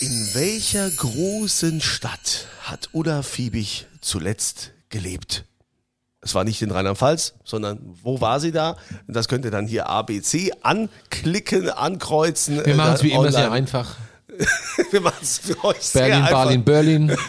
in 0.00 0.34
welcher 0.34 0.90
großen 0.90 1.80
Stadt 1.80 2.46
hat 2.62 2.90
Ulla 2.92 3.22
Fiebig 3.22 3.86
zuletzt 4.00 4.72
gelebt? 4.88 5.44
Es 6.20 6.34
war 6.34 6.44
nicht 6.44 6.60
in 6.60 6.70
Rheinland-Pfalz, 6.70 7.34
sondern 7.44 7.78
wo 8.02 8.20
war 8.20 8.40
sie 8.40 8.50
da? 8.50 8.76
Das 9.06 9.28
könnt 9.28 9.44
ihr 9.44 9.50
dann 9.50 9.66
hier 9.66 9.88
ABC 9.88 10.52
anklicken, 10.62 11.70
ankreuzen. 11.70 12.56
Wir 12.56 12.66
äh, 12.66 12.74
machen 12.74 12.94
es 12.94 13.02
wie 13.02 13.12
immer 13.12 13.30
sehr 13.30 13.52
einfach. 13.52 13.96
Wir 14.90 15.00
machen 15.00 15.18
es 15.22 15.38
für 15.38 15.62
euch 15.64 15.80
sehr 15.80 16.02
Berlin, 16.02 16.22
einfach. 16.22 16.44
Berlin, 16.44 16.64
Berlin. 16.64 17.16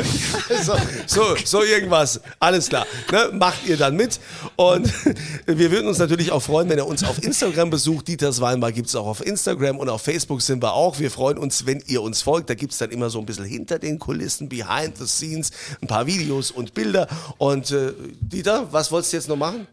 So, 0.63 0.75
so, 1.05 1.35
so 1.43 1.63
irgendwas. 1.63 2.21
Alles 2.39 2.69
klar. 2.69 2.85
Ne? 3.11 3.29
Macht 3.33 3.67
ihr 3.67 3.77
dann 3.77 3.95
mit. 3.95 4.19
Und 4.55 4.91
wir 5.45 5.71
würden 5.71 5.87
uns 5.87 5.97
natürlich 5.97 6.31
auch 6.31 6.41
freuen, 6.41 6.69
wenn 6.69 6.77
ihr 6.77 6.87
uns 6.87 7.03
auf 7.03 7.21
Instagram 7.21 7.69
besucht. 7.69 8.07
Dieters 8.07 8.39
Weinbar 8.41 8.71
gibt 8.71 8.87
es 8.87 8.95
auch 8.95 9.05
auf 9.05 9.25
Instagram 9.25 9.77
und 9.77 9.89
auf 9.89 10.01
Facebook 10.01 10.41
sind 10.41 10.63
wir 10.63 10.73
auch. 10.73 10.99
Wir 10.99 11.11
freuen 11.11 11.37
uns, 11.37 11.65
wenn 11.65 11.83
ihr 11.87 12.01
uns 12.01 12.21
folgt. 12.21 12.49
Da 12.49 12.55
gibt 12.55 12.71
es 12.71 12.79
dann 12.79 12.91
immer 12.91 13.09
so 13.09 13.19
ein 13.19 13.25
bisschen 13.25 13.45
hinter 13.45 13.77
den 13.77 13.99
Kulissen, 13.99 14.49
behind 14.49 14.97
the 14.97 15.05
scenes, 15.05 15.51
ein 15.81 15.87
paar 15.87 16.07
Videos 16.07 16.51
und 16.51 16.73
Bilder. 16.73 17.07
Und 17.37 17.71
äh, 17.71 17.93
Dieter, 18.21 18.71
was 18.71 18.91
wolltest 18.91 19.13
du 19.13 19.17
jetzt 19.17 19.29
noch 19.29 19.37
machen? 19.37 19.67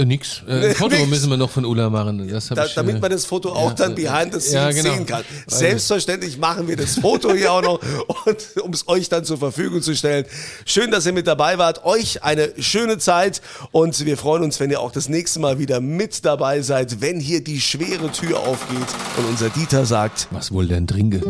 Äh, 0.00 0.04
nix. 0.06 0.42
Äh, 0.48 0.70
ein 0.70 0.74
Foto 0.74 0.96
Nix. 0.96 1.08
müssen 1.08 1.30
wir 1.30 1.36
noch 1.36 1.50
von 1.50 1.64
Ulla 1.64 1.90
machen. 1.90 2.26
Da, 2.28 2.64
ich, 2.64 2.74
damit 2.74 2.96
äh, 2.96 3.00
man 3.00 3.10
das 3.10 3.26
Foto 3.26 3.50
auch 3.50 3.70
ja, 3.70 3.74
dann 3.74 3.94
behind 3.94 4.32
the 4.32 4.40
scenes 4.40 4.52
ja, 4.52 4.70
genau. 4.70 4.94
sehen 4.94 5.06
kann. 5.06 5.24
Selbstverständlich 5.46 6.38
machen 6.38 6.68
wir 6.68 6.76
das 6.76 6.98
Foto 6.98 7.34
hier 7.34 7.52
auch 7.52 7.62
noch, 7.62 7.80
und, 8.26 8.62
um 8.62 8.72
es 8.72 8.88
euch 8.88 9.08
dann 9.08 9.24
zur 9.24 9.38
Verfügung 9.38 9.82
zu 9.82 9.94
stellen. 9.94 10.24
Schön, 10.64 10.90
dass 10.90 11.04
ihr 11.04 11.12
mit 11.12 11.26
dabei 11.26 11.58
wart. 11.58 11.84
Euch 11.84 12.22
eine 12.22 12.50
schöne 12.58 12.98
Zeit 12.98 13.42
und 13.72 14.04
wir 14.04 14.16
freuen 14.16 14.42
uns, 14.42 14.58
wenn 14.58 14.70
ihr 14.70 14.80
auch 14.80 14.92
das 14.92 15.08
nächste 15.08 15.38
Mal 15.38 15.58
wieder 15.58 15.80
mit 15.80 16.24
dabei 16.24 16.62
seid, 16.62 17.00
wenn 17.02 17.20
hier 17.20 17.44
die 17.44 17.60
schwere 17.60 18.10
Tür 18.10 18.40
aufgeht 18.40 18.78
und 19.18 19.26
unser 19.28 19.50
Dieter 19.50 19.84
sagt, 19.84 20.28
Was 20.30 20.50
wohl 20.50 20.66
denn 20.66 20.86
trinke? 20.86 21.20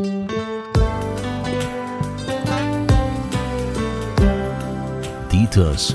Dieters 5.32 5.94